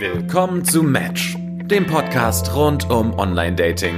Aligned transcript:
Willkommen 0.00 0.64
zu 0.64 0.84
Match, 0.84 1.36
dem 1.36 1.84
Podcast 1.84 2.54
rund 2.54 2.88
um 2.88 3.18
Online-Dating. 3.18 3.96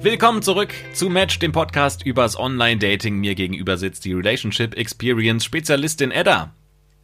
Willkommen 0.00 0.42
zurück 0.42 0.72
zu 0.94 1.10
Match, 1.10 1.40
dem 1.40 1.50
Podcast 1.50 2.06
übers 2.06 2.38
Online-Dating. 2.38 3.16
Mir 3.16 3.34
gegenüber 3.34 3.76
sitzt 3.78 4.04
die 4.04 4.12
Relationship 4.12 4.76
Experience 4.76 5.44
Spezialistin 5.44 6.12
Edda. 6.12 6.54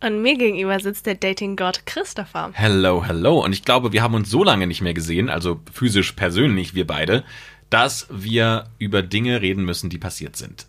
Und 0.00 0.22
mir 0.22 0.38
gegenüber 0.38 0.78
sitzt 0.78 1.06
der 1.06 1.16
Dating-Gott 1.16 1.86
Christopher. 1.86 2.50
Hello, 2.52 3.04
hello. 3.04 3.44
Und 3.44 3.52
ich 3.52 3.64
glaube, 3.64 3.92
wir 3.92 4.00
haben 4.00 4.14
uns 4.14 4.30
so 4.30 4.44
lange 4.44 4.68
nicht 4.68 4.82
mehr 4.82 4.94
gesehen, 4.94 5.28
also 5.28 5.60
physisch 5.72 6.12
persönlich, 6.12 6.76
wir 6.76 6.86
beide, 6.86 7.24
dass 7.68 8.06
wir 8.12 8.70
über 8.78 9.02
Dinge 9.02 9.42
reden 9.42 9.64
müssen, 9.64 9.90
die 9.90 9.98
passiert 9.98 10.36
sind. 10.36 10.66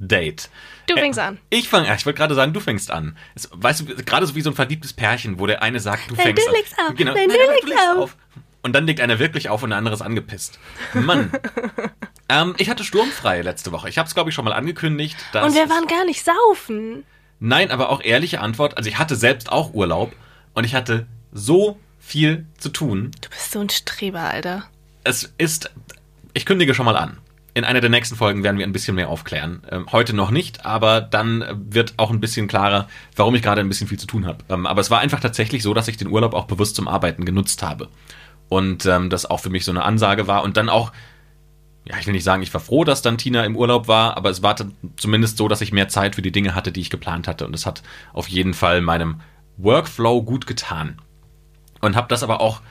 Update. 0.00 0.50
Du 0.86 0.94
fängst 0.94 1.18
an. 1.18 1.38
Ich 1.50 1.68
fange, 1.68 1.94
ich 1.94 2.04
wollte 2.04 2.18
gerade 2.18 2.34
sagen, 2.34 2.52
du 2.52 2.60
fängst 2.60 2.90
an. 2.90 3.16
Es, 3.34 3.48
weißt 3.52 3.80
du, 3.80 3.84
gerade 4.04 4.26
so 4.26 4.34
wie 4.34 4.42
so 4.42 4.50
ein 4.50 4.56
verliebtes 4.56 4.92
Pärchen, 4.92 5.38
wo 5.38 5.46
der 5.46 5.62
eine 5.62 5.80
sagt, 5.80 6.10
du 6.10 6.14
Nein, 6.14 6.26
fängst 6.26 6.44
du 6.44 6.50
an. 6.50 6.56
legst 6.56 6.78
auf. 6.78 6.94
Genau. 6.94 7.14
Nein, 7.14 7.28
du 7.28 7.34
aber 7.34 7.52
legst 7.66 7.88
auf. 7.96 8.16
Und 8.62 8.72
dann 8.74 8.86
legt 8.86 9.00
einer 9.00 9.18
wirklich 9.18 9.48
auf 9.50 9.62
und 9.62 9.70
der 9.70 9.78
andere 9.78 9.94
ist 9.94 10.02
angepisst. 10.02 10.58
Mann. 10.94 11.30
ähm, 12.28 12.54
ich 12.58 12.70
hatte 12.70 12.82
sturmfrei 12.82 13.42
letzte 13.42 13.72
Woche. 13.72 13.88
Ich 13.88 13.98
habe 13.98 14.06
es, 14.08 14.14
glaube 14.14 14.30
ich, 14.30 14.34
schon 14.34 14.44
mal 14.44 14.52
angekündigt. 14.54 15.16
Dass 15.32 15.46
Und 15.46 15.54
wir 15.54 15.68
waren 15.68 15.86
gar 15.86 16.04
nicht 16.06 16.24
saufen. 16.24 17.04
Nein, 17.40 17.70
aber 17.70 17.90
auch 17.90 18.02
ehrliche 18.02 18.40
Antwort. 18.40 18.76
Also 18.78 18.88
ich 18.88 18.98
hatte 18.98 19.16
selbst 19.16 19.52
auch 19.52 19.74
Urlaub 19.74 20.14
und 20.54 20.64
ich 20.64 20.74
hatte 20.74 21.06
so 21.32 21.78
viel 22.00 22.46
zu 22.58 22.70
tun. 22.70 23.10
Du 23.20 23.28
bist 23.28 23.52
so 23.52 23.60
ein 23.60 23.68
Streber, 23.68 24.20
Alter. 24.20 24.64
Es 25.04 25.34
ist, 25.36 25.70
ich 26.32 26.46
kündige 26.46 26.74
schon 26.74 26.86
mal 26.86 26.96
an. 26.96 27.18
In 27.56 27.64
einer 27.64 27.80
der 27.80 27.88
nächsten 27.88 28.16
Folgen 28.16 28.42
werden 28.42 28.58
wir 28.58 28.66
ein 28.66 28.72
bisschen 28.72 28.96
mehr 28.96 29.08
aufklären. 29.08 29.62
Ähm, 29.70 29.86
heute 29.92 30.12
noch 30.12 30.32
nicht, 30.32 30.66
aber 30.66 31.00
dann 31.00 31.44
wird 31.70 31.94
auch 31.98 32.10
ein 32.10 32.18
bisschen 32.18 32.48
klarer, 32.48 32.88
warum 33.14 33.36
ich 33.36 33.42
gerade 33.42 33.60
ein 33.60 33.68
bisschen 33.68 33.86
viel 33.86 33.98
zu 33.98 34.08
tun 34.08 34.26
habe. 34.26 34.38
Ähm, 34.48 34.66
aber 34.66 34.80
es 34.80 34.90
war 34.90 34.98
einfach 34.98 35.20
tatsächlich 35.20 35.62
so, 35.62 35.72
dass 35.72 35.86
ich 35.86 35.96
den 35.96 36.08
Urlaub 36.08 36.34
auch 36.34 36.46
bewusst 36.46 36.74
zum 36.74 36.88
Arbeiten 36.88 37.24
genutzt 37.24 37.62
habe. 37.62 37.88
Und 38.48 38.86
ähm, 38.86 39.08
das 39.08 39.24
auch 39.24 39.38
für 39.38 39.50
mich 39.50 39.64
so 39.64 39.70
eine 39.70 39.84
Ansage 39.84 40.26
war. 40.26 40.42
Und 40.42 40.56
dann 40.56 40.68
auch, 40.68 40.90
ja, 41.84 41.96
ich 41.96 42.06
will 42.06 42.14
nicht 42.14 42.24
sagen, 42.24 42.42
ich 42.42 42.52
war 42.52 42.60
froh, 42.60 42.82
dass 42.82 43.02
dann 43.02 43.18
Tina 43.18 43.44
im 43.44 43.56
Urlaub 43.56 43.86
war, 43.86 44.16
aber 44.16 44.30
es 44.30 44.42
war 44.42 44.56
zumindest 44.96 45.36
so, 45.36 45.46
dass 45.46 45.60
ich 45.60 45.72
mehr 45.72 45.88
Zeit 45.88 46.16
für 46.16 46.22
die 46.22 46.32
Dinge 46.32 46.56
hatte, 46.56 46.72
die 46.72 46.80
ich 46.80 46.90
geplant 46.90 47.28
hatte. 47.28 47.46
Und 47.46 47.54
es 47.54 47.66
hat 47.66 47.84
auf 48.12 48.26
jeden 48.26 48.54
Fall 48.54 48.80
meinem 48.80 49.20
Workflow 49.58 50.24
gut 50.24 50.48
getan. 50.48 51.00
Und 51.80 51.94
habe 51.94 52.08
das 52.08 52.24
aber 52.24 52.40
auch 52.40 52.62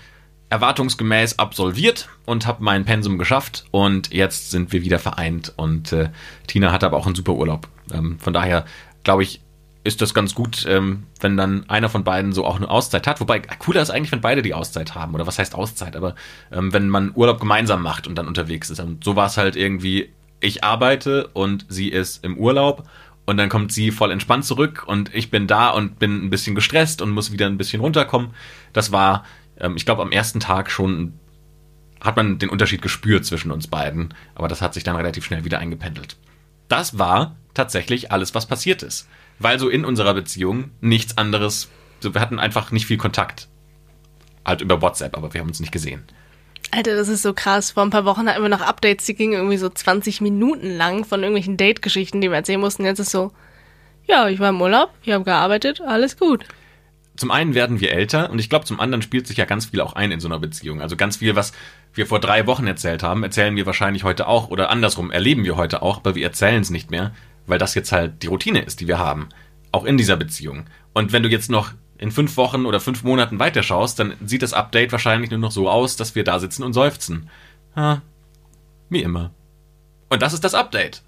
erwartungsgemäß 0.53 1.39
absolviert 1.39 2.09
und 2.25 2.45
habe 2.45 2.63
mein 2.63 2.85
Pensum 2.85 3.17
geschafft 3.17 3.65
und 3.71 4.13
jetzt 4.13 4.51
sind 4.51 4.71
wir 4.71 4.83
wieder 4.83 4.99
vereint 4.99 5.51
und 5.55 5.91
äh, 5.91 6.09
Tina 6.45 6.71
hatte 6.71 6.85
aber 6.85 6.97
auch 6.97 7.07
einen 7.07 7.15
super 7.15 7.33
Urlaub. 7.33 7.67
Ähm, 7.91 8.19
von 8.19 8.33
daher 8.33 8.65
glaube 9.03 9.23
ich, 9.23 9.41
ist 9.83 10.01
das 10.01 10.13
ganz 10.13 10.35
gut, 10.35 10.63
ähm, 10.69 11.07
wenn 11.19 11.35
dann 11.37 11.67
einer 11.69 11.89
von 11.89 12.03
beiden 12.03 12.33
so 12.33 12.45
auch 12.45 12.55
eine 12.55 12.69
Auszeit 12.69 13.07
hat. 13.07 13.19
Wobei 13.19 13.39
cooler 13.39 13.81
ist 13.81 13.89
eigentlich, 13.89 14.11
wenn 14.11 14.21
beide 14.21 14.43
die 14.43 14.53
Auszeit 14.53 14.95
haben. 14.95 15.13
Oder 15.15 15.27
was 15.27 15.39
heißt 15.39 15.55
Auszeit? 15.55 15.95
Aber 15.95 16.15
ähm, 16.51 16.71
wenn 16.71 16.87
man 16.87 17.11
Urlaub 17.15 17.39
gemeinsam 17.39 17.81
macht 17.81 18.07
und 18.07 18.15
dann 18.15 18.27
unterwegs 18.27 18.69
ist. 18.69 18.79
Und 18.79 19.03
so 19.03 19.15
war 19.15 19.25
es 19.25 19.37
halt 19.37 19.55
irgendwie, 19.55 20.13
ich 20.39 20.63
arbeite 20.63 21.27
und 21.33 21.65
sie 21.67 21.89
ist 21.89 22.23
im 22.23 22.37
Urlaub 22.37 22.87
und 23.25 23.37
dann 23.37 23.49
kommt 23.49 23.73
sie 23.73 23.91
voll 23.91 24.11
entspannt 24.11 24.45
zurück 24.45 24.83
und 24.85 25.13
ich 25.13 25.31
bin 25.31 25.47
da 25.47 25.69
und 25.69 25.99
bin 25.99 26.23
ein 26.23 26.29
bisschen 26.29 26.55
gestresst 26.55 27.01
und 27.01 27.09
muss 27.09 27.31
wieder 27.31 27.47
ein 27.47 27.57
bisschen 27.57 27.81
runterkommen. 27.81 28.29
Das 28.71 28.91
war, 28.91 29.25
ähm, 29.59 29.75
ich 29.75 29.85
glaube, 29.85 30.01
am 30.01 30.11
ersten 30.11 30.39
Tag 30.39 30.71
schon 30.71 31.13
hat 32.01 32.17
man 32.17 32.37
den 32.37 32.49
Unterschied 32.49 32.81
gespürt 32.81 33.25
zwischen 33.25 33.51
uns 33.51 33.67
beiden, 33.67 34.13
aber 34.35 34.47
das 34.47 34.61
hat 34.61 34.73
sich 34.73 34.83
dann 34.83 34.95
relativ 34.95 35.23
schnell 35.23 35.45
wieder 35.45 35.59
eingependelt. 35.59 36.17
Das 36.67 36.99
war 36.99 37.35
tatsächlich 37.53 38.11
alles, 38.11 38.35
was 38.35 38.45
passiert 38.45 38.83
ist. 38.83 39.07
Weil 39.39 39.57
so 39.57 39.69
in 39.69 39.85
unserer 39.85 40.13
Beziehung 40.13 40.71
nichts 40.81 41.17
anderes, 41.17 41.69
so 42.01 42.13
wir 42.13 42.21
hatten 42.21 42.39
einfach 42.39 42.71
nicht 42.71 42.85
viel 42.85 42.97
Kontakt. 42.97 43.47
Halt 44.45 44.61
über 44.61 44.81
WhatsApp, 44.81 45.15
aber 45.15 45.33
wir 45.33 45.41
haben 45.41 45.47
uns 45.47 45.59
nicht 45.61 45.71
gesehen. 45.71 46.03
Alter, 46.71 46.95
das 46.95 47.07
ist 47.07 47.21
so 47.21 47.33
krass. 47.33 47.71
Vor 47.71 47.83
ein 47.83 47.89
paar 47.89 48.05
Wochen 48.05 48.27
hatten 48.27 48.41
wir 48.41 48.49
noch 48.49 48.61
Updates, 48.61 49.05
die 49.05 49.13
gingen 49.13 49.33
irgendwie 49.33 49.57
so 49.57 49.69
20 49.69 50.21
Minuten 50.21 50.75
lang 50.75 51.05
von 51.05 51.21
irgendwelchen 51.21 51.55
Date-Geschichten, 51.55 52.19
die 52.19 52.29
wir 52.29 52.37
erzählen 52.37 52.59
mussten. 52.59 52.83
Jetzt 52.83 52.99
ist 52.99 53.11
so, 53.11 53.31
ja, 54.05 54.27
ich 54.27 54.39
war 54.39 54.49
im 54.49 54.61
Urlaub, 54.61 54.89
ich 55.03 55.13
habe 55.13 55.23
gearbeitet, 55.23 55.81
alles 55.81 56.17
gut. 56.17 56.45
Zum 57.15 57.29
einen 57.29 57.53
werden 57.53 57.79
wir 57.79 57.91
älter 57.91 58.31
und 58.31 58.39
ich 58.39 58.49
glaube, 58.49 58.65
zum 58.65 58.79
anderen 58.79 59.03
spielt 59.03 59.27
sich 59.27 59.37
ja 59.37 59.45
ganz 59.45 59.67
viel 59.67 59.81
auch 59.81 59.93
ein 59.93 60.11
in 60.11 60.19
so 60.19 60.27
einer 60.27 60.39
Beziehung. 60.39 60.81
Also 60.81 60.95
ganz 60.95 61.17
viel, 61.17 61.35
was 61.35 61.53
wir 61.93 62.07
vor 62.07 62.19
drei 62.19 62.47
Wochen 62.47 62.65
erzählt 62.65 63.03
haben, 63.03 63.23
erzählen 63.23 63.55
wir 63.55 63.65
wahrscheinlich 63.67 64.03
heute 64.03 64.27
auch 64.27 64.49
oder 64.49 64.71
andersrum 64.71 65.11
erleben 65.11 65.45
wir 65.45 65.55
heute 65.55 65.83
auch, 65.83 65.97
aber 65.97 66.15
wir 66.15 66.23
erzählen 66.23 66.61
es 66.61 66.71
nicht 66.71 66.89
mehr, 66.89 67.13
weil 67.45 67.59
das 67.59 67.75
jetzt 67.75 67.91
halt 67.91 68.23
die 68.23 68.27
Routine 68.27 68.61
ist, 68.61 68.79
die 68.79 68.87
wir 68.87 68.97
haben. 68.97 69.29
Auch 69.71 69.85
in 69.85 69.97
dieser 69.97 70.17
Beziehung. 70.17 70.65
Und 70.93 71.11
wenn 71.11 71.23
du 71.23 71.29
jetzt 71.29 71.51
noch 71.51 71.73
in 71.97 72.11
fünf 72.11 72.35
Wochen 72.37 72.65
oder 72.65 72.79
fünf 72.79 73.03
Monaten 73.03 73.39
weiterschaust, 73.39 73.99
dann 73.99 74.15
sieht 74.25 74.41
das 74.41 74.53
Update 74.53 74.91
wahrscheinlich 74.91 75.29
nur 75.29 75.39
noch 75.39 75.51
so 75.51 75.69
aus, 75.69 75.95
dass 75.95 76.15
wir 76.15 76.23
da 76.23 76.39
sitzen 76.39 76.63
und 76.63 76.73
seufzen. 76.73 77.29
Ha, 77.75 78.01
wie 78.89 79.03
immer. 79.03 79.31
Und 80.09 80.21
das 80.21 80.33
ist 80.33 80.43
das 80.43 80.55
Update. 80.55 81.01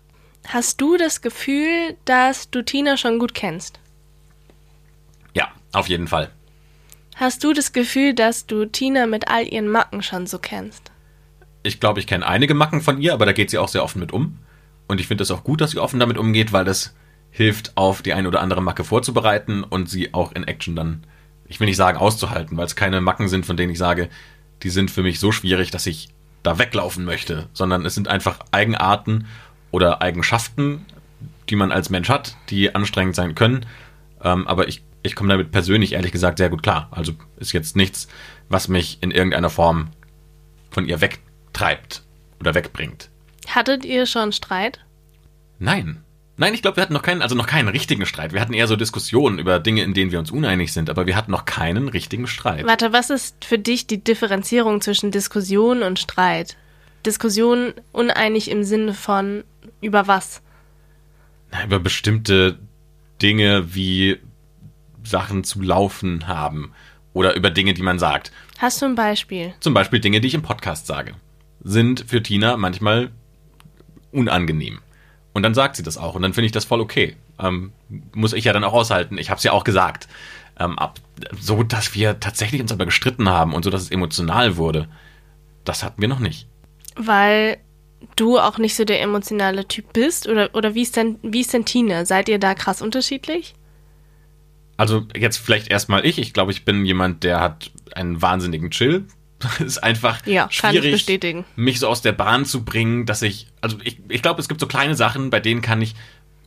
Hast 0.48 0.80
du 0.80 0.98
das 0.98 1.22
Gefühl, 1.22 1.96
dass 2.06 2.50
du 2.50 2.64
Tina 2.64 2.98
schon 2.98 3.20
gut 3.20 3.34
kennst? 3.34 3.80
Auf 5.76 5.90
jeden 5.90 6.08
Fall. 6.08 6.32
Hast 7.18 7.44
du 7.44 7.52
das 7.52 7.74
Gefühl, 7.74 8.14
dass 8.14 8.46
du 8.48 8.66
Tina 8.66 9.08
mit 9.08 9.28
all 9.28 9.46
ihren 9.46 9.68
Macken 9.68 10.02
schon 10.02 10.26
so 10.26 10.40
kennst? 10.40 10.92
Ich 11.64 11.82
glaube, 11.82 12.00
ich 12.00 12.08
kenne 12.08 12.26
einige 12.26 12.54
Macken 12.54 12.80
von 12.80 13.02
ihr, 13.02 13.14
aber 13.14 13.26
da 13.26 13.34
geht 13.34 13.50
sie 13.50 13.58
auch 13.58 13.68
sehr 13.68 13.84
offen 13.84 14.00
mit 14.00 14.14
um. 14.14 14.40
Und 14.88 15.02
ich 15.02 15.08
finde 15.08 15.24
es 15.24 15.32
auch 15.32 15.44
gut, 15.44 15.60
dass 15.60 15.72
sie 15.72 15.80
offen 15.80 16.00
damit 16.00 16.18
umgeht, 16.18 16.54
weil 16.54 16.64
das 16.64 16.96
hilft, 17.30 17.76
auf 17.76 18.02
die 18.02 18.14
eine 18.14 18.30
oder 18.30 18.40
andere 18.42 18.62
Macke 18.62 18.86
vorzubereiten 18.86 19.66
und 19.66 19.90
sie 19.90 20.14
auch 20.14 20.32
in 20.32 20.46
Action 20.46 20.78
dann, 20.78 21.04
ich 21.50 21.60
will 21.60 21.68
nicht 21.68 21.76
sagen 21.76 21.98
auszuhalten, 21.98 22.56
weil 22.56 22.68
es 22.68 22.78
keine 22.78 23.02
Macken 23.02 23.28
sind, 23.28 23.46
von 23.46 23.58
denen 23.58 23.74
ich 23.74 23.78
sage, 23.78 24.08
die 24.64 24.70
sind 24.70 24.90
für 24.90 25.04
mich 25.04 25.20
so 25.20 25.34
schwierig, 25.34 25.72
dass 25.72 25.88
ich 25.88 26.08
da 26.42 26.58
weglaufen 26.58 27.04
möchte, 27.04 27.50
sondern 27.52 27.86
es 27.86 27.96
sind 27.96 28.08
einfach 28.08 28.40
Eigenarten 28.52 29.28
oder 29.72 30.02
Eigenschaften, 30.02 30.86
die 31.50 31.58
man 31.58 31.74
als 31.74 31.90
Mensch 31.90 32.08
hat, 32.08 32.38
die 32.50 32.74
anstrengend 32.74 33.16
sein 33.16 33.36
können. 33.36 33.66
Ähm, 34.24 34.48
aber 34.48 34.70
ich, 34.70 34.84
ich 35.06 35.16
komme 35.16 35.30
damit 35.30 35.52
persönlich 35.52 35.94
ehrlich 35.94 36.12
gesagt 36.12 36.38
sehr 36.38 36.50
gut 36.50 36.64
klar. 36.64 36.88
Also 36.92 37.14
ist 37.38 37.54
jetzt 37.54 37.76
nichts, 37.76 38.08
was 38.50 38.68
mich 38.68 38.98
in 39.02 39.12
irgendeiner 39.12 39.50
Form 39.50 39.90
von 40.72 40.88
ihr 40.88 41.02
wegtreibt 41.02 42.04
oder 42.40 42.56
wegbringt. 42.56 43.10
Hattet 43.48 43.86
ihr 43.86 44.06
schon 44.06 44.32
Streit? 44.32 44.80
Nein. 45.60 46.02
Nein, 46.38 46.54
ich 46.54 46.62
glaube, 46.62 46.76
wir 46.78 46.84
hatten 46.84 46.94
noch 46.94 47.02
keinen, 47.02 47.22
also 47.22 47.34
noch 47.34 47.48
keinen 47.48 47.70
richtigen 47.70 48.06
Streit. 48.06 48.34
Wir 48.34 48.42
hatten 48.42 48.54
eher 48.54 48.68
so 48.68 48.76
Diskussionen 48.76 49.40
über 49.40 49.60
Dinge, 49.60 49.84
in 49.84 49.94
denen 49.94 50.12
wir 50.12 50.20
uns 50.20 50.32
uneinig 50.32 50.74
sind, 50.74 50.90
aber 50.90 51.06
wir 51.06 51.16
hatten 51.16 51.32
noch 51.32 51.46
keinen 51.46 51.88
richtigen 51.88 52.28
Streit. 52.28 52.66
Warte, 52.66 52.92
was 52.92 53.10
ist 53.10 53.46
für 53.46 53.58
dich 53.58 53.88
die 53.88 54.04
Differenzierung 54.04 54.82
zwischen 54.82 55.12
Diskussion 55.12 55.82
und 55.82 55.98
Streit? 55.98 56.58
Diskussion 57.06 57.74
uneinig 57.94 58.52
im 58.52 58.66
Sinne 58.66 58.94
von 58.94 59.46
über 59.80 60.08
was? 60.08 60.42
Na, 61.52 61.64
über 61.64 61.80
bestimmte 61.80 62.60
Dinge 63.22 63.74
wie 63.74 64.20
Sachen 65.06 65.44
zu 65.44 65.62
laufen 65.62 66.28
haben 66.28 66.72
oder 67.14 67.36
über 67.36 67.50
Dinge, 67.50 67.74
die 67.74 67.82
man 67.82 68.00
sagt. 68.00 68.32
Hast 68.58 68.82
du 68.82 68.86
ein 68.86 68.96
Beispiel? 68.96 69.54
Zum 69.60 69.74
Beispiel 69.74 70.00
Dinge, 70.00 70.22
die 70.22 70.28
ich 70.28 70.34
im 70.34 70.42
Podcast 70.42 70.88
sage, 70.88 71.14
sind 71.64 72.06
für 72.08 72.22
Tina 72.22 72.58
manchmal 72.58 73.12
unangenehm. 74.12 74.80
Und 75.34 75.44
dann 75.44 75.54
sagt 75.54 75.76
sie 75.76 75.84
das 75.84 75.98
auch 75.98 76.16
und 76.16 76.22
dann 76.22 76.34
finde 76.34 76.46
ich 76.46 76.52
das 76.52 76.66
voll 76.66 76.80
okay. 76.80 77.16
Ähm, 77.40 77.74
muss 78.14 78.34
ich 78.34 78.46
ja 78.46 78.54
dann 78.54 78.64
auch 78.64 78.74
aushalten. 78.74 79.18
Ich 79.18 79.30
habe 79.30 79.38
es 79.38 79.44
ja 79.44 79.52
auch 79.52 79.64
gesagt. 79.66 80.08
Ähm, 80.58 80.80
ab, 80.80 81.00
so, 81.38 81.64
dass 81.64 81.94
wir 81.94 82.20
tatsächlich 82.22 82.62
uns 82.62 82.72
aber 82.72 82.86
gestritten 82.86 83.28
haben 83.30 83.54
und 83.54 83.64
so, 83.64 83.70
dass 83.70 83.82
es 83.82 83.92
emotional 83.92 84.56
wurde, 84.56 84.88
das 85.66 85.84
hatten 85.84 86.02
wir 86.02 86.08
noch 86.08 86.20
nicht. 86.20 86.48
Weil 86.96 87.58
du 88.16 88.40
auch 88.40 88.58
nicht 88.58 88.76
so 88.76 88.86
der 88.86 89.02
emotionale 89.02 89.68
Typ 89.68 89.92
bist? 89.94 90.28
Oder, 90.28 90.50
oder 90.54 90.76
wie, 90.76 90.84
ist 90.84 90.96
denn, 90.96 91.18
wie 91.22 91.42
ist 91.42 91.54
denn 91.54 91.66
Tina? 91.66 92.06
Seid 92.06 92.30
ihr 92.30 92.40
da 92.40 92.54
krass 92.54 92.82
unterschiedlich? 92.82 93.56
Also 94.78 95.06
jetzt 95.16 95.38
vielleicht 95.38 95.70
erstmal 95.70 96.06
ich. 96.06 96.20
Ich 96.20 96.34
glaube, 96.34 96.52
ich 96.52 96.66
bin 96.66 96.86
jemand, 96.86 97.24
der 97.24 97.40
hat 97.40 97.72
einen 97.94 98.22
wahnsinnigen 98.22 98.72
Chill. 98.72 99.06
Es 99.60 99.60
ist 99.60 99.84
einfach 99.84 100.26
Ja, 100.26 100.44
kann 100.44 100.74
ich 100.74 100.80
schwierig, 100.80 100.92
bestätigen. 100.94 101.46
mich 101.56 101.80
so 101.80 101.88
aus 101.88 102.02
der 102.02 102.14
Bahn 102.14 102.46
zu 102.46 102.64
bringen, 102.64 103.06
dass 103.06 103.22
ich, 103.22 103.48
also 103.62 103.78
ich, 103.84 104.00
ich 104.10 104.22
glaube, 104.22 104.42
es 104.42 104.48
gibt 104.48 104.60
so 104.62 104.68
kleine 104.68 104.96
Sachen, 104.96 105.30
bei 105.30 105.40
denen 105.40 105.62
kann 105.62 105.82
ich 105.82 105.94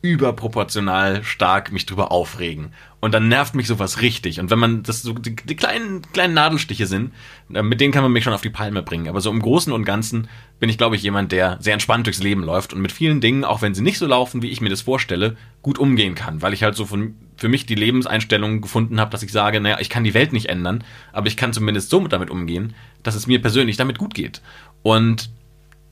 überproportional 0.01 1.23
stark 1.23 1.71
mich 1.71 1.85
drüber 1.85 2.11
aufregen. 2.11 2.73
Und 3.01 3.13
dann 3.13 3.29
nervt 3.29 3.55
mich 3.55 3.67
sowas 3.67 4.01
richtig. 4.01 4.39
Und 4.39 4.49
wenn 4.49 4.59
man 4.59 4.83
das 4.83 5.01
so 5.01 5.13
die, 5.13 5.35
die 5.35 5.55
kleinen, 5.55 6.01
kleinen 6.11 6.33
Nadelstiche 6.33 6.85
sind, 6.85 7.13
äh, 7.53 7.61
mit 7.61 7.79
denen 7.79 7.93
kann 7.93 8.03
man 8.03 8.11
mich 8.11 8.23
schon 8.23 8.33
auf 8.33 8.41
die 8.41 8.49
Palme 8.49 8.81
bringen. 8.81 9.07
Aber 9.07 9.21
so 9.21 9.31
im 9.31 9.41
Großen 9.41 9.71
und 9.71 9.85
Ganzen 9.85 10.27
bin 10.59 10.69
ich, 10.69 10.77
glaube 10.77 10.97
ich, 10.97 11.03
jemand, 11.03 11.31
der 11.31 11.57
sehr 11.61 11.73
entspannt 11.73 12.07
durchs 12.07 12.21
Leben 12.21 12.43
läuft 12.43 12.73
und 12.73 12.81
mit 12.81 12.91
vielen 12.91 13.21
Dingen, 13.21 13.45
auch 13.45 13.61
wenn 13.61 13.73
sie 13.73 13.81
nicht 13.81 13.99
so 13.99 14.05
laufen, 14.05 14.41
wie 14.41 14.49
ich 14.49 14.59
mir 14.59 14.69
das 14.69 14.81
vorstelle, 14.81 15.37
gut 15.61 15.77
umgehen 15.77 16.15
kann. 16.15 16.41
Weil 16.41 16.53
ich 16.53 16.63
halt 16.63 16.75
so 16.75 16.85
von, 16.85 17.15
für 17.37 17.47
mich 17.47 17.65
die 17.65 17.75
Lebenseinstellung 17.75 18.59
gefunden 18.59 18.99
habe, 18.99 19.11
dass 19.11 19.23
ich 19.23 19.31
sage, 19.31 19.61
naja, 19.61 19.77
ich 19.79 19.89
kann 19.89 20.03
die 20.03 20.13
Welt 20.13 20.33
nicht 20.33 20.49
ändern, 20.49 20.83
aber 21.13 21.27
ich 21.27 21.37
kann 21.37 21.53
zumindest 21.53 21.89
so 21.89 22.05
damit 22.07 22.29
umgehen, 22.29 22.75
dass 23.03 23.15
es 23.15 23.27
mir 23.27 23.41
persönlich 23.41 23.77
damit 23.77 23.97
gut 23.97 24.13
geht. 24.13 24.41
Und 24.81 25.29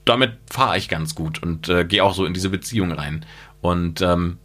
damit 0.08 0.38
fahre 0.50 0.78
ich 0.78 0.90
ganz 0.90 1.16
gut 1.16 1.42
und 1.44 1.70
äh, 1.70 1.86
gehe 1.86 2.04
auch 2.04 2.14
so 2.14 2.26
in 2.26 2.34
diese 2.34 2.50
Beziehung 2.50 2.92
rein. 2.92 3.26
Und 3.62 4.02
ähm, 4.02 4.38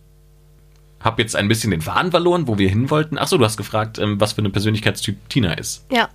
habe 1.00 1.22
jetzt 1.22 1.36
ein 1.36 1.48
bisschen 1.48 1.70
den 1.70 1.80
Faden 1.80 2.10
verloren, 2.10 2.46
wo 2.46 2.58
wir 2.58 2.68
hin 2.68 2.90
wollten. 2.90 3.18
Achso, 3.18 3.36
du 3.36 3.44
hast 3.44 3.56
gefragt, 3.56 3.98
ähm, 3.98 4.20
was 4.20 4.32
für 4.32 4.40
eine 4.40 4.50
Persönlichkeitstyp 4.50 5.28
Tina 5.28 5.54
ist. 5.54 5.86
Ja. 5.90 6.08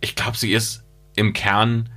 Ich 0.00 0.14
glaube, 0.14 0.36
sie 0.36 0.52
ist 0.52 0.84
im 1.16 1.32
Kern 1.32 1.88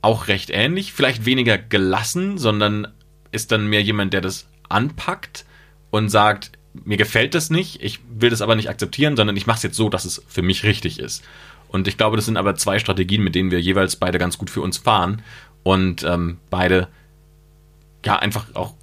auch 0.00 0.28
recht 0.28 0.50
ähnlich. 0.50 0.92
Vielleicht 0.92 1.24
weniger 1.24 1.58
gelassen, 1.58 2.38
sondern 2.38 2.88
ist 3.30 3.52
dann 3.52 3.66
mehr 3.66 3.82
jemand, 3.82 4.12
der 4.12 4.20
das 4.20 4.46
anpackt 4.68 5.44
und 5.90 6.08
sagt, 6.08 6.52
mir 6.72 6.96
gefällt 6.96 7.34
das 7.34 7.50
nicht, 7.50 7.82
ich 7.82 8.00
will 8.08 8.30
das 8.30 8.40
aber 8.40 8.56
nicht 8.56 8.70
akzeptieren, 8.70 9.16
sondern 9.16 9.36
ich 9.36 9.46
mache 9.46 9.58
es 9.58 9.62
jetzt 9.62 9.76
so, 9.76 9.88
dass 9.88 10.04
es 10.04 10.22
für 10.26 10.42
mich 10.42 10.64
richtig 10.64 10.98
ist. 10.98 11.22
Und 11.68 11.88
ich 11.88 11.96
glaube, 11.96 12.16
das 12.16 12.26
sind 12.26 12.36
aber 12.36 12.54
zwei 12.54 12.78
Strategien, 12.78 13.22
mit 13.22 13.34
denen 13.34 13.50
wir 13.50 13.60
jeweils 13.60 13.96
beide 13.96 14.18
ganz 14.18 14.38
gut 14.38 14.50
für 14.50 14.60
uns 14.60 14.78
fahren 14.78 15.22
und 15.62 16.02
ähm, 16.02 16.38
beide 16.50 16.88
ja 18.04 18.18
einfach 18.18 18.54
auch 18.54 18.74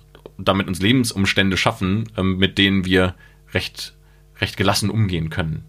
damit 0.45 0.67
uns 0.67 0.81
Lebensumstände 0.81 1.57
schaffen, 1.57 2.11
ähm, 2.17 2.37
mit 2.37 2.57
denen 2.57 2.85
wir 2.85 3.15
recht, 3.53 3.95
recht 4.39 4.57
gelassen 4.57 4.89
umgehen 4.89 5.29
können. 5.29 5.63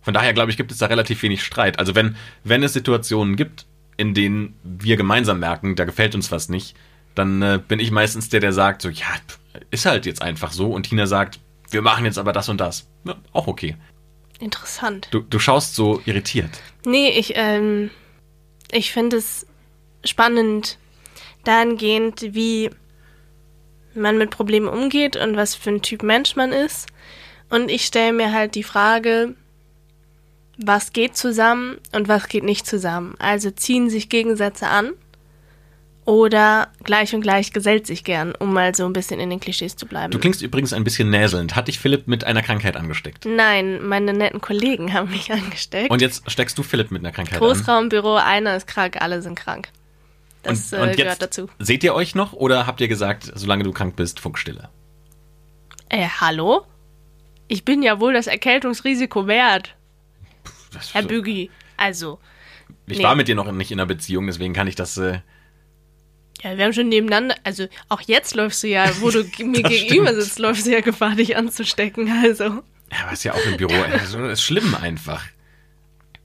Von 0.00 0.14
daher 0.14 0.32
glaube 0.32 0.50
ich, 0.50 0.56
gibt 0.56 0.72
es 0.72 0.78
da 0.78 0.86
relativ 0.86 1.22
wenig 1.22 1.44
Streit. 1.44 1.78
Also 1.78 1.94
wenn, 1.94 2.16
wenn 2.44 2.62
es 2.62 2.72
Situationen 2.72 3.36
gibt, 3.36 3.66
in 3.96 4.14
denen 4.14 4.54
wir 4.64 4.96
gemeinsam 4.96 5.38
merken, 5.38 5.76
da 5.76 5.84
gefällt 5.84 6.14
uns 6.14 6.32
was 6.32 6.48
nicht, 6.48 6.76
dann 7.14 7.42
äh, 7.42 7.60
bin 7.66 7.78
ich 7.78 7.90
meistens 7.90 8.28
der, 8.28 8.40
der 8.40 8.52
sagt, 8.52 8.82
so, 8.82 8.88
ja, 8.88 9.06
ist 9.70 9.86
halt 9.86 10.06
jetzt 10.06 10.22
einfach 10.22 10.52
so. 10.52 10.72
Und 10.72 10.84
Tina 10.84 11.06
sagt, 11.06 11.38
wir 11.70 11.82
machen 11.82 12.04
jetzt 12.04 12.18
aber 12.18 12.32
das 12.32 12.48
und 12.48 12.60
das. 12.60 12.88
Ja, 13.04 13.16
auch 13.32 13.46
okay. 13.46 13.76
Interessant. 14.40 15.08
Du, 15.12 15.20
du 15.20 15.38
schaust 15.38 15.74
so 15.74 16.02
irritiert. 16.04 16.50
Nee, 16.84 17.10
ich, 17.10 17.34
ähm, 17.36 17.90
ich 18.72 18.92
finde 18.92 19.18
es 19.18 19.46
spannend 20.04 20.78
dahingehend, 21.44 22.34
wie 22.34 22.70
man 23.94 24.18
mit 24.18 24.30
Problemen 24.30 24.68
umgeht 24.68 25.16
und 25.16 25.36
was 25.36 25.54
für 25.54 25.70
ein 25.70 25.82
Typ 25.82 26.02
Mensch 26.02 26.36
man 26.36 26.52
ist. 26.52 26.88
Und 27.50 27.70
ich 27.70 27.84
stelle 27.84 28.12
mir 28.12 28.32
halt 28.32 28.54
die 28.54 28.62
Frage, 28.62 29.34
was 30.58 30.92
geht 30.92 31.16
zusammen 31.16 31.78
und 31.92 32.08
was 32.08 32.28
geht 32.28 32.44
nicht 32.44 32.66
zusammen. 32.66 33.14
Also 33.18 33.50
ziehen 33.50 33.90
sich 33.90 34.08
Gegensätze 34.08 34.68
an 34.68 34.92
oder 36.04 36.68
gleich 36.82 37.14
und 37.14 37.20
gleich 37.20 37.52
gesellt 37.52 37.86
sich 37.86 38.04
gern, 38.04 38.34
um 38.34 38.52
mal 38.52 38.74
so 38.74 38.84
ein 38.84 38.92
bisschen 38.92 39.20
in 39.20 39.30
den 39.30 39.38
Klischees 39.38 39.76
zu 39.76 39.86
bleiben. 39.86 40.10
Du 40.10 40.18
klingst 40.18 40.42
übrigens 40.42 40.72
ein 40.72 40.82
bisschen 40.82 41.10
näselnd. 41.10 41.54
Hat 41.54 41.68
dich 41.68 41.78
Philipp 41.78 42.08
mit 42.08 42.24
einer 42.24 42.42
Krankheit 42.42 42.76
angesteckt? 42.76 43.24
Nein, 43.24 43.86
meine 43.86 44.12
netten 44.12 44.40
Kollegen 44.40 44.92
haben 44.92 45.10
mich 45.10 45.30
angesteckt. 45.32 45.90
Und 45.90 46.02
jetzt 46.02 46.28
steckst 46.30 46.58
du 46.58 46.62
Philipp 46.62 46.90
mit 46.90 47.02
einer 47.02 47.12
Krankheit 47.12 47.34
an? 47.34 47.46
Großraumbüro, 47.46 48.16
einer 48.16 48.56
ist 48.56 48.66
krank, 48.66 48.96
alle 49.00 49.22
sind 49.22 49.36
krank. 49.36 49.68
Das 50.42 50.72
und, 50.72 50.78
äh, 50.78 50.82
und 50.82 50.96
gehört 50.96 50.98
jetzt 50.98 51.22
dazu. 51.22 51.48
Seht 51.58 51.84
ihr 51.84 51.94
euch 51.94 52.14
noch 52.14 52.32
oder 52.32 52.66
habt 52.66 52.80
ihr 52.80 52.88
gesagt, 52.88 53.30
solange 53.34 53.64
du 53.64 53.72
krank 53.72 53.96
bist, 53.96 54.20
Funkstille? 54.20 54.68
Äh, 55.88 56.06
hallo? 56.20 56.62
Ich 57.48 57.64
bin 57.64 57.82
ja 57.82 58.00
wohl 58.00 58.14
das 58.14 58.26
Erkältungsrisiko 58.26 59.26
wert, 59.26 59.76
Das- 60.72 60.94
Herr 60.94 61.02
Bügi. 61.02 61.50
Also, 61.76 62.18
Ich 62.86 62.98
nee. 62.98 63.04
war 63.04 63.14
mit 63.14 63.28
dir 63.28 63.34
noch 63.34 63.50
nicht 63.52 63.70
in 63.70 63.78
einer 63.78 63.86
Beziehung, 63.86 64.26
deswegen 64.26 64.54
kann 64.54 64.66
ich 64.66 64.74
das. 64.74 64.96
Äh, 64.96 65.20
ja, 66.42 66.56
wir 66.56 66.64
haben 66.64 66.72
schon 66.72 66.88
nebeneinander, 66.88 67.36
also 67.44 67.66
auch 67.88 68.00
jetzt 68.00 68.34
läufst 68.34 68.62
du 68.62 68.68
ja, 68.68 68.90
wo 69.00 69.10
du 69.10 69.22
mir 69.38 69.62
gegenüber 69.62 70.08
stimmt. 70.08 70.22
sitzt, 70.22 70.38
läufst 70.38 70.66
du 70.66 70.70
ja 70.72 70.80
Gefahr, 70.80 71.14
dich 71.14 71.36
anzustecken. 71.36 72.10
Also, 72.24 72.44
ja, 72.44 73.04
aber 73.04 73.12
ist 73.12 73.24
ja 73.24 73.32
auch 73.34 73.46
im 73.46 73.56
Büro. 73.58 73.74
Das 73.92 74.14
ist 74.14 74.42
schlimm 74.42 74.74
einfach. 74.74 75.22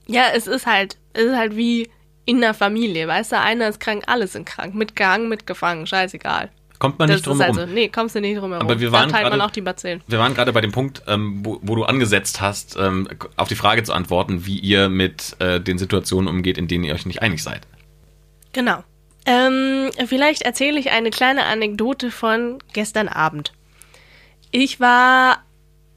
ja, 0.06 0.28
es 0.34 0.46
ist 0.46 0.66
halt, 0.66 0.96
es 1.12 1.24
ist 1.24 1.36
halt 1.36 1.56
wie 1.56 1.90
in 2.28 2.36
einer 2.44 2.52
Familie, 2.54 3.08
weißt 3.08 3.32
du, 3.32 3.40
einer 3.40 3.68
ist 3.68 3.80
krank, 3.80 4.04
alle 4.06 4.26
sind 4.26 4.44
krank, 4.44 4.74
mitgehangen, 4.74 5.28
mitgefangen, 5.28 5.86
scheißegal. 5.86 6.50
Kommt 6.78 6.98
man 6.98 7.08
Das 7.08 7.16
nicht 7.16 7.26
drum 7.26 7.40
ist 7.40 7.46
herum. 7.46 7.58
also, 7.58 7.72
nee, 7.72 7.88
kommst 7.88 8.14
du 8.14 8.20
nicht 8.20 8.36
drum 8.38 8.52
herum. 8.52 8.64
Aber 8.66 8.78
wir 8.78 8.92
waren 8.92 9.08
da 9.08 9.14
teilt 9.16 9.24
man 9.24 9.32
gerade- 9.32 9.44
auch 9.46 9.50
die 9.50 9.62
Bazillen. 9.62 10.02
Wir 10.06 10.18
waren 10.18 10.34
gerade 10.34 10.52
bei 10.52 10.60
dem 10.60 10.70
Punkt, 10.70 11.02
ähm, 11.08 11.40
wo, 11.42 11.58
wo 11.62 11.74
du 11.74 11.84
angesetzt 11.84 12.40
hast, 12.40 12.76
ähm, 12.78 13.08
auf 13.36 13.48
die 13.48 13.56
Frage 13.56 13.82
zu 13.82 13.92
antworten, 13.92 14.46
wie 14.46 14.58
ihr 14.58 14.88
mit 14.88 15.34
äh, 15.40 15.58
den 15.60 15.78
Situationen 15.78 16.28
umgeht, 16.28 16.56
in 16.58 16.68
denen 16.68 16.84
ihr 16.84 16.94
euch 16.94 17.06
nicht 17.06 17.20
einig 17.22 17.42
seid. 17.42 17.62
Genau. 18.52 18.84
Ähm, 19.26 19.90
vielleicht 20.06 20.42
erzähle 20.42 20.78
ich 20.78 20.90
eine 20.90 21.10
kleine 21.10 21.44
Anekdote 21.46 22.10
von 22.10 22.58
gestern 22.74 23.08
Abend. 23.08 23.52
Ich 24.52 24.78
war 24.80 25.42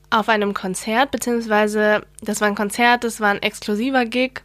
auf 0.09 0.29
einem 0.29 0.53
Konzert, 0.53 1.11
beziehungsweise 1.11 2.03
das 2.21 2.41
war 2.41 2.47
ein 2.47 2.55
Konzert, 2.55 3.03
das 3.03 3.19
war 3.21 3.29
ein 3.29 3.41
exklusiver 3.41 4.05
Gig. 4.05 4.41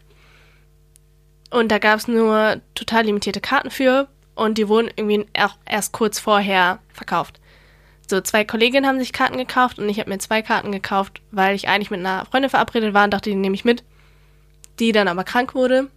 Und 1.51 1.71
da 1.71 1.79
gab 1.79 1.99
es 1.99 2.09
nur 2.09 2.61
total 2.75 3.05
limitierte 3.05 3.41
Karten 3.41 3.71
für 3.71 4.09
und 4.35 4.59
die 4.59 4.69
wurden 4.69 4.91
irgendwie 4.97 5.27
erst 5.65 5.93
kurz 5.93 6.19
vorher 6.19 6.81
verkauft. 6.93 7.41
So, 8.09 8.21
zwei 8.21 8.45
Kolleginnen 8.45 8.87
haben 8.87 8.99
sich 8.99 9.13
Karten 9.13 9.39
gekauft 9.39 9.79
und 9.79 9.89
ich 9.89 9.99
habe 9.99 10.11
mir 10.11 10.19
zwei 10.19 10.43
Karten 10.43 10.73
gekauft, 10.73 11.21
weil 11.31 11.55
ich 11.55 11.69
eigentlich 11.69 11.91
mit 11.91 12.01
einer 12.01 12.25
Freundin 12.27 12.51
verabredet 12.51 12.95
war 12.95 13.05
und 13.05 13.13
dachte, 13.13 13.31
die 13.31 13.37
nehme 13.37 13.55
ich 13.55 13.65
mit. 13.65 13.85
Die 14.79 14.93
dann 14.93 15.09
aber 15.09 15.25
krank 15.25 15.55
wurde 15.55 15.89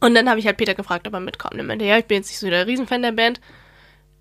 und 0.00 0.14
dann 0.14 0.28
habe 0.28 0.38
ich 0.38 0.46
halt 0.46 0.58
Peter 0.58 0.74
gefragt, 0.74 1.06
ob 1.06 1.14
er 1.14 1.20
mitkommt. 1.20 1.54
Er 1.54 1.64
meinte, 1.64 1.86
ja, 1.86 1.96
ich 1.96 2.04
bin 2.04 2.18
jetzt 2.18 2.28
nicht 2.28 2.38
so 2.38 2.50
der 2.50 2.66
Riesenfan 2.66 3.00
der 3.00 3.12
Band, 3.12 3.40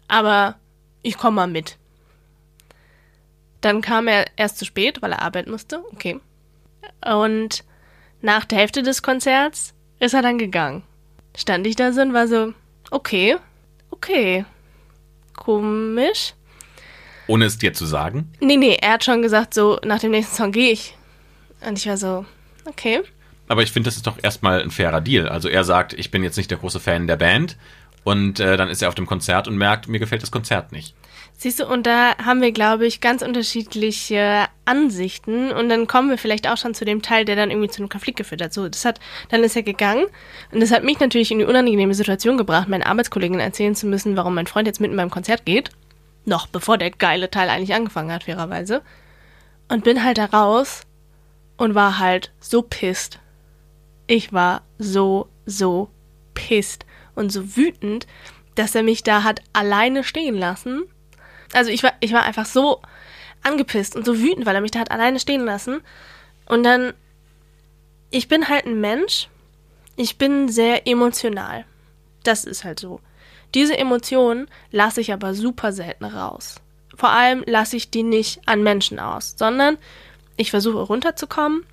aber 0.07 0.55
ich 1.01 1.17
komme 1.17 1.35
mal 1.35 1.47
mit. 1.47 1.77
Dann 3.59 3.81
kam 3.81 4.07
er 4.07 4.25
erst 4.37 4.57
zu 4.59 4.65
spät, 4.65 5.01
weil 5.01 5.11
er 5.11 5.21
arbeiten 5.21 5.51
musste. 5.51 5.83
Okay. 5.91 6.19
Und 7.05 7.65
nach 8.21 8.45
der 8.45 8.59
Hälfte 8.59 8.81
des 8.81 9.01
Konzerts 9.01 9.72
ist 10.03 10.13
er 10.13 10.21
dann 10.21 10.37
gegangen. 10.37 10.83
Stand 11.35 11.65
ich 11.65 11.75
da 11.75 11.91
so 11.93 12.01
und 12.01 12.13
war 12.13 12.27
so, 12.27 12.53
okay, 12.91 13.37
okay, 13.89 14.45
komisch. 15.35 16.33
Ohne 17.27 17.45
es 17.45 17.57
dir 17.57 17.73
zu 17.73 17.85
sagen. 17.85 18.31
Nee, 18.39 18.57
nee, 18.57 18.77
er 18.79 18.93
hat 18.93 19.03
schon 19.03 19.21
gesagt, 19.21 19.53
so, 19.53 19.79
nach 19.83 19.99
dem 19.99 20.11
nächsten 20.11 20.35
Song 20.35 20.51
gehe 20.51 20.71
ich. 20.71 20.95
Und 21.65 21.77
ich 21.77 21.87
war 21.87 21.97
so, 21.97 22.25
okay. 22.65 23.01
Aber 23.47 23.63
ich 23.63 23.71
finde, 23.71 23.87
das 23.87 23.95
ist 23.95 24.05
doch 24.05 24.17
erstmal 24.21 24.61
ein 24.61 24.71
fairer 24.71 25.01
Deal. 25.01 25.29
Also 25.29 25.47
er 25.47 25.63
sagt, 25.63 25.93
ich 25.93 26.11
bin 26.11 26.23
jetzt 26.23 26.37
nicht 26.37 26.51
der 26.51 26.57
große 26.57 26.79
Fan 26.79 27.07
der 27.07 27.15
Band. 27.15 27.57
Und 28.03 28.41
äh, 28.41 28.57
dann 28.57 28.69
ist 28.69 28.81
er 28.81 28.89
auf 28.89 28.95
dem 28.95 29.05
Konzert 29.05 29.47
und 29.47 29.57
merkt, 29.57 29.87
mir 29.87 29.99
gefällt 29.99 30.21
das 30.21 30.31
Konzert 30.31 30.73
nicht. 30.73 30.93
Siehst 31.35 31.59
du, 31.59 31.67
und 31.67 31.85
da 31.85 32.15
haben 32.23 32.41
wir, 32.41 32.51
glaube 32.51 32.85
ich, 32.85 33.01
ganz 33.01 33.21
unterschiedliche 33.21 34.45
Ansichten. 34.65 35.51
Und 35.51 35.67
dann 35.69 35.87
kommen 35.87 36.09
wir 36.09 36.17
vielleicht 36.17 36.47
auch 36.47 36.57
schon 36.57 36.73
zu 36.73 36.85
dem 36.85 37.01
Teil, 37.01 37.25
der 37.25 37.35
dann 37.35 37.51
irgendwie 37.51 37.69
zu 37.69 37.81
einem 37.81 37.89
Konflikt 37.89 38.17
geführt 38.17 38.41
hat. 38.41 38.53
So, 38.53 38.69
das 38.69 38.85
hat, 38.85 38.99
dann 39.29 39.43
ist 39.43 39.55
er 39.55 39.63
gegangen. 39.63 40.05
Und 40.51 40.61
das 40.61 40.71
hat 40.71 40.83
mich 40.83 40.99
natürlich 40.99 41.31
in 41.31 41.39
die 41.39 41.45
unangenehme 41.45 41.95
Situation 41.95 42.37
gebracht, 42.37 42.69
meinen 42.69 42.83
Arbeitskollegen 42.83 43.39
erzählen 43.39 43.75
zu 43.75 43.87
müssen, 43.87 44.15
warum 44.15 44.35
mein 44.35 44.47
Freund 44.47 44.67
jetzt 44.67 44.79
mitten 44.79 44.95
beim 44.95 45.09
Konzert 45.09 45.45
geht. 45.45 45.71
Noch 46.25 46.47
bevor 46.47 46.77
der 46.77 46.91
geile 46.91 47.29
Teil 47.29 47.49
eigentlich 47.49 47.73
angefangen 47.73 48.11
hat, 48.11 48.23
fairerweise. 48.23 48.81
Und 49.67 49.83
bin 49.83 50.03
halt 50.03 50.17
da 50.17 50.25
raus 50.25 50.83
und 51.57 51.75
war 51.75 51.99
halt 51.99 52.31
so 52.39 52.61
pisst. 52.61 53.19
Ich 54.07 54.31
war 54.31 54.61
so, 54.77 55.27
so 55.45 55.89
pisst 56.33 56.85
und 57.15 57.31
so 57.31 57.55
wütend, 57.55 58.07
dass 58.55 58.75
er 58.75 58.83
mich 58.83 59.03
da 59.03 59.23
hat 59.23 59.41
alleine 59.53 60.03
stehen 60.03 60.35
lassen. 60.35 60.83
Also 61.53 61.71
ich 61.71 61.83
war, 61.83 61.93
ich 61.99 62.13
war 62.13 62.23
einfach 62.23 62.45
so 62.45 62.81
angepisst 63.43 63.95
und 63.95 64.05
so 64.05 64.19
wütend, 64.19 64.45
weil 64.45 64.55
er 64.55 64.61
mich 64.61 64.71
da 64.71 64.79
hat 64.79 64.91
alleine 64.91 65.19
stehen 65.19 65.45
lassen. 65.45 65.81
Und 66.45 66.63
dann, 66.63 66.93
ich 68.09 68.27
bin 68.27 68.47
halt 68.49 68.65
ein 68.65 68.79
Mensch. 68.79 69.29
Ich 69.95 70.17
bin 70.17 70.49
sehr 70.49 70.87
emotional. 70.87 71.65
Das 72.23 72.45
ist 72.45 72.63
halt 72.63 72.79
so. 72.79 72.99
Diese 73.53 73.77
Emotionen 73.77 74.47
lasse 74.71 75.01
ich 75.01 75.13
aber 75.13 75.33
super 75.33 75.71
selten 75.71 76.05
raus. 76.05 76.55
Vor 76.95 77.09
allem 77.09 77.43
lasse 77.45 77.75
ich 77.75 77.91
die 77.91 78.03
nicht 78.03 78.41
an 78.47 78.63
Menschen 78.63 78.99
aus, 78.99 79.35
sondern 79.37 79.77
ich 80.37 80.51
versuche 80.51 80.79
runterzukommen 80.79 81.65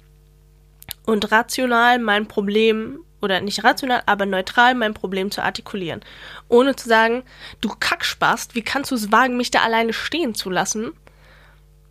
und 1.06 1.30
rational 1.30 1.98
mein 1.98 2.26
Problem 2.26 3.00
oder 3.20 3.40
nicht 3.40 3.64
rational, 3.64 4.02
aber 4.06 4.26
neutral 4.26 4.74
mein 4.74 4.94
Problem 4.94 5.30
zu 5.30 5.42
artikulieren. 5.42 6.00
Ohne 6.48 6.76
zu 6.76 6.88
sagen, 6.88 7.22
du 7.60 7.70
Kackspast, 7.78 8.54
wie 8.54 8.62
kannst 8.62 8.90
du 8.90 8.94
es 8.94 9.12
wagen, 9.12 9.36
mich 9.36 9.50
da 9.50 9.60
alleine 9.62 9.92
stehen 9.92 10.34
zu 10.34 10.50
lassen? 10.50 10.92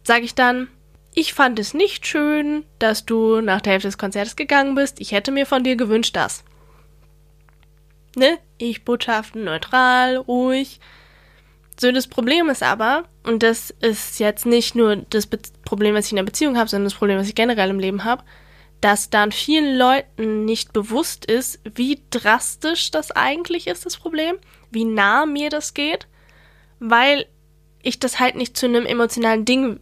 Sage 0.04 0.26
ich 0.26 0.36
dann, 0.36 0.68
ich 1.14 1.34
fand 1.34 1.60
es 1.60 1.74
nicht 1.74 2.06
schön, 2.08 2.66
dass 2.78 3.06
du 3.06 3.42
nach 3.42 3.62
der 3.62 3.74
Hälfte 3.74 3.88
des 3.88 3.98
Konzertes 3.98 4.36
gegangen 4.36 4.76
bist. 4.76 5.00
Ich 5.00 5.12
hätte 5.12 5.32
mir 5.32 5.46
von 5.46 5.64
dir 5.64 5.76
gewünscht, 5.76 6.16
dass. 6.16 6.44
Ne? 8.16 8.38
Ich 8.58 8.86
botschaften 8.86 9.44
neutral, 9.44 10.18
ruhig. 10.18 10.80
So, 11.80 11.92
das 11.92 12.08
Problem 12.08 12.50
ist 12.50 12.62
aber, 12.62 13.06
und 13.24 13.42
das 13.42 13.70
ist 13.70 14.20
jetzt 14.20 14.46
nicht 14.46 14.76
nur 14.76 14.98
das 14.98 15.28
Be 15.28 15.40
Problem, 15.64 15.96
was 15.96 16.08
ich 16.08 16.12
in 16.12 16.18
der 16.18 16.24
Beziehung 16.24 16.58
habe, 16.58 16.70
sondern 16.70 16.86
das 16.86 16.96
Problem, 16.96 17.18
was 17.18 17.30
ich 17.30 17.36
generell 17.36 17.70
im 17.70 17.80
Leben 17.80 18.04
habe, 18.04 18.24
dass 18.82 19.10
dann 19.10 19.32
vielen 19.32 19.78
Leuten 19.78 20.46
nicht 20.46 20.74
bewusst 20.74 21.26
ist, 21.26 21.60
wie 21.76 22.02
drastisch 22.12 22.92
das 22.92 23.12
eigentlich 23.12 23.68
ist, 23.68 23.86
das 23.86 23.98
Problem, 23.98 24.36
wie 24.72 24.86
nah 24.86 25.26
mir 25.26 25.50
das 25.50 25.74
geht, 25.74 26.08
weil 26.80 27.26
ich 27.82 28.00
das 28.00 28.20
halt 28.20 28.36
nicht 28.36 28.56
zu 28.58 28.66
einem 28.66 28.86
emotionalen 28.86 29.46
Ding 29.46 29.80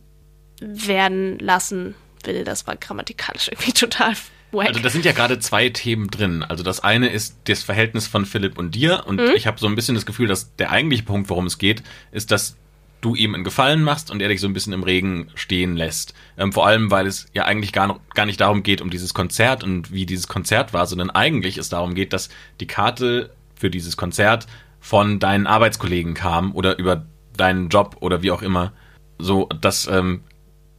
werden 0.59 1.37
lassen 1.39 1.95
will. 2.23 2.43
Das 2.43 2.65
war 2.67 2.75
grammatikalisch 2.75 3.47
irgendwie 3.51 3.73
total 3.73 4.13
wack. 4.51 4.67
Also 4.67 4.79
da 4.79 4.89
sind 4.89 5.05
ja 5.05 5.11
gerade 5.11 5.39
zwei 5.39 5.69
Themen 5.69 6.09
drin. 6.09 6.43
Also 6.43 6.63
das 6.63 6.79
eine 6.79 7.09
ist 7.09 7.37
das 7.45 7.63
Verhältnis 7.63 8.07
von 8.07 8.25
Philipp 8.25 8.57
und 8.57 8.73
dir. 8.75 9.03
Und 9.05 9.17
Mhm. 9.17 9.31
ich 9.35 9.45
habe 9.47 9.59
so 9.59 9.67
ein 9.67 9.75
bisschen 9.75 9.95
das 9.95 10.05
Gefühl, 10.05 10.27
dass 10.27 10.55
der 10.55 10.71
eigentliche 10.71 11.03
Punkt, 11.03 11.29
worum 11.29 11.45
es 11.45 11.57
geht, 11.57 11.83
ist, 12.11 12.31
dass 12.31 12.55
du 13.01 13.15
ihm 13.15 13.35
einen 13.35 13.43
Gefallen 13.43 13.83
machst 13.83 14.09
und 14.11 14.21
er 14.21 14.27
dich 14.27 14.41
so 14.41 14.47
ein 14.47 14.53
bisschen 14.53 14.73
im 14.73 14.83
Regen 14.83 15.29
stehen 15.35 15.75
lässt. 15.75 16.13
Ähm, 16.37 16.51
vor 16.51 16.65
allem, 16.65 16.91
weil 16.91 17.05
es 17.05 17.27
ja 17.33 17.45
eigentlich 17.45 17.73
gar, 17.73 17.87
noch, 17.87 17.99
gar 18.13 18.25
nicht 18.25 18.41
darum 18.41 18.63
geht, 18.63 18.81
um 18.81 18.89
dieses 18.89 19.13
Konzert 19.13 19.63
und 19.63 19.91
wie 19.91 20.05
dieses 20.05 20.27
Konzert 20.27 20.73
war, 20.73 20.87
sondern 20.87 21.09
eigentlich 21.09 21.57
es 21.57 21.69
darum 21.69 21.93
geht, 21.93 22.13
dass 22.13 22.29
die 22.59 22.67
Karte 22.67 23.31
für 23.55 23.69
dieses 23.69 23.97
Konzert 23.97 24.47
von 24.79 25.19
deinen 25.19 25.47
Arbeitskollegen 25.47 26.13
kam 26.13 26.53
oder 26.53 26.77
über 26.79 27.05
deinen 27.35 27.69
Job 27.69 27.97
oder 27.99 28.21
wie 28.23 28.31
auch 28.31 28.41
immer. 28.41 28.73
So, 29.19 29.47
dass 29.61 29.87
ähm, 29.87 30.21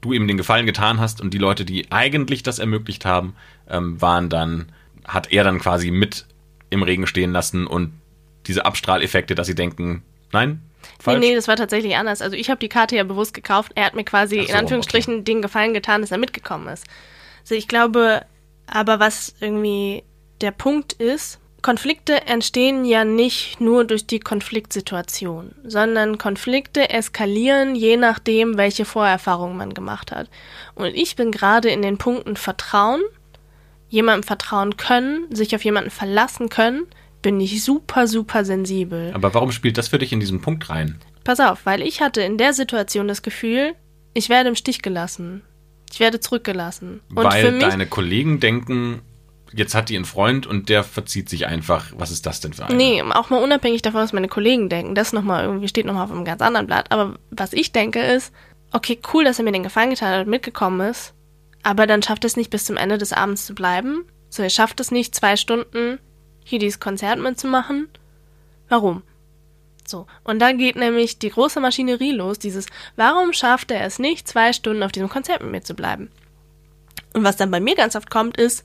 du 0.00 0.12
ihm 0.12 0.28
den 0.28 0.36
Gefallen 0.36 0.66
getan 0.66 1.00
hast 1.00 1.20
und 1.20 1.34
die 1.34 1.38
Leute, 1.38 1.64
die 1.64 1.90
eigentlich 1.90 2.42
das 2.42 2.58
ermöglicht 2.58 3.04
haben, 3.04 3.34
ähm, 3.68 4.00
waren 4.00 4.28
dann, 4.28 4.72
hat 5.04 5.32
er 5.32 5.44
dann 5.44 5.58
quasi 5.58 5.90
mit 5.90 6.26
im 6.70 6.82
Regen 6.82 7.06
stehen 7.06 7.32
lassen 7.32 7.66
und 7.66 7.92
diese 8.46 8.64
Abstrahleffekte, 8.64 9.34
dass 9.34 9.46
sie 9.46 9.54
denken, 9.54 10.02
nein, 10.32 10.62
Falsch? 11.00 11.20
Nee, 11.20 11.30
nee, 11.30 11.34
das 11.34 11.48
war 11.48 11.56
tatsächlich 11.56 11.96
anders. 11.96 12.22
Also 12.22 12.36
ich 12.36 12.50
habe 12.50 12.58
die 12.58 12.68
Karte 12.68 12.96
ja 12.96 13.04
bewusst 13.04 13.34
gekauft. 13.34 13.72
Er 13.74 13.86
hat 13.86 13.94
mir 13.94 14.04
quasi 14.04 14.36
so, 14.36 14.48
in 14.48 14.54
Anführungsstrichen 14.54 15.14
okay. 15.14 15.24
den 15.24 15.42
Gefallen 15.42 15.74
getan, 15.74 16.00
dass 16.00 16.10
er 16.10 16.18
mitgekommen 16.18 16.68
ist. 16.68 16.84
Also 17.40 17.54
ich 17.54 17.68
glaube, 17.68 18.24
aber 18.66 19.00
was 19.00 19.34
irgendwie 19.40 20.04
der 20.40 20.50
Punkt 20.50 20.92
ist, 20.92 21.40
Konflikte 21.60 22.26
entstehen 22.26 22.84
ja 22.84 23.04
nicht 23.04 23.60
nur 23.60 23.84
durch 23.84 24.06
die 24.06 24.20
Konfliktsituation, 24.20 25.54
sondern 25.64 26.16
Konflikte 26.16 26.88
eskalieren 26.88 27.74
je 27.74 27.96
nachdem, 27.96 28.56
welche 28.56 28.84
Vorerfahrungen 28.84 29.56
man 29.56 29.74
gemacht 29.74 30.12
hat. 30.12 30.28
Und 30.76 30.94
ich 30.94 31.16
bin 31.16 31.32
gerade 31.32 31.68
in 31.68 31.82
den 31.82 31.98
Punkten 31.98 32.36
Vertrauen, 32.36 33.02
jemandem 33.88 34.22
vertrauen 34.22 34.76
können, 34.76 35.34
sich 35.34 35.54
auf 35.56 35.64
jemanden 35.64 35.90
verlassen 35.90 36.48
können, 36.48 36.86
bin 37.22 37.40
ich 37.40 37.62
super, 37.64 38.06
super 38.06 38.44
sensibel. 38.44 39.12
Aber 39.14 39.34
warum 39.34 39.52
spielt 39.52 39.78
das 39.78 39.88
für 39.88 39.98
dich 39.98 40.12
in 40.12 40.20
diesen 40.20 40.40
Punkt 40.40 40.68
rein? 40.70 40.98
Pass 41.24 41.40
auf, 41.40 41.66
weil 41.66 41.82
ich 41.82 42.00
hatte 42.00 42.22
in 42.22 42.38
der 42.38 42.52
Situation 42.52 43.08
das 43.08 43.22
Gefühl, 43.22 43.74
ich 44.14 44.28
werde 44.28 44.48
im 44.48 44.54
Stich 44.54 44.82
gelassen. 44.82 45.42
Ich 45.92 46.00
werde 46.00 46.20
zurückgelassen. 46.20 47.00
Und 47.14 47.24
weil 47.24 47.52
mich, 47.52 47.64
deine 47.64 47.86
Kollegen 47.86 48.40
denken, 48.40 49.02
jetzt 49.52 49.74
hat 49.74 49.88
die 49.88 49.96
einen 49.96 50.04
Freund 50.04 50.46
und 50.46 50.68
der 50.68 50.84
verzieht 50.84 51.28
sich 51.28 51.46
einfach. 51.46 51.92
Was 51.96 52.10
ist 52.10 52.26
das 52.26 52.40
denn 52.40 52.52
für 52.52 52.66
ein? 52.66 52.76
Nee, 52.76 53.02
auch 53.02 53.30
mal 53.30 53.42
unabhängig 53.42 53.82
davon, 53.82 54.00
was 54.00 54.12
meine 54.12 54.28
Kollegen 54.28 54.68
denken. 54.68 54.94
Das 54.94 55.12
noch 55.12 55.22
mal 55.22 55.44
irgendwie 55.44 55.68
steht 55.68 55.86
nochmal 55.86 56.04
auf 56.04 56.12
einem 56.12 56.24
ganz 56.24 56.42
anderen 56.42 56.66
Blatt. 56.66 56.92
Aber 56.92 57.18
was 57.30 57.52
ich 57.52 57.72
denke 57.72 58.00
ist, 58.00 58.32
okay, 58.72 58.98
cool, 59.12 59.24
dass 59.24 59.38
er 59.38 59.44
mir 59.44 59.52
den 59.52 59.62
Gefallen 59.62 59.90
getan 59.90 60.12
hat 60.12 60.26
und 60.26 60.30
mitgekommen 60.30 60.88
ist. 60.88 61.14
Aber 61.62 61.86
dann 61.86 62.02
schafft 62.02 62.24
es 62.24 62.36
nicht 62.36 62.50
bis 62.50 62.64
zum 62.66 62.76
Ende 62.76 62.98
des 62.98 63.12
Abends 63.12 63.46
zu 63.46 63.54
bleiben. 63.54 64.04
So, 64.30 64.42
er 64.42 64.50
schafft 64.50 64.80
es 64.80 64.90
nicht, 64.90 65.14
zwei 65.14 65.36
Stunden 65.36 65.98
hier 66.48 66.58
dieses 66.58 66.80
Konzert 66.80 67.18
mitzumachen. 67.18 67.88
Warum? 68.68 69.02
So, 69.86 70.06
und 70.24 70.38
dann 70.38 70.58
geht 70.58 70.76
nämlich 70.76 71.18
die 71.18 71.30
große 71.30 71.60
Maschinerie 71.60 72.12
los, 72.12 72.38
dieses, 72.38 72.66
warum 72.96 73.32
schafft 73.32 73.70
er 73.70 73.84
es 73.84 73.98
nicht, 73.98 74.28
zwei 74.28 74.52
Stunden 74.52 74.82
auf 74.82 74.92
diesem 74.92 75.08
Konzert 75.08 75.42
mit 75.42 75.50
mir 75.50 75.62
zu 75.62 75.74
bleiben? 75.74 76.10
Und 77.14 77.24
was 77.24 77.36
dann 77.36 77.50
bei 77.50 77.60
mir 77.60 77.74
ganz 77.74 77.96
oft 77.96 78.10
kommt, 78.10 78.36
ist, 78.36 78.64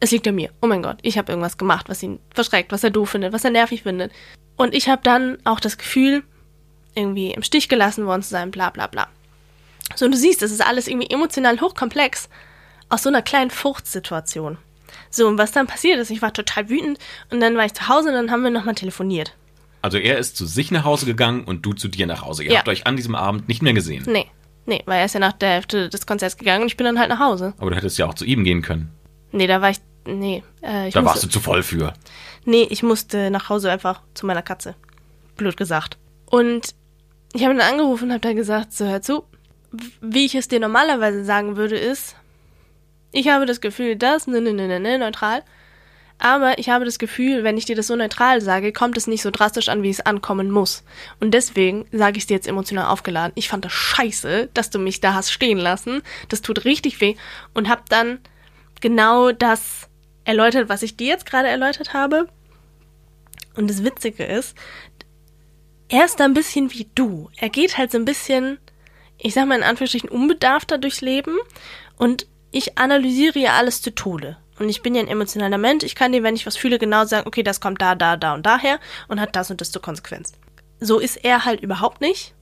es 0.00 0.10
liegt 0.10 0.26
an 0.28 0.34
mir. 0.34 0.50
Oh 0.60 0.66
mein 0.66 0.82
Gott, 0.82 0.98
ich 1.02 1.18
habe 1.18 1.32
irgendwas 1.32 1.58
gemacht, 1.58 1.88
was 1.88 2.02
ihn 2.02 2.20
verschreckt, 2.34 2.72
was 2.72 2.84
er 2.84 2.90
doof 2.90 3.10
findet, 3.10 3.32
was 3.32 3.44
er 3.44 3.50
nervig 3.50 3.82
findet. 3.82 4.12
Und 4.56 4.74
ich 4.74 4.88
habe 4.88 5.02
dann 5.02 5.38
auch 5.44 5.60
das 5.60 5.78
Gefühl, 5.78 6.22
irgendwie 6.94 7.32
im 7.32 7.42
Stich 7.42 7.68
gelassen 7.68 8.06
worden 8.06 8.22
zu 8.22 8.30
sein, 8.30 8.50
bla 8.50 8.70
bla 8.70 8.86
bla. 8.86 9.08
So, 9.94 10.04
und 10.04 10.12
du 10.12 10.18
siehst, 10.18 10.42
das 10.42 10.50
ist 10.50 10.64
alles 10.64 10.88
irgendwie 10.88 11.10
emotional 11.10 11.60
hochkomplex 11.60 12.28
aus 12.88 13.02
so 13.02 13.08
einer 13.08 13.22
kleinen 13.22 13.50
Furchtsituation. 13.50 14.58
So, 15.14 15.28
und 15.28 15.38
was 15.38 15.52
dann 15.52 15.68
passiert 15.68 16.00
ist, 16.00 16.10
ich 16.10 16.22
war 16.22 16.32
total 16.32 16.68
wütend 16.68 16.98
und 17.30 17.38
dann 17.38 17.56
war 17.56 17.64
ich 17.64 17.72
zu 17.72 17.88
Hause 17.88 18.08
und 18.08 18.14
dann 18.14 18.30
haben 18.32 18.42
wir 18.42 18.50
nochmal 18.50 18.74
telefoniert. 18.74 19.36
Also 19.80 19.98
er 19.98 20.18
ist 20.18 20.36
zu 20.36 20.44
sich 20.44 20.72
nach 20.72 20.84
Hause 20.84 21.06
gegangen 21.06 21.44
und 21.44 21.64
du 21.64 21.72
zu 21.72 21.86
dir 21.86 22.06
nach 22.06 22.22
Hause. 22.22 22.42
Ihr 22.42 22.52
ja. 22.52 22.58
habt 22.58 22.68
euch 22.68 22.88
an 22.88 22.96
diesem 22.96 23.14
Abend 23.14 23.46
nicht 23.48 23.62
mehr 23.62 23.74
gesehen. 23.74 24.02
Nee. 24.08 24.26
Nee, 24.66 24.82
weil 24.86 24.98
er 24.98 25.04
ist 25.04 25.14
ja 25.14 25.20
nach 25.20 25.34
der 25.34 25.50
Hälfte 25.50 25.88
des 25.88 26.06
Konzerts 26.06 26.36
gegangen 26.36 26.62
und 26.62 26.68
ich 26.68 26.76
bin 26.76 26.84
dann 26.84 26.98
halt 26.98 27.10
nach 27.10 27.20
Hause. 27.20 27.54
Aber 27.58 27.70
du 27.70 27.76
hättest 27.76 27.98
ja 27.98 28.06
auch 28.06 28.14
zu 28.14 28.24
ihm 28.24 28.42
gehen 28.42 28.62
können. 28.62 28.90
Nee, 29.30 29.46
da 29.46 29.60
war 29.60 29.70
ich. 29.70 29.78
Nee. 30.06 30.42
Äh, 30.62 30.88
ich 30.88 30.94
da 30.94 31.02
musste, 31.02 31.04
warst 31.04 31.24
du 31.24 31.28
zu 31.28 31.38
voll 31.38 31.62
für. 31.62 31.94
Nee, 32.44 32.66
ich 32.70 32.82
musste 32.82 33.30
nach 33.30 33.50
Hause 33.50 33.70
einfach 33.70 34.00
zu 34.14 34.26
meiner 34.26 34.42
Katze. 34.42 34.74
Blöd 35.36 35.56
gesagt. 35.56 35.98
Und 36.26 36.74
ich 37.34 37.42
habe 37.42 37.54
ihn 37.54 37.58
dann 37.58 37.72
angerufen 37.72 38.04
und 38.04 38.12
habe 38.12 38.20
dann 38.20 38.36
gesagt: 38.36 38.72
So, 38.72 38.86
hör 38.86 39.02
zu. 39.02 39.24
Wie 40.00 40.24
ich 40.24 40.34
es 40.34 40.48
dir 40.48 40.60
normalerweise 40.60 41.24
sagen 41.24 41.56
würde, 41.56 41.76
ist, 41.76 42.16
ich 43.14 43.28
habe 43.28 43.46
das 43.46 43.60
Gefühl, 43.60 43.96
dass, 43.96 44.26
ne, 44.26 44.40
ne, 44.40 44.52
ne, 44.52 44.66
ne, 44.66 44.80
ne, 44.80 44.98
neutral. 44.98 45.42
Aber 46.18 46.58
ich 46.58 46.68
habe 46.68 46.84
das 46.84 46.98
Gefühl, 46.98 47.44
wenn 47.44 47.56
ich 47.56 47.64
dir 47.64 47.76
das 47.76 47.86
so 47.86 47.96
neutral 47.96 48.40
sage, 48.40 48.72
kommt 48.72 48.96
es 48.96 49.06
nicht 49.06 49.22
so 49.22 49.30
drastisch 49.30 49.68
an, 49.68 49.82
wie 49.82 49.90
es 49.90 50.00
ankommen 50.00 50.50
muss. 50.50 50.84
Und 51.20 51.32
deswegen 51.32 51.86
sage 51.92 52.16
ich 52.16 52.24
es 52.24 52.26
dir 52.26 52.34
jetzt 52.34 52.48
emotional 52.48 52.86
aufgeladen. 52.86 53.32
Ich 53.36 53.48
fand 53.48 53.64
das 53.64 53.72
scheiße, 53.72 54.48
dass 54.52 54.70
du 54.70 54.78
mich 54.78 55.00
da 55.00 55.14
hast 55.14 55.30
stehen 55.30 55.58
lassen. 55.58 56.02
Das 56.28 56.42
tut 56.42 56.64
richtig 56.64 57.00
weh. 57.00 57.16
Und 57.52 57.68
hab 57.68 57.88
dann 57.88 58.18
genau 58.80 59.32
das 59.32 59.88
erläutert, 60.24 60.68
was 60.68 60.82
ich 60.82 60.96
dir 60.96 61.08
jetzt 61.08 61.26
gerade 61.26 61.48
erläutert 61.48 61.94
habe. 61.94 62.28
Und 63.56 63.70
das 63.70 63.84
Witzige 63.84 64.24
ist, 64.24 64.56
er 65.88 66.04
ist 66.04 66.18
da 66.18 66.24
ein 66.24 66.34
bisschen 66.34 66.72
wie 66.72 66.88
du. 66.94 67.30
Er 67.36 67.48
geht 67.48 67.78
halt 67.78 67.92
so 67.92 67.98
ein 67.98 68.04
bisschen, 68.04 68.58
ich 69.18 69.34
sag 69.34 69.46
mal 69.46 69.56
in 69.56 69.62
Anführungsstrichen, 69.62 70.08
unbedarfter 70.08 70.78
durchs 70.78 71.00
Leben 71.00 71.36
und 71.96 72.26
ich 72.54 72.78
analysiere 72.78 73.38
ja 73.38 73.52
alles 73.54 73.82
zu 73.82 73.94
Tode. 73.94 74.36
Und 74.60 74.68
ich 74.68 74.80
bin 74.80 74.94
ja 74.94 75.02
ein 75.02 75.08
emotionaler 75.08 75.58
Mensch. 75.58 75.82
Ich 75.82 75.96
kann 75.96 76.12
dir, 76.12 76.22
wenn 76.22 76.36
ich 76.36 76.46
was 76.46 76.56
fühle, 76.56 76.78
genau 76.78 77.04
sagen, 77.04 77.26
okay, 77.26 77.42
das 77.42 77.60
kommt 77.60 77.82
da, 77.82 77.96
da, 77.96 78.16
da 78.16 78.34
und 78.34 78.46
daher 78.46 78.78
und 79.08 79.20
hat 79.20 79.34
das 79.34 79.50
und 79.50 79.60
das 79.60 79.72
zur 79.72 79.82
Konsequenz. 79.82 80.32
So 80.78 81.00
ist 81.00 81.16
er 81.24 81.44
halt 81.44 81.60
überhaupt 81.60 82.00
nicht 82.00 82.32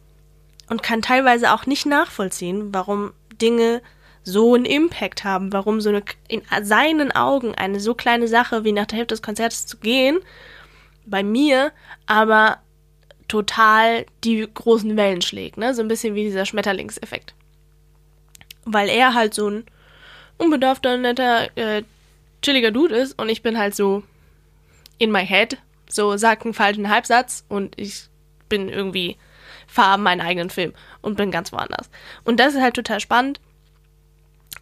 und 0.69 0.83
kann 0.83 1.00
teilweise 1.00 1.52
auch 1.52 1.64
nicht 1.64 1.87
nachvollziehen, 1.87 2.75
warum 2.75 3.14
Dinge 3.40 3.81
so 4.23 4.54
einen 4.54 4.66
Impact 4.66 5.25
haben, 5.25 5.52
warum 5.52 5.81
so 5.81 5.88
eine, 5.88 6.02
in 6.28 6.42
seinen 6.62 7.11
Augen 7.12 7.54
eine 7.54 7.81
so 7.81 7.95
kleine 7.95 8.28
Sache 8.28 8.64
wie 8.64 8.73
nach 8.73 8.87
der 8.87 8.99
Hälfte 8.99 9.14
des 9.14 9.23
Konzerts 9.23 9.66
zu 9.66 9.78
gehen, 9.78 10.21
bei 11.07 11.23
mir 11.23 11.73
aber 12.07 12.59
total 13.28 14.04
die 14.25 14.47
großen 14.52 14.95
Wellen 14.99 15.23
schlägt, 15.23 15.57
ne? 15.57 15.75
So 15.75 15.81
ein 15.81 15.88
bisschen 15.88 16.14
wie 16.14 16.25
dieser 16.25 16.45
Schmetterlingseffekt. 16.45 17.35
Weil 18.64 18.90
er 18.90 19.14
halt 19.14 19.33
so 19.33 19.49
ein 19.49 19.64
unbedarfter, 20.43 20.97
netter, 20.97 21.57
äh, 21.57 21.83
chilliger 22.43 22.71
Dude 22.71 22.97
ist 22.97 23.19
und 23.19 23.29
ich 23.29 23.43
bin 23.43 23.59
halt 23.59 23.75
so 23.75 24.03
in 24.99 25.11
my 25.11 25.25
head, 25.25 25.59
so 25.89 26.17
sagt 26.17 26.45
einen 26.45 26.55
falschen 26.55 26.91
Halbsatz 26.91 27.45
und 27.49 27.79
ich 27.79 28.07
bin 28.49 28.69
irgendwie, 28.69 29.17
fahre 29.67 29.99
meinen 29.99 30.21
eigenen 30.21 30.51
Film 30.51 30.75
und 31.01 31.17
bin 31.17 31.31
ganz 31.31 31.53
woanders. 31.53 31.89
Und 32.25 32.41
das 32.41 32.55
ist 32.55 32.61
halt 32.61 32.75
total 32.75 33.01
spannend, 33.01 33.41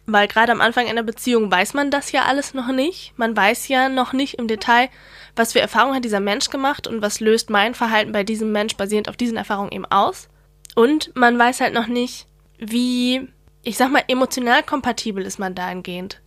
weil 0.05 0.27
gerade 0.27 0.51
am 0.51 0.61
Anfang 0.61 0.87
einer 0.87 1.03
Beziehung 1.03 1.51
weiß 1.51 1.73
man 1.73 1.91
das 1.91 2.11
ja 2.11 2.23
alles 2.23 2.53
noch 2.53 2.67
nicht. 2.69 3.13
Man 3.17 3.35
weiß 3.35 3.67
ja 3.67 3.89
noch 3.89 4.13
nicht 4.13 4.35
im 4.35 4.47
Detail, 4.47 4.89
was 5.35 5.53
für 5.53 5.61
Erfahrungen 5.61 5.95
hat 5.95 6.05
dieser 6.05 6.19
Mensch 6.19 6.49
gemacht 6.49 6.87
und 6.87 7.01
was 7.01 7.19
löst 7.19 7.49
mein 7.49 7.75
Verhalten 7.75 8.11
bei 8.11 8.23
diesem 8.23 8.51
Mensch 8.51 8.75
basierend 8.75 9.09
auf 9.09 9.17
diesen 9.17 9.37
Erfahrungen 9.37 9.71
eben 9.71 9.85
aus. 9.85 10.29
Und 10.75 11.15
man 11.15 11.37
weiß 11.37 11.61
halt 11.61 11.73
noch 11.73 11.87
nicht, 11.87 12.27
wie 12.57 13.27
ich 13.63 13.77
sag 13.77 13.91
mal, 13.91 14.03
emotional 14.07 14.63
kompatibel 14.63 15.23
ist 15.25 15.39
man 15.39 15.55
dahingehend. 15.55 16.21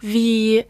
Wie 0.00 0.64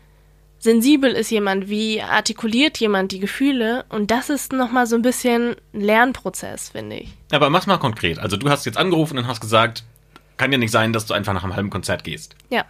sensibel 0.59 1.11
ist 1.13 1.31
jemand, 1.31 1.69
wie 1.69 2.01
artikuliert 2.01 2.79
jemand 2.79 3.13
die 3.13 3.19
Gefühle 3.19 3.85
und 3.89 4.11
das 4.11 4.31
ist 4.31 4.53
nochmal 4.53 4.87
so 4.87 4.97
ein 4.97 5.03
bisschen 5.03 5.57
ein 5.75 5.81
Lernprozess, 5.81 6.71
finde 6.71 6.97
ich. 6.97 7.09
Aber 7.33 7.51
mach's 7.51 7.67
mal 7.67 7.79
konkret. 7.79 8.19
Also 8.19 8.37
du 8.37 8.49
hast 8.49 8.65
jetzt 8.67 8.79
angerufen 8.79 9.19
und 9.19 9.27
hast 9.27 9.41
gesagt, 9.41 9.85
kann 10.37 10.53
ja 10.53 10.59
nicht 10.59 10.71
sein, 10.71 10.93
dass 10.93 11.07
du 11.07 11.15
einfach 11.15 11.33
nach 11.33 11.45
einem 11.45 11.57
halben 11.57 11.71
Konzert 11.71 12.05
gehst. 12.05 12.37
Ja. 12.51 12.65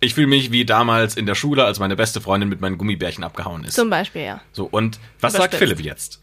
Ich 0.00 0.14
fühle 0.14 0.26
mich 0.26 0.52
wie 0.52 0.64
damals 0.64 1.16
in 1.16 1.26
der 1.26 1.34
Schule, 1.34 1.64
als 1.64 1.78
meine 1.78 1.96
beste 1.96 2.20
Freundin 2.20 2.48
mit 2.48 2.60
meinen 2.60 2.78
Gummibärchen 2.78 3.24
abgehauen 3.24 3.64
ist. 3.64 3.74
Zum 3.74 3.90
Beispiel, 3.90 4.22
ja. 4.22 4.40
So, 4.52 4.68
und 4.70 5.00
was 5.20 5.32
sagt 5.32 5.54
Philipp 5.54 5.80
jetzt? 5.80 6.20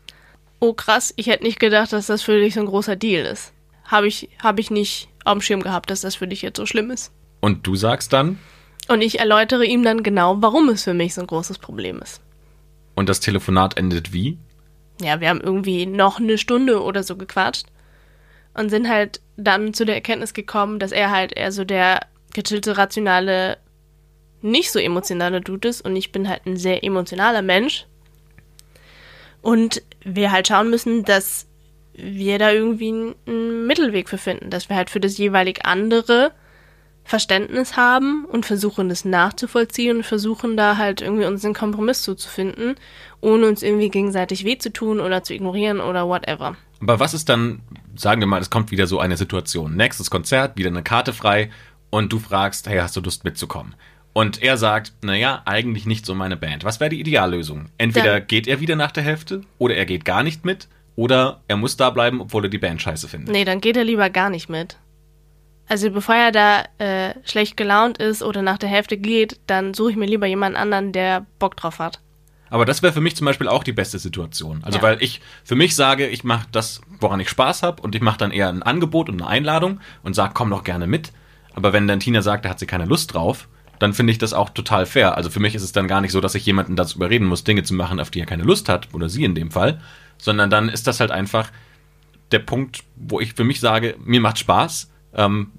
Oh 0.59 0.73
krass, 0.73 1.13
ich 1.17 1.27
hätte 1.27 1.43
nicht 1.43 1.59
gedacht, 1.59 1.91
dass 1.91 2.05
das 2.05 2.21
für 2.21 2.39
dich 2.39 2.53
so 2.53 2.61
ein 2.61 2.67
großer 2.67 2.95
Deal 2.95 3.25
ist. 3.25 3.51
Habe 3.93 4.07
ich, 4.07 4.27
hab 4.41 4.57
ich 4.57 4.71
nicht 4.71 5.07
auf 5.23 5.33
dem 5.33 5.41
Schirm 5.41 5.61
gehabt, 5.61 5.91
dass 5.91 6.01
das 6.01 6.15
für 6.15 6.27
dich 6.27 6.41
jetzt 6.41 6.57
so 6.57 6.65
schlimm 6.65 6.89
ist. 6.89 7.11
Und 7.41 7.67
du 7.67 7.75
sagst 7.75 8.11
dann? 8.11 8.39
Und 8.87 9.01
ich 9.01 9.19
erläutere 9.19 9.65
ihm 9.65 9.83
dann 9.83 10.01
genau, 10.01 10.37
warum 10.39 10.67
es 10.69 10.83
für 10.83 10.95
mich 10.95 11.13
so 11.13 11.21
ein 11.21 11.27
großes 11.27 11.59
Problem 11.59 12.01
ist. 12.01 12.19
Und 12.95 13.07
das 13.07 13.19
Telefonat 13.19 13.77
endet 13.77 14.11
wie? 14.11 14.39
Ja, 14.99 15.21
wir 15.21 15.29
haben 15.29 15.41
irgendwie 15.41 15.85
noch 15.85 16.19
eine 16.19 16.39
Stunde 16.39 16.81
oder 16.81 17.03
so 17.03 17.15
gequatscht 17.15 17.67
und 18.55 18.71
sind 18.71 18.89
halt 18.89 19.21
dann 19.37 19.75
zu 19.75 19.85
der 19.85 19.93
Erkenntnis 19.93 20.33
gekommen, 20.33 20.79
dass 20.79 20.91
er 20.91 21.11
halt 21.11 21.37
eher 21.37 21.51
so 21.51 21.63
der 21.63 22.07
gechillte, 22.33 22.77
rationale, 22.77 23.59
nicht 24.41 24.71
so 24.71 24.79
emotionale 24.79 25.39
Dude 25.39 25.67
ist 25.67 25.81
und 25.81 25.95
ich 25.95 26.11
bin 26.11 26.27
halt 26.27 26.47
ein 26.47 26.57
sehr 26.57 26.83
emotionaler 26.83 27.43
Mensch. 27.43 27.85
Und 29.43 29.83
wir 30.03 30.31
halt 30.31 30.47
schauen 30.47 30.71
müssen, 30.71 31.03
dass 31.03 31.45
wir 31.93 32.39
da 32.39 32.51
irgendwie 32.51 33.13
einen 33.27 33.67
Mittelweg 33.67 34.09
für 34.09 34.17
finden, 34.17 34.49
dass 34.49 34.69
wir 34.69 34.75
halt 34.75 34.89
für 34.89 34.99
das 34.99 35.17
jeweilig 35.17 35.65
andere 35.65 36.31
Verständnis 37.05 37.75
haben 37.75 38.25
und 38.25 38.45
versuchen, 38.45 38.87
das 38.89 39.03
nachzuvollziehen 39.03 39.97
und 39.97 40.03
versuchen 40.03 40.55
da 40.55 40.77
halt 40.77 41.01
irgendwie 41.01 41.25
unseren 41.25 41.53
Kompromiss 41.53 42.01
zuzufinden, 42.01 42.75
ohne 43.19 43.47
uns 43.47 43.61
irgendwie 43.61 43.89
gegenseitig 43.89 44.45
weh 44.45 44.57
zu 44.57 44.71
tun 44.71 44.99
oder 45.01 45.21
zu 45.23 45.33
ignorieren 45.33 45.81
oder 45.81 46.07
whatever. 46.07 46.55
Aber 46.81 46.99
was 46.99 47.13
ist 47.13 47.27
dann, 47.29 47.59
sagen 47.95 48.21
wir 48.21 48.27
mal, 48.27 48.41
es 48.41 48.49
kommt 48.49 48.71
wieder 48.71 48.87
so 48.87 48.99
eine 48.99 49.17
Situation. 49.17 49.75
Nächstes 49.75 50.09
Konzert, 50.09 50.57
wieder 50.57 50.69
eine 50.69 50.83
Karte 50.83 51.11
frei 51.13 51.51
und 51.89 52.11
du 52.13 52.19
fragst, 52.19 52.67
hey, 52.69 52.79
hast 52.79 52.95
du 52.95 53.01
Lust 53.01 53.25
mitzukommen? 53.25 53.75
Und 54.13 54.41
er 54.41 54.57
sagt, 54.57 54.93
naja, 55.01 55.41
eigentlich 55.45 55.85
nicht 55.85 56.05
so 56.05 56.13
meine 56.15 56.37
Band. 56.37 56.63
Was 56.63 56.79
wäre 56.79 56.89
die 56.89 56.99
Ideallösung? 56.99 57.65
Entweder 57.77 58.19
Dann- 58.19 58.27
geht 58.27 58.47
er 58.47 58.59
wieder 58.61 58.75
nach 58.75 58.91
der 58.91 59.03
Hälfte 59.03 59.41
oder 59.57 59.75
er 59.75 59.85
geht 59.85 60.05
gar 60.05 60.23
nicht 60.23 60.45
mit 60.45 60.67
oder 60.95 61.41
er 61.47 61.57
muss 61.57 61.77
da 61.77 61.89
bleiben, 61.89 62.21
obwohl 62.21 62.45
er 62.45 62.49
die 62.49 62.57
Band 62.57 62.81
scheiße 62.81 63.07
findet. 63.07 63.29
Nee, 63.31 63.45
dann 63.45 63.61
geht 63.61 63.77
er 63.77 63.83
lieber 63.83 64.09
gar 64.09 64.29
nicht 64.29 64.49
mit. 64.49 64.77
Also 65.67 65.89
bevor 65.91 66.15
er 66.15 66.31
da 66.31 66.63
äh, 66.77 67.13
schlecht 67.23 67.55
gelaunt 67.57 67.97
ist 67.97 68.21
oder 68.21 68.41
nach 68.41 68.57
der 68.57 68.69
Hälfte 68.69 68.97
geht, 68.97 69.39
dann 69.47 69.73
suche 69.73 69.91
ich 69.91 69.95
mir 69.97 70.05
lieber 70.05 70.25
jemanden 70.27 70.57
anderen, 70.57 70.91
der 70.91 71.25
Bock 71.39 71.55
drauf 71.55 71.79
hat. 71.79 71.99
Aber 72.49 72.65
das 72.65 72.83
wäre 72.83 72.93
für 72.93 73.01
mich 73.01 73.15
zum 73.15 73.25
Beispiel 73.25 73.47
auch 73.47 73.63
die 73.63 73.71
beste 73.71 73.97
Situation. 73.97 74.63
Also 74.63 74.77
Ja. 74.77 74.83
weil 74.83 75.01
ich 75.01 75.21
für 75.43 75.55
mich 75.55 75.75
sage, 75.75 76.07
ich 76.07 76.23
mache 76.23 76.47
das, 76.51 76.81
woran 76.99 77.19
ich 77.19 77.29
Spaß 77.29 77.63
habe 77.63 77.81
und 77.81 77.95
ich 77.95 78.01
mache 78.01 78.17
dann 78.19 78.29
eher 78.31 78.49
ein 78.49 78.61
Angebot 78.61 79.09
und 79.09 79.21
eine 79.21 79.27
Einladung 79.29 79.79
und 80.03 80.13
sage, 80.13 80.33
komm 80.35 80.51
doch 80.51 80.63
gerne 80.63 80.85
mit. 80.85 81.11
Aber 81.55 81.73
wenn 81.73 81.87
dann 81.87 81.99
Tina 81.99 82.21
sagt, 82.21 82.45
da 82.45 82.49
hat 82.49 82.59
sie 82.59 82.67
keine 82.67 82.85
Lust 82.85 83.13
drauf, 83.13 83.47
dann 83.79 83.93
finde 83.93 84.11
ich 84.11 84.19
das 84.19 84.33
auch 84.33 84.49
total 84.49 84.85
fair. 84.85 85.17
Also 85.17 85.29
für 85.31 85.39
mich 85.39 85.55
ist 85.55 85.63
es 85.63 85.71
dann 85.71 85.87
gar 85.87 86.01
nicht 86.01 86.11
so, 86.11 86.21
dass 86.21 86.35
ich 86.35 86.45
jemanden 86.45 86.75
dazu 86.75 86.97
überreden 86.97 87.25
muss, 87.25 87.43
Dinge 87.43 87.63
zu 87.63 87.73
machen, 87.73 87.99
auf 87.99 88.11
die 88.11 88.19
er 88.19 88.25
keine 88.27 88.43
Lust 88.43 88.69
hat, 88.69 88.93
oder 88.93 89.09
sie 89.09 89.23
in 89.23 89.33
dem 89.33 89.49
Fall, 89.49 89.81
sondern 90.23 90.49
dann 90.49 90.69
ist 90.69 90.87
das 90.87 91.01
halt 91.01 91.11
einfach 91.11 91.51
der 92.31 92.39
Punkt, 92.39 92.83
wo 92.95 93.19
ich 93.19 93.33
für 93.33 93.43
mich 93.43 93.59
sage, 93.59 93.95
mir 94.03 94.21
macht 94.21 94.39
Spaß. 94.39 94.89
Ähm, 95.13 95.51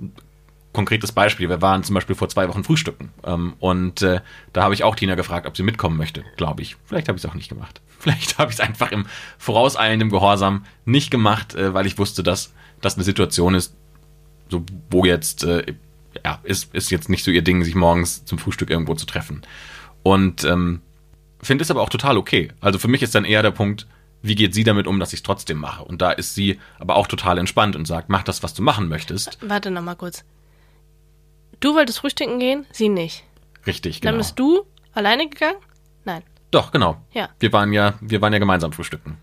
konkretes 0.72 1.12
Beispiel, 1.12 1.50
wir 1.50 1.60
waren 1.60 1.84
zum 1.84 1.94
Beispiel 1.94 2.16
vor 2.16 2.30
zwei 2.30 2.48
Wochen 2.48 2.64
frühstücken 2.64 3.10
ähm, 3.24 3.54
und 3.60 4.00
äh, 4.00 4.20
da 4.54 4.62
habe 4.62 4.74
ich 4.74 4.82
auch 4.82 4.96
Tina 4.96 5.16
gefragt, 5.16 5.46
ob 5.46 5.56
sie 5.56 5.62
mitkommen 5.62 5.98
möchte, 5.98 6.24
glaube 6.36 6.62
ich. 6.62 6.76
Vielleicht 6.86 7.08
habe 7.08 7.18
ich 7.18 7.24
es 7.24 7.30
auch 7.30 7.34
nicht 7.34 7.50
gemacht. 7.50 7.82
Vielleicht 7.98 8.38
habe 8.38 8.50
ich 8.50 8.58
es 8.58 8.60
einfach 8.60 8.90
im 8.90 9.06
vorauseilenden 9.38 10.08
Gehorsam 10.08 10.64
nicht 10.86 11.10
gemacht, 11.10 11.54
äh, 11.54 11.74
weil 11.74 11.86
ich 11.86 11.98
wusste, 11.98 12.22
dass 12.22 12.54
das 12.80 12.94
eine 12.94 13.04
Situation 13.04 13.54
ist, 13.54 13.76
so 14.48 14.64
wo 14.90 15.04
jetzt 15.04 15.44
äh, 15.44 15.74
ja 16.24 16.40
ist 16.42 16.74
ist 16.74 16.90
jetzt 16.90 17.10
nicht 17.10 17.22
so 17.22 17.30
ihr 17.30 17.42
Ding, 17.42 17.62
sich 17.64 17.74
morgens 17.74 18.24
zum 18.24 18.38
Frühstück 18.38 18.70
irgendwo 18.70 18.94
zu 18.94 19.04
treffen. 19.04 19.42
Und 20.02 20.42
ähm, 20.44 20.80
finde 21.42 21.62
es 21.62 21.70
aber 21.70 21.82
auch 21.82 21.90
total 21.90 22.16
okay. 22.16 22.48
Also 22.60 22.78
für 22.78 22.88
mich 22.88 23.02
ist 23.02 23.14
dann 23.14 23.26
eher 23.26 23.42
der 23.42 23.50
Punkt, 23.50 23.86
wie 24.24 24.34
geht 24.34 24.54
sie 24.54 24.64
damit 24.64 24.86
um, 24.86 24.98
dass 24.98 25.12
ich 25.12 25.18
es 25.18 25.22
trotzdem 25.22 25.58
mache? 25.58 25.84
Und 25.84 26.00
da 26.00 26.10
ist 26.10 26.34
sie 26.34 26.58
aber 26.78 26.96
auch 26.96 27.06
total 27.06 27.36
entspannt 27.36 27.76
und 27.76 27.84
sagt, 27.84 28.08
mach 28.08 28.22
das, 28.22 28.42
was 28.42 28.54
du 28.54 28.62
machen 28.62 28.88
möchtest. 28.88 29.38
Warte 29.42 29.70
noch 29.70 29.82
mal 29.82 29.96
kurz. 29.96 30.24
Du 31.60 31.74
wolltest 31.74 31.98
frühstücken 31.98 32.38
gehen, 32.38 32.66
sie 32.72 32.88
nicht. 32.88 33.22
Richtig, 33.66 34.00
Dann 34.00 34.14
genau. 34.14 34.18
bist 34.22 34.38
du 34.38 34.64
alleine 34.94 35.28
gegangen? 35.28 35.58
Nein. 36.04 36.22
Doch, 36.50 36.72
genau. 36.72 36.96
Ja. 37.12 37.28
Wir 37.38 37.52
waren 37.52 37.72
ja, 37.74 37.94
wir 38.00 38.22
waren 38.22 38.32
ja 38.32 38.38
gemeinsam 38.38 38.72
frühstücken. 38.72 39.18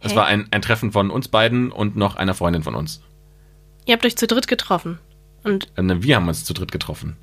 Es 0.00 0.12
Hä? 0.12 0.16
war 0.16 0.26
ein, 0.26 0.46
ein 0.52 0.62
Treffen 0.62 0.92
von 0.92 1.10
uns 1.10 1.26
beiden 1.28 1.72
und 1.72 1.96
noch 1.96 2.14
einer 2.14 2.34
Freundin 2.34 2.62
von 2.62 2.76
uns. 2.76 3.02
Ihr 3.86 3.94
habt 3.94 4.04
euch 4.06 4.16
zu 4.16 4.28
dritt 4.28 4.46
getroffen. 4.46 4.98
Und 5.42 5.66
Äh, 5.76 5.82
ne, 5.82 6.02
Wir 6.02 6.14
haben 6.16 6.28
uns 6.28 6.44
zu 6.44 6.54
dritt 6.54 6.70
getroffen. 6.70 7.16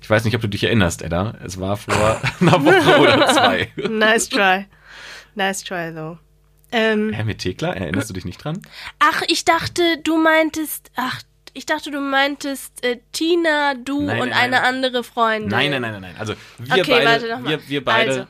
Ich 0.00 0.08
weiß 0.08 0.24
nicht, 0.24 0.36
ob 0.36 0.40
du 0.42 0.48
dich 0.48 0.62
erinnerst, 0.62 1.02
Edda. 1.02 1.34
Es 1.44 1.58
war 1.58 1.76
vor 1.76 2.20
einer 2.40 2.64
Woche 2.64 3.00
oder 3.00 3.26
zwei. 3.28 3.72
nice 3.88 4.28
try. 4.28 4.66
Nice 5.34 5.62
try, 5.62 5.92
though. 5.94 6.18
Ähm, 6.72 7.12
Hä, 7.12 7.24
mit 7.24 7.38
Thekla? 7.38 7.72
Erinnerst 7.72 8.10
du 8.10 8.14
dich 8.14 8.24
nicht 8.24 8.42
dran? 8.42 8.60
ach, 8.98 9.22
ich 9.28 9.44
dachte, 9.44 9.82
du 10.02 10.16
meintest, 10.16 10.90
ach, 10.96 11.20
ich 11.52 11.66
dachte, 11.66 11.90
du 11.92 12.00
meintest 12.00 12.84
äh, 12.84 12.98
Tina, 13.12 13.74
du 13.74 14.02
Nein, 14.06 14.20
und 14.22 14.28
nein, 14.30 14.38
eine 14.38 14.56
nein. 14.56 14.64
andere 14.64 15.04
Freundin. 15.04 15.50
Nein, 15.50 15.70
nein, 15.70 15.82
nein, 15.82 15.92
nein, 15.92 16.00
nein. 16.02 16.16
Also 16.18 16.34
wir 16.58 16.82
Okay, 16.82 17.00
beide, 17.04 17.44
wir, 17.44 17.68
wir 17.68 17.84
beide, 17.84 18.10
Also, 18.10 18.26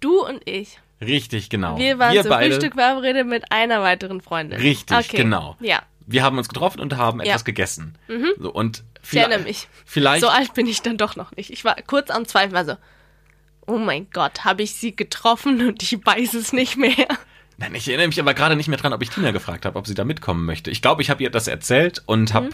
du 0.00 0.24
und 0.26 0.40
ich. 0.48 0.78
richtig, 1.02 1.50
genau. 1.50 1.76
Wir 1.76 1.98
waren 1.98 2.16
zum 2.18 2.28
beide, 2.30 2.54
Frühstück 2.54 2.74
verabredet 2.74 3.26
mit 3.26 3.52
einer 3.52 3.82
weiteren 3.82 4.22
Freundin. 4.22 4.58
Richtig, 4.58 4.96
okay. 4.96 5.16
genau. 5.18 5.56
Ja, 5.60 5.82
Wir 6.06 6.22
haben 6.22 6.38
uns 6.38 6.48
getroffen 6.48 6.80
und 6.80 6.96
haben 6.96 7.18
Ja. 7.18 7.24
Mhm. 7.24 7.30
etwas 7.30 7.44
gegessen. 7.44 7.98
So, 8.38 8.50
und 8.52 8.84
ich 9.02 9.18
erinnere 9.18 9.40
vielleicht- 9.40 9.44
mich. 9.44 9.68
Vielleicht, 9.84 10.20
So 10.22 10.28
alt 10.28 10.54
bin 10.54 10.66
ich 10.66 10.80
dann 10.80 10.96
doch 10.96 11.14
noch 11.16 11.32
nicht. 11.36 11.50
Ich 11.50 11.62
war 11.64 11.76
kurz 11.86 12.08
am 12.10 12.24
Zweifel, 12.26 12.52
war 12.54 12.64
so, 12.64 12.76
oh 13.66 13.78
mein 13.78 14.08
Gott, 14.12 14.44
habe 14.44 14.62
ich 14.62 14.74
sie 14.74 14.94
getroffen 14.94 15.66
und 15.66 15.82
ich 15.82 16.04
weiß 16.04 16.34
es 16.34 16.52
nicht 16.52 16.76
mehr. 16.76 17.06
Nein, 17.58 17.74
ich 17.74 17.88
erinnere 17.88 18.08
mich 18.08 18.20
aber 18.20 18.34
gerade 18.34 18.56
nicht 18.56 18.68
mehr 18.68 18.78
dran, 18.78 18.92
ob 18.92 19.02
ich 19.02 19.10
Tina 19.10 19.30
gefragt 19.30 19.64
habe, 19.64 19.78
ob 19.78 19.86
sie 19.86 19.94
da 19.94 20.04
mitkommen 20.04 20.44
möchte. 20.44 20.70
Ich 20.70 20.82
glaube, 20.82 21.02
ich 21.02 21.10
habe 21.10 21.22
ihr 21.22 21.30
das 21.30 21.48
erzählt 21.48 22.02
und 22.06 22.34
habe, 22.34 22.50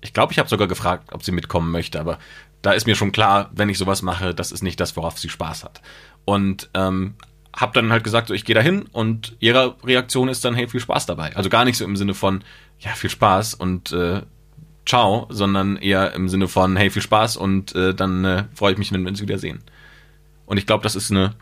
ich 0.00 0.12
glaube, 0.12 0.32
ich 0.32 0.38
habe 0.38 0.48
sogar 0.48 0.66
gefragt, 0.66 1.12
ob 1.12 1.22
sie 1.22 1.30
mitkommen 1.30 1.70
möchte. 1.70 2.00
Aber 2.00 2.18
da 2.62 2.72
ist 2.72 2.86
mir 2.86 2.96
schon 2.96 3.12
klar, 3.12 3.50
wenn 3.54 3.68
ich 3.68 3.78
sowas 3.78 4.02
mache, 4.02 4.34
das 4.34 4.50
ist 4.50 4.62
nicht 4.62 4.80
das, 4.80 4.96
worauf 4.96 5.18
sie 5.18 5.28
Spaß 5.28 5.62
hat. 5.62 5.82
Und 6.24 6.68
ähm, 6.74 7.14
habe 7.54 7.72
dann 7.74 7.92
halt 7.92 8.02
gesagt, 8.02 8.28
so 8.28 8.34
ich 8.34 8.44
gehe 8.44 8.54
da 8.54 8.60
hin 8.60 8.86
und 8.90 9.36
ihre 9.38 9.76
Reaktion 9.84 10.28
ist 10.28 10.44
dann, 10.44 10.54
hey, 10.54 10.68
viel 10.68 10.80
Spaß 10.80 11.06
dabei. 11.06 11.36
Also 11.36 11.48
gar 11.48 11.64
nicht 11.64 11.76
so 11.76 11.84
im 11.84 11.96
Sinne 11.96 12.14
von, 12.14 12.42
ja, 12.80 12.90
viel 12.90 13.10
Spaß 13.10 13.54
und 13.54 13.92
äh, 13.92 14.22
ciao, 14.84 15.26
sondern 15.30 15.76
eher 15.76 16.12
im 16.14 16.28
Sinne 16.28 16.48
von, 16.48 16.76
hey, 16.76 16.90
viel 16.90 17.02
Spaß 17.02 17.36
und 17.36 17.74
äh, 17.76 17.94
dann 17.94 18.24
äh, 18.24 18.44
freue 18.54 18.72
ich 18.72 18.78
mich, 18.78 18.92
wenn 18.92 19.02
wir 19.02 19.10
uns 19.10 19.22
wiedersehen. 19.22 19.62
Und 20.46 20.58
ich 20.58 20.66
glaube, 20.66 20.82
das 20.82 20.96
ist 20.96 21.10
eine 21.10 21.34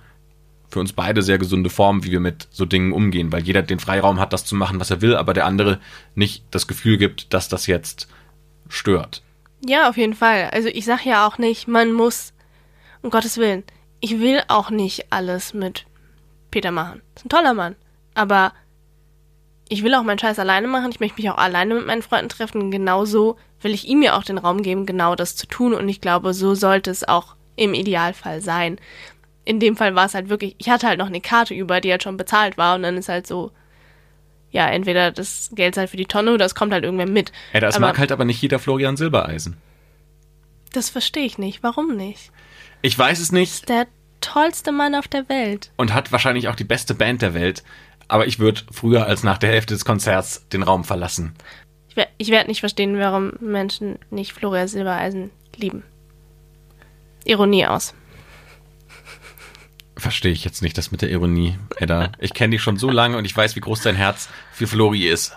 für 0.73 0.81
uns 0.81 0.95
beide 0.95 1.23
sehr 1.23 1.37
gesunde 1.37 1.69
Form, 1.69 2.03
wie 2.03 2.11
wir 2.11 2.21
mit 2.21 2.49
so 2.51 2.65
Dingen 2.65 2.93
umgehen, 2.93 3.31
weil 3.31 3.43
jeder 3.43 3.61
den 3.61 3.79
Freiraum 3.79 4.19
hat, 4.19 4.33
das 4.33 4.47
zu 4.47 4.55
machen, 4.55 4.81
was 4.81 4.91
er 4.91 5.03
will, 5.03 5.17
aber 5.17 5.35
der 5.35 5.45
andere 5.45 5.79
nicht 6.15 6.45
das 6.51 6.67
Gefühl 6.67 6.97
gibt, 6.97 7.35
dass 7.35 7.51
das 7.51 7.67
jetzt 7.67 8.09
stört. 8.69 9.23
Ja, 9.65 9.91
auf 9.91 9.99
jeden 9.99 10.15
Fall. 10.15 10.49
Also 10.51 10.69
ich 10.69 10.87
sag 10.87 11.05
ja 11.05 11.27
auch 11.27 11.37
nicht, 11.37 11.69
man 11.69 11.93
muss, 11.93 12.33
um 13.03 13.11
Gottes 13.11 13.37
Willen, 13.37 13.65
ich 14.01 14.19
will 14.19 14.43
auch 14.49 14.71
nicht 14.71 15.13
alles 15.13 15.53
mit 15.53 15.85
Peter 16.51 16.71
machen. 16.71 17.03
Ist 17.17 17.27
ein 17.27 17.29
toller 17.29 17.55
Mann. 17.55 17.77
Aber 18.15 18.53
ich 19.69 19.85
will 19.85 19.95
auch 19.95 20.03
meinen 20.03 20.19
Scheiß 20.19 20.39
alleine 20.39 20.67
machen. 20.69 20.91
Ich 20.91 21.01
möchte 21.01 21.21
mich 21.21 21.31
auch 21.31 21.39
alleine 21.39 21.75
mit 21.75 21.87
meinen 21.87 22.03
Freunden 22.03 22.29
treffen. 22.29 22.71
Genauso 22.71 23.37
will 23.61 23.75
ich 23.75 23.87
ihm 23.87 24.03
ja 24.03 24.17
auch 24.17 24.25
den 24.25 24.39
Raum 24.39 24.63
geben, 24.63 24.87
genau 24.87 25.15
das 25.15 25.37
zu 25.37 25.47
tun. 25.47 25.75
Und 25.75 25.89
ich 25.89 26.01
glaube, 26.01 26.35
so 26.35 26.55
sollte 26.55 26.91
es 26.91 27.07
auch 27.07 27.37
im 27.57 27.75
Idealfall 27.75 28.41
sein. 28.41 28.79
In 29.45 29.59
dem 29.61 29.77
Fall 29.77 29.95
war 29.95 30.07
es 30.07 30.15
halt 30.15 30.29
wirklich, 30.29 30.55
ich 30.59 30.69
hatte 30.69 30.87
halt 30.87 30.99
noch 30.99 31.07
eine 31.07 31.21
Karte 31.21 31.55
über, 31.55 31.81
die 31.81 31.91
halt 31.91 32.03
schon 32.03 32.17
bezahlt 32.17 32.57
war. 32.57 32.77
Und 32.77 32.83
dann 32.83 32.97
ist 32.97 33.09
halt 33.09 33.27
so, 33.27 33.51
ja, 34.51 34.69
entweder 34.69 35.11
das 35.11 35.51
Geld 35.55 35.75
ist 35.75 35.79
halt 35.79 35.91
für 35.91 35.97
die 35.97 36.07
Tonne 36.07 36.33
oder 36.33 36.45
es 36.45 36.55
kommt 36.55 36.73
halt 36.73 36.85
irgendwer 36.85 37.07
mit. 37.09 37.33
Ey, 37.53 37.61
das 37.61 37.77
Aber- 37.77 37.87
mag 37.87 37.99
halt 37.99 38.13
aber 38.13 38.25
nicht 38.25 38.41
jeder 38.41 38.59
Florian 38.59 38.97
Silbereisen. 38.97 39.57
Das 40.73 40.91
verstehe 40.91 41.25
ich 41.25 41.39
nicht. 41.39 41.63
Warum 41.63 41.97
nicht? 41.97 42.31
Ich 42.83 42.99
weiß 42.99 43.19
es 43.21 43.33
nicht 43.33 43.69
Der 43.69 43.87
tollste 44.21 44.73
Mann 44.73 44.95
auf 44.95 45.09
der 45.09 45.29
Welt. 45.29 45.71
und 45.77 45.93
hat 45.93 46.13
wahrscheinlich 46.13 46.49
auch 46.49 46.55
die 46.55 46.65
beste 46.65 46.95
Band 46.95 47.23
der 47.23 47.35
Welt, 47.35 47.63
aber 48.09 48.27
ich 48.27 48.39
würde 48.39 48.61
früher 48.71 49.07
als 49.07 49.23
nach 49.25 49.39
der 49.39 49.51
Hälfte 49.51 49.75
des 49.75 49.85
Konzerts 49.85 50.47
den 50.49 50.63
Raum 50.63 50.85
verlassen. 50.85 51.35
Ich 52.19 52.29
werde 52.31 52.49
nicht 52.49 52.61
verstehen, 52.61 52.99
warum 52.99 53.33
Menschen 53.41 53.99
nicht 54.11 54.33
Florian 54.33 54.69
Silbereisen 54.69 55.31
lieben. 55.57 55.83
Ironie 57.25 57.67
aus. 57.67 57.95
Verstehe 59.97 60.33
ich 60.33 60.45
jetzt 60.45 60.63
nicht, 60.63 60.77
das 60.77 60.91
mit 60.91 61.03
der 61.03 61.11
Ironie, 61.11 61.59
Edda. 61.77 62.13
Ich 62.19 62.35
kenne 62.35 62.53
dich 62.53 62.63
schon 62.63 62.77
so 62.77 62.91
lange 62.91 63.17
und 63.17 63.25
ich 63.25 63.37
weiß, 63.37 63.55
wie 63.57 63.61
groß 63.61 63.83
dein 63.83 63.95
Herz 63.95 64.29
für 64.53 64.67
Flori 64.67 65.07
ist. 65.07 65.37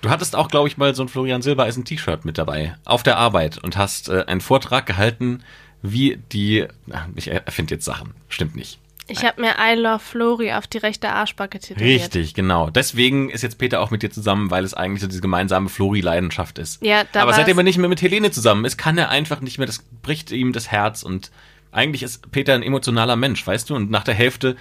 Du 0.00 0.10
hattest 0.10 0.36
auch, 0.36 0.48
glaube 0.48 0.68
ich, 0.68 0.76
mal 0.76 0.94
so 0.94 1.02
ein 1.02 1.08
Florian 1.08 1.42
Silbereisen 1.42 1.84
T-Shirt 1.84 2.24
mit 2.24 2.38
dabei, 2.38 2.76
auf 2.84 3.02
der 3.02 3.16
Arbeit 3.16 3.58
und 3.58 3.76
hast 3.76 4.08
äh, 4.08 4.24
einen 4.26 4.40
Vortrag 4.40 4.86
gehalten, 4.86 5.42
wie 5.82 6.18
die, 6.32 6.66
ich 7.14 7.28
erfinde 7.28 7.74
jetzt 7.74 7.84
Sachen, 7.84 8.14
stimmt 8.28 8.56
nicht. 8.56 8.78
Ich 9.08 9.24
habe 9.24 9.40
mir 9.40 9.54
I 9.60 9.74
Love 9.74 10.00
Flori 10.00 10.52
auf 10.52 10.66
die 10.66 10.78
rechte 10.78 11.08
Arschbacke 11.08 11.60
tätowiert. 11.60 12.02
Richtig, 12.02 12.34
genau. 12.34 12.70
Deswegen 12.70 13.30
ist 13.30 13.42
jetzt 13.42 13.58
Peter 13.58 13.80
auch 13.80 13.90
mit 13.90 14.02
dir 14.02 14.10
zusammen, 14.10 14.50
weil 14.50 14.64
es 14.64 14.74
eigentlich 14.74 15.00
so 15.00 15.06
diese 15.06 15.20
gemeinsame 15.20 15.68
Flori-Leidenschaft 15.68 16.58
ist. 16.58 16.82
Ja, 16.82 17.04
da 17.12 17.22
Aber 17.22 17.32
seitdem 17.32 17.56
er 17.58 17.64
nicht 17.64 17.78
mehr 17.78 17.88
mit 17.88 18.02
Helene 18.02 18.30
zusammen 18.30 18.64
ist, 18.64 18.76
kann 18.76 18.98
er 18.98 19.10
einfach 19.10 19.40
nicht 19.40 19.58
mehr, 19.58 19.66
das 19.66 19.84
bricht 20.02 20.32
ihm 20.32 20.52
das 20.52 20.70
Herz 20.70 21.02
und 21.02 21.30
eigentlich 21.72 22.02
ist 22.02 22.30
Peter 22.32 22.54
ein 22.54 22.62
emotionaler 22.62 23.16
Mensch, 23.16 23.46
weißt 23.46 23.68
du? 23.68 23.74
Und 23.76 23.90
nach 23.90 24.04
der 24.04 24.14
Hälfte, 24.14 24.56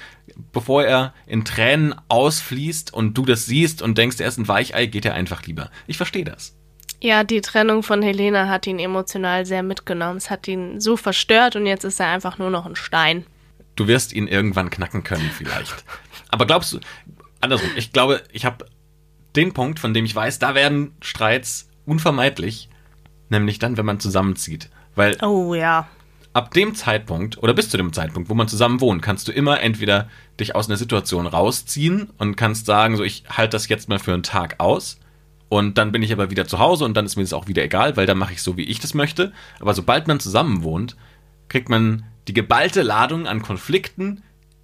bevor 0.51 0.83
er 0.83 1.13
in 1.25 1.45
Tränen 1.45 1.95
ausfließt 2.09 2.93
und 2.93 3.17
du 3.17 3.25
das 3.25 3.45
siehst 3.45 3.81
und 3.81 3.97
denkst, 3.97 4.19
er 4.19 4.27
ist 4.27 4.37
ein 4.37 4.47
Weichei, 4.47 4.85
geht 4.85 5.05
er 5.05 5.13
einfach 5.13 5.43
lieber. 5.43 5.69
Ich 5.87 5.97
verstehe 5.97 6.25
das. 6.25 6.55
Ja, 7.01 7.23
die 7.23 7.41
Trennung 7.41 7.83
von 7.83 8.01
Helena 8.01 8.49
hat 8.49 8.67
ihn 8.67 8.79
emotional 8.79 9.45
sehr 9.45 9.63
mitgenommen. 9.63 10.17
Es 10.17 10.29
hat 10.29 10.47
ihn 10.47 10.81
so 10.81 10.97
verstört 10.97 11.55
und 11.55 11.65
jetzt 11.65 11.83
ist 11.83 11.99
er 11.99 12.07
einfach 12.07 12.37
nur 12.37 12.49
noch 12.49 12.65
ein 12.65 12.75
Stein. 12.75 13.25
Du 13.75 13.87
wirst 13.87 14.13
ihn 14.13 14.27
irgendwann 14.27 14.69
knacken 14.69 15.03
können, 15.03 15.29
vielleicht. 15.35 15.83
Aber 16.29 16.45
glaubst 16.45 16.73
du, 16.73 16.79
andersrum, 17.41 17.69
ich 17.75 17.91
glaube, 17.91 18.23
ich 18.31 18.45
habe 18.45 18.65
den 19.35 19.53
Punkt, 19.53 19.79
von 19.79 19.93
dem 19.93 20.05
ich 20.05 20.15
weiß, 20.15 20.39
da 20.39 20.55
werden 20.55 20.95
Streits 21.01 21.69
unvermeidlich, 21.85 22.69
nämlich 23.29 23.59
dann, 23.59 23.77
wenn 23.77 23.85
man 23.85 23.99
zusammenzieht. 23.99 24.69
Weil 24.95 25.17
Oh 25.21 25.53
ja. 25.53 25.87
ab 26.33 26.53
dem 26.53 26.73
Zeitpunkt 26.73 27.37
oder 27.43 27.53
bis 27.53 27.69
zu 27.69 27.77
dem 27.77 27.91
Zeitpunkt, 27.91 28.29
wo 28.29 28.33
man 28.33 28.47
zusammen 28.47 28.79
wohnt, 28.81 29.01
kannst 29.01 29.27
du 29.27 29.31
immer 29.31 29.61
entweder 29.61 30.09
dich 30.39 30.55
aus 30.55 30.67
einer 30.67 30.77
Situation 30.77 31.27
rausziehen 31.27 32.09
und 32.17 32.37
kannst 32.37 32.65
sagen, 32.65 32.95
so 32.95 33.03
ich 33.03 33.23
halte 33.29 33.51
das 33.51 33.67
jetzt 33.67 33.89
mal 33.89 33.99
für 33.99 34.13
einen 34.13 34.23
Tag 34.23 34.55
aus 34.59 34.97
und 35.49 35.77
dann 35.77 35.91
bin 35.91 36.01
ich 36.01 36.11
aber 36.11 36.29
wieder 36.31 36.47
zu 36.47 36.59
Hause 36.59 36.85
und 36.85 36.95
dann 36.95 37.05
ist 37.05 37.17
mir 37.17 37.23
das 37.23 37.33
auch 37.33 37.47
wieder 37.47 37.63
egal, 37.63 37.97
weil 37.97 38.05
dann 38.05 38.17
mache 38.17 38.33
ich 38.33 38.41
so, 38.41 38.57
wie 38.57 38.63
ich 38.63 38.79
das 38.79 38.93
möchte. 38.93 39.31
Aber 39.59 39.73
sobald 39.73 40.07
man 40.07 40.19
zusammen 40.19 40.63
wohnt, 40.63 40.95
kriegt 41.55 41.69
man 41.69 42.03
die 42.27 42.33
geballte 42.33 42.81
Ladung 42.81 43.27
an 43.27 43.41
Konflikten 43.41 44.21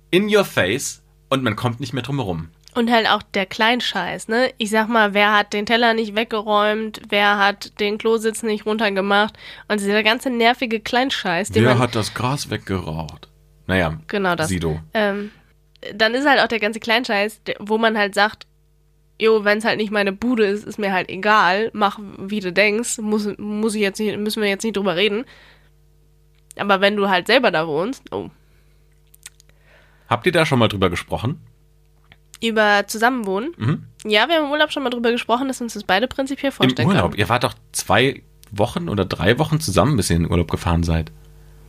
in 0.09 0.25
your 0.25 0.43
face 0.43 1.01
und 1.29 1.41
man 1.41 1.55
kommt 1.55 1.79
nicht 1.79 1.93
mehr 1.93 2.03
drum 2.03 2.17
herum. 2.17 2.49
Und 2.75 2.91
halt 2.91 3.07
auch 3.07 3.21
der 3.21 3.45
Kleinscheiß, 3.45 4.27
ne? 4.27 4.51
Ich 4.57 4.71
sag 4.71 4.89
mal, 4.89 5.13
wer 5.13 5.31
hat 5.31 5.53
den 5.53 5.65
Teller 5.65 5.93
nicht 5.93 6.17
weggeräumt, 6.17 7.01
wer 7.07 7.37
hat 7.37 7.79
den 7.79 7.97
Klositz 7.97 8.43
nicht 8.43 8.65
runtergemacht 8.65 9.35
und 9.69 9.79
dieser 9.79 10.03
ganze 10.03 10.29
nervige 10.31 10.81
Kleinscheiß, 10.81 11.51
den 11.51 11.63
Wer 11.63 11.79
hat 11.79 11.95
das 11.95 12.13
Gras 12.13 12.49
weggeraucht? 12.49 13.29
Naja, 13.67 13.97
genau 14.07 14.35
das. 14.35 14.49
Sido. 14.49 14.81
Ähm, 14.93 15.31
dann 15.95 16.13
ist 16.13 16.27
halt 16.27 16.41
auch 16.41 16.49
der 16.49 16.59
ganze 16.59 16.81
Kleinscheiß, 16.81 17.39
wo 17.59 17.77
man 17.77 17.97
halt 17.97 18.15
sagt, 18.15 18.47
jo, 19.17 19.45
wenn 19.45 19.59
es 19.59 19.63
halt 19.63 19.77
nicht 19.77 19.93
meine 19.93 20.11
Bude 20.11 20.45
ist, 20.45 20.65
ist 20.65 20.77
mir 20.77 20.91
halt 20.91 21.07
egal, 21.09 21.69
mach 21.71 21.99
wie 22.17 22.41
du 22.41 22.51
denkst, 22.51 22.97
muss, 22.97 23.29
muss 23.37 23.75
ich 23.75 23.81
jetzt 23.81 23.97
nicht, 23.97 24.17
müssen 24.17 24.41
wir 24.41 24.49
jetzt 24.49 24.65
nicht 24.65 24.75
drüber 24.75 24.97
reden. 24.97 25.23
Aber 26.57 26.81
wenn 26.81 26.95
du 26.95 27.09
halt 27.09 27.27
selber 27.27 27.51
da 27.51 27.67
wohnst, 27.67 28.03
oh, 28.11 28.29
Habt 30.07 30.25
ihr 30.25 30.31
da 30.33 30.45
schon 30.45 30.59
mal 30.59 30.67
drüber 30.67 30.89
gesprochen? 30.89 31.39
über 32.43 32.85
Zusammenwohnen. 32.87 33.53
Mhm. 33.55 33.85
Ja, 34.03 34.27
wir 34.27 34.37
haben 34.37 34.45
im 34.45 34.51
Urlaub 34.51 34.71
schon 34.71 34.81
mal 34.83 34.89
drüber 34.89 35.11
gesprochen, 35.11 35.47
dass 35.47 35.61
uns 35.61 35.75
das 35.75 35.83
beide 35.83 36.07
prinzipiell 36.07 36.51
Im 36.51 36.55
vorstellen 36.55 36.87
Urlaub. 36.87 37.11
können. 37.11 37.19
Ihr 37.19 37.29
wart 37.29 37.43
doch 37.43 37.53
zwei 37.71 38.23
Wochen 38.51 38.89
oder 38.89 39.05
drei 39.05 39.37
Wochen 39.37 39.59
zusammen, 39.59 39.95
bis 39.95 40.09
ihr 40.09 40.15
in 40.15 40.23
den 40.23 40.31
Urlaub 40.31 40.49
gefahren 40.49 40.81
seid. 40.83 41.11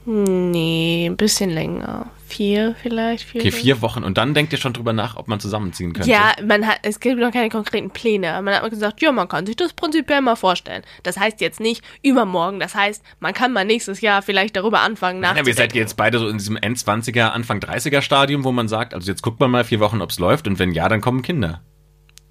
Nee, 0.05 1.07
ein 1.09 1.17
bisschen 1.17 1.51
länger. 1.51 2.11
Vier 2.27 2.75
vielleicht, 2.81 3.25
vier. 3.25 3.43
Okay, 3.43 3.53
vier 3.53 3.83
Wochen. 3.83 4.03
Und 4.05 4.17
dann 4.17 4.33
denkt 4.33 4.53
ihr 4.53 4.59
schon 4.59 4.73
drüber 4.73 4.93
nach, 4.95 5.17
ob 5.17 5.29
man 5.29 5.39
zusammenziehen 5.39 5.93
könnte. 5.93 6.11
Ja, 6.11 6.33
man 6.45 6.67
hat, 6.67 6.79
es 6.83 6.99
gibt 6.99 7.21
noch 7.21 7.31
keine 7.31 7.51
konkreten 7.51 7.91
Pläne. 7.91 8.41
Man 8.43 8.55
hat 8.55 8.69
gesagt, 8.71 9.03
ja, 9.03 9.13
man 9.13 9.29
kann 9.29 9.45
sich 9.45 9.55
das 9.55 9.75
prinzipiell 9.75 10.23
mal 10.23 10.35
vorstellen. 10.35 10.83
Das 11.03 11.19
heißt 11.19 11.43
jetzt 11.43 11.61
nicht 11.61 11.85
übermorgen. 12.03 12.59
Das 12.59 12.75
heißt, 12.75 13.03
man 13.21 13.35
kann 13.35 13.53
mal 13.53 13.67
nächstes 13.67 14.01
Jahr 14.01 14.23
vielleicht 14.23 14.57
darüber 14.57 14.81
anfangen 14.81 15.21
Nein, 15.21 15.31
aber 15.33 15.41
ihr 15.41 15.45
nachzudenken. 15.51 15.73
seid 15.75 15.79
jetzt 15.79 15.97
beide 15.97 16.19
so 16.19 16.29
in 16.29 16.39
diesem 16.39 16.57
End-20er, 16.57 17.29
Anfang 17.29 17.59
30er 17.61 18.01
Stadium, 18.01 18.45
wo 18.45 18.53
man 18.53 18.67
sagt, 18.67 18.95
also 18.95 19.11
jetzt 19.11 19.23
guckt 19.23 19.39
man 19.39 19.51
mal 19.51 19.65
vier 19.65 19.81
Wochen, 19.81 20.01
ob 20.01 20.11
es 20.11 20.19
läuft 20.19 20.49
und 20.49 20.59
wenn 20.59 20.73
ja, 20.73 20.89
dann 20.89 21.03
kommen 21.03 21.21
Kinder. 21.23 21.61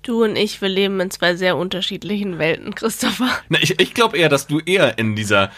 Du 0.03 0.23
und 0.23 0.35
ich, 0.35 0.59
wir 0.63 0.69
leben 0.69 0.99
in 0.99 1.11
zwei 1.11 1.35
sehr 1.35 1.55
unterschiedlichen 1.57 2.39
Welten, 2.39 2.73
Christopher. 2.73 3.29
Na, 3.49 3.59
ich 3.61 3.79
ich 3.79 3.93
glaube 3.93 4.17
eher, 4.17 4.29
dass 4.29 4.47
du 4.47 4.59
eher 4.59 4.97
in 4.97 5.15
dieser 5.15 5.51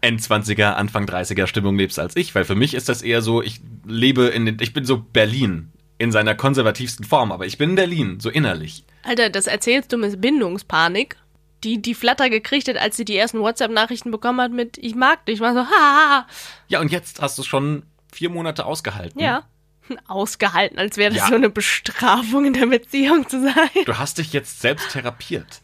End-20er, 0.00 0.72
Anfang 0.74 1.04
30er 1.06 1.46
Stimmung 1.46 1.76
lebst 1.76 1.98
als 1.98 2.16
ich, 2.16 2.34
weil 2.34 2.44
für 2.44 2.54
mich 2.54 2.74
ist 2.74 2.88
das 2.88 3.02
eher 3.02 3.22
so, 3.22 3.42
ich 3.42 3.60
lebe 3.86 4.26
in 4.26 4.46
den, 4.46 4.58
ich 4.60 4.72
bin 4.72 4.84
so 4.84 4.98
Berlin 4.98 5.72
in 5.98 6.12
seiner 6.12 6.34
konservativsten 6.34 7.04
Form, 7.04 7.30
aber 7.32 7.46
ich 7.46 7.58
bin 7.58 7.74
Berlin, 7.74 8.20
so 8.20 8.30
innerlich. 8.30 8.84
Alter, 9.02 9.28
das 9.30 9.46
erzählst 9.46 9.92
du 9.92 9.98
mit 9.98 10.20
Bindungspanik. 10.20 11.16
Die, 11.62 11.82
die 11.82 11.92
Flatter 11.94 12.30
gekriegt 12.30 12.68
hat, 12.68 12.78
als 12.78 12.96
sie 12.96 13.04
die 13.04 13.18
ersten 13.18 13.40
WhatsApp-Nachrichten 13.40 14.10
bekommen 14.10 14.40
hat 14.40 14.50
mit 14.50 14.78
Ich 14.78 14.94
mag 14.94 15.26
dich. 15.26 15.40
War 15.40 15.52
so, 15.52 15.60
ha, 15.70 16.26
Ja, 16.68 16.80
und 16.80 16.90
jetzt 16.90 17.20
hast 17.20 17.38
du 17.38 17.42
schon 17.42 17.82
vier 18.10 18.30
Monate 18.30 18.64
ausgehalten. 18.64 19.20
ja. 19.20 19.42
Ausgehalten, 20.06 20.78
als 20.78 20.96
wäre 20.96 21.10
das 21.12 21.18
Ja. 21.24 21.28
so 21.28 21.34
eine 21.34 21.50
Bestrafung 21.50 22.44
in 22.46 22.52
der 22.54 22.66
Beziehung 22.66 23.28
zu 23.28 23.42
sein. 23.42 23.84
Du 23.86 23.98
hast 23.98 24.18
dich 24.18 24.32
jetzt 24.32 24.60
selbst 24.60 24.92
therapiert. 24.92 25.60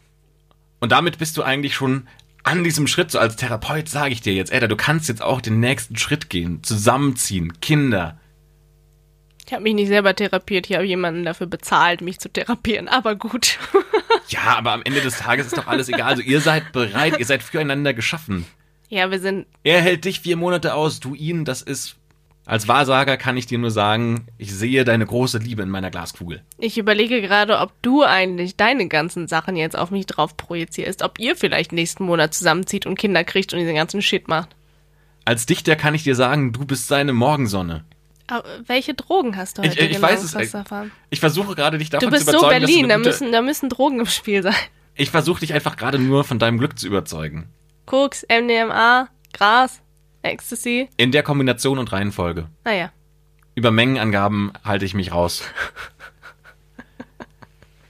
Und 0.81 0.91
damit 0.91 1.17
bist 1.17 1.37
du 1.37 1.43
eigentlich 1.43 1.73
schon 1.75 2.07
an 2.47 2.63
diesem 2.63 2.87
Schritt, 2.87 3.11
so 3.11 3.19
als 3.19 3.35
Therapeut 3.35 3.89
sage 3.89 4.13
ich 4.13 4.21
dir 4.21 4.33
jetzt, 4.33 4.51
Edda, 4.51 4.67
du 4.67 4.75
kannst 4.77 5.09
jetzt 5.09 5.21
auch 5.21 5.41
den 5.41 5.59
nächsten 5.59 5.97
Schritt 5.97 6.29
gehen, 6.29 6.63
zusammenziehen, 6.63 7.59
Kinder. 7.59 8.17
Ich 9.45 9.53
habe 9.53 9.63
mich 9.63 9.75
nicht 9.75 9.87
selber 9.87 10.15
therapiert, 10.15 10.69
ich 10.69 10.75
habe 10.75 10.85
jemanden 10.85 11.23
dafür 11.23 11.47
bezahlt, 11.47 12.01
mich 12.01 12.19
zu 12.19 12.29
therapieren, 12.29 12.87
aber 12.87 13.15
gut. 13.15 13.57
Ja, 14.29 14.57
aber 14.57 14.73
am 14.73 14.81
Ende 14.83 14.99
des 14.99 15.19
Tages 15.19 15.47
ist 15.47 15.57
doch 15.57 15.67
alles 15.67 15.87
egal. 15.87 16.09
Also 16.09 16.21
ihr 16.21 16.41
seid 16.41 16.73
bereit, 16.73 17.17
ihr 17.17 17.25
seid 17.25 17.41
füreinander 17.43 17.93
geschaffen. 17.93 18.45
ja, 18.89 19.09
wir 19.09 19.21
sind, 19.21 19.45
Er 19.63 19.79
hält 19.79 20.03
dich 20.03 20.19
vier 20.19 20.35
Monate 20.35 20.73
aus, 20.73 20.99
du 20.99 21.13
ihn, 21.15 21.45
das 21.45 21.61
ist. 21.61 21.95
Als 22.49 22.69
Wahrsager 22.69 23.17
kann 23.17 23.35
ich 23.35 23.45
dir 23.45 23.57
nur 23.57 23.71
sagen, 23.71 24.27
ich 24.37 24.53
sehe 24.55 24.85
deine 24.85 25.05
große 25.05 25.37
Liebe 25.37 25.63
in 25.63 25.69
meiner 25.69 25.91
Glaskugel. 25.91 26.43
ich 26.57 26.77
überlege 26.77 27.21
gerade, 27.21 27.59
ob 27.59 27.73
du 27.81 28.03
eigentlich 28.03 28.55
deine 28.55 28.87
ganzen 28.87 29.27
Sachen 29.27 29.57
jetzt 29.57 29.77
auf 29.77 29.91
mich 29.91 30.05
drauf 30.05 30.37
projizierst, 30.37 31.03
ob 31.03 31.19
ihr 31.19 31.35
vielleicht 31.35 31.73
nächsten 31.73 32.05
Monat 32.05 32.33
zusammenzieht 32.33 32.85
und 32.85 32.97
Kinder 32.97 33.25
kriegt 33.25 33.51
und 33.51 33.59
diesen 33.59 33.75
ganzen 33.75 34.01
Shit 34.01 34.29
macht. 34.29 34.55
Als 35.25 35.45
Dichter 35.45 35.75
kann 35.75 35.93
ich 35.93 36.03
dir 36.03 36.15
sagen, 36.15 36.53
du 36.53 36.63
bist 36.65 36.87
seine 36.87 37.11
Morgensonne. 37.11 37.83
Aber 38.27 38.45
welche 38.65 38.93
Drogen 38.93 39.35
hast 39.35 39.57
du 39.57 39.63
Ich- 39.63 39.71
heute 39.71 39.81
ich 39.85 39.95
genau, 39.97 40.07
weiß 40.07 40.23
es, 40.23 40.31
Christopher? 40.33 40.87
Ich 41.09 41.19
versuche 41.19 41.53
gerade 41.53 41.77
dich 41.77 41.89
davon 41.89 42.07
Du 42.09 42.11
bist 42.15 42.27
zu 42.27 42.31
so 42.31 42.37
überzeugen, 42.39 42.61
du 42.61 42.65
Berlin, 42.67 42.85
eine 42.85 42.87
da 42.93 42.95
gute, 42.97 43.09
müssen, 43.09 43.31
da 43.33 43.41
müssen 43.41 43.67
Drogen 43.69 43.99
im 43.99 44.05
Spiel 44.05 44.41
sein. 44.41 44.55
Ich 44.95 45.11
versuche 45.11 45.41
dich 45.41 45.53
einfach 45.53 45.75
gerade 45.75 45.99
nur 45.99 46.23
von 46.23 46.39
deinem 46.39 46.57
Glück 46.59 46.79
zu 46.79 46.87
überzeugen. 46.87 47.49
Koks, 47.85 48.25
MDMA, 48.29 49.09
Gras, 49.33 49.81
Ecstasy. 50.21 50.89
In 50.97 51.11
der 51.11 51.23
Kombination 51.23 51.79
und 51.79 51.91
Reihenfolge. 51.91 52.49
Naja. 52.63 52.91
Über 53.55 53.71
Mengenangaben 53.71 54.51
halte 54.63 54.85
ich 54.85 54.93
mich 54.93 55.11
raus. 55.11 55.43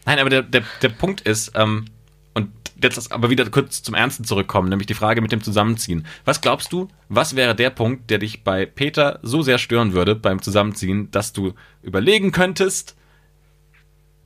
Nein, 0.06 0.20
aber 0.20 0.30
der, 0.30 0.42
der, 0.44 0.64
der 0.82 0.90
Punkt 0.90 1.22
ist, 1.22 1.52
ähm, 1.56 1.86
und 2.34 2.50
jetzt 2.82 3.12
aber 3.12 3.30
wieder 3.30 3.50
kurz 3.50 3.84
zum 3.84 3.94
Ernsten 3.94 4.24
zurückkommen, 4.24 4.70
nämlich 4.70 4.88
die 4.88 4.94
Frage 4.94 5.20
mit 5.20 5.34
dem 5.34 5.44
Zusammenziehen. 5.44 6.08
Was 6.24 6.40
glaubst 6.40 6.72
du, 6.72 6.88
was 7.10 7.36
wäre 7.36 7.56
der 7.56 7.72
Punkt, 7.72 8.10
der 8.10 8.20
dich 8.20 8.46
bei 8.46 8.66
Peter 8.66 9.20
so 9.24 9.42
sehr 9.42 9.58
stören 9.58 9.92
würde 9.92 10.16
beim 10.16 10.42
Zusammenziehen, 10.42 11.12
dass 11.12 11.34
du 11.34 11.54
überlegen 11.82 12.32
könntest, 12.32 12.96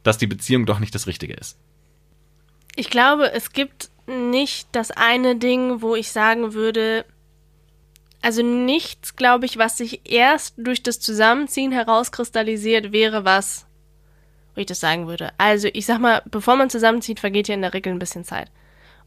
dass 0.04 0.20
die 0.20 0.28
Beziehung 0.28 0.68
doch 0.68 0.78
nicht 0.78 0.94
das 0.94 1.08
Richtige 1.08 1.34
ist? 1.34 1.58
Ich 2.76 2.92
glaube, 2.92 3.32
es 3.32 3.52
gibt 3.52 3.90
nicht 4.08 4.68
das 4.72 4.92
eine 4.92 5.36
Ding, 5.36 5.82
wo 5.82 5.96
ich 5.96 6.12
sagen 6.12 6.54
würde, 6.54 7.06
also 8.21 8.43
nichts, 8.43 9.15
glaube 9.15 9.45
ich, 9.45 9.57
was 9.57 9.77
sich 9.77 10.01
erst 10.10 10.55
durch 10.57 10.84
das 10.84 10.99
Zusammenziehen 10.99 11.71
herauskristallisiert, 11.71 12.91
wäre 12.91 13.25
was, 13.25 13.65
wo 14.55 14.62
ich 14.62 14.67
das 14.67 14.79
sagen 14.79 15.07
würde. 15.07 15.31
Also 15.38 15.67
ich 15.73 15.86
sag 15.86 15.99
mal, 15.99 16.21
bevor 16.29 16.55
man 16.55 16.69
zusammenzieht, 16.69 17.19
vergeht 17.19 17.47
ja 17.47 17.55
in 17.55 17.62
der 17.62 17.73
Regel 17.73 17.91
ein 17.93 17.99
bisschen 17.99 18.23
Zeit. 18.23 18.49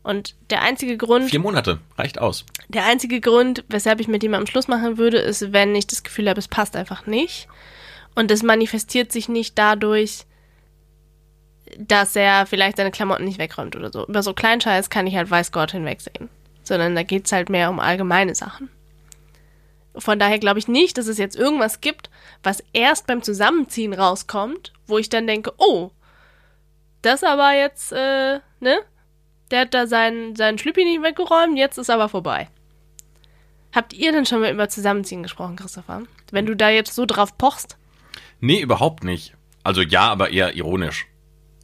Und 0.02 0.34
der 0.50 0.60
einzige 0.62 0.98
Grund, 0.98 1.30
Vier 1.30 1.40
Monate, 1.40 1.78
reicht 1.96 2.18
aus. 2.18 2.44
der 2.68 2.84
einzige 2.84 3.20
Grund, 3.20 3.64
weshalb 3.68 4.00
ich 4.00 4.08
mit 4.08 4.22
jemandem 4.22 4.48
Schluss 4.48 4.68
machen 4.68 4.98
würde, 4.98 5.18
ist, 5.18 5.52
wenn 5.52 5.74
ich 5.74 5.86
das 5.86 6.02
Gefühl 6.02 6.28
habe, 6.28 6.38
es 6.38 6.48
passt 6.48 6.76
einfach 6.76 7.06
nicht. 7.06 7.48
Und 8.14 8.30
es 8.30 8.42
manifestiert 8.42 9.12
sich 9.12 9.28
nicht 9.28 9.58
dadurch, 9.58 10.26
dass 11.78 12.14
er 12.14 12.46
vielleicht 12.46 12.76
seine 12.76 12.90
Klamotten 12.90 13.24
nicht 13.24 13.38
wegräumt 13.38 13.76
oder 13.76 13.90
so. 13.90 14.06
Über 14.06 14.22
so 14.22 14.34
Kleinscheiß 14.34 14.90
kann 14.90 15.06
ich 15.06 15.16
halt 15.16 15.30
weiß 15.30 15.52
Gott 15.52 15.72
hinwegsehen. 15.72 16.28
Sondern 16.62 16.94
da 16.94 17.02
geht's 17.02 17.32
halt 17.32 17.48
mehr 17.48 17.70
um 17.70 17.80
allgemeine 17.80 18.34
Sachen. 18.34 18.68
Von 19.96 20.18
daher 20.18 20.38
glaube 20.38 20.58
ich 20.58 20.68
nicht, 20.68 20.98
dass 20.98 21.06
es 21.06 21.18
jetzt 21.18 21.36
irgendwas 21.36 21.80
gibt, 21.80 22.10
was 22.42 22.62
erst 22.72 23.06
beim 23.06 23.22
Zusammenziehen 23.22 23.92
rauskommt, 23.92 24.72
wo 24.86 24.98
ich 24.98 25.08
dann 25.08 25.26
denke, 25.26 25.52
oh, 25.58 25.90
das 27.02 27.22
aber 27.22 27.52
jetzt, 27.52 27.92
äh, 27.92 28.40
ne? 28.60 28.78
Der 29.50 29.60
hat 29.60 29.74
da 29.74 29.86
seinen, 29.86 30.34
seinen 30.36 30.58
Schlüppi 30.58 30.84
nicht 30.84 31.02
weggeräumt, 31.02 31.58
jetzt 31.58 31.78
ist 31.78 31.90
aber 31.90 32.08
vorbei. 32.08 32.48
Habt 33.74 33.92
ihr 33.92 34.12
denn 34.12 34.24
schon 34.24 34.40
mal 34.40 34.52
über 34.52 34.68
Zusammenziehen 34.68 35.22
gesprochen, 35.22 35.56
Christopher? 35.56 36.02
Wenn 36.30 36.46
du 36.46 36.56
da 36.56 36.70
jetzt 36.70 36.94
so 36.94 37.06
drauf 37.06 37.36
pochst? 37.36 37.76
Nee, 38.40 38.60
überhaupt 38.60 39.04
nicht. 39.04 39.34
Also 39.62 39.82
ja, 39.82 40.10
aber 40.10 40.30
eher 40.30 40.54
ironisch. 40.54 41.06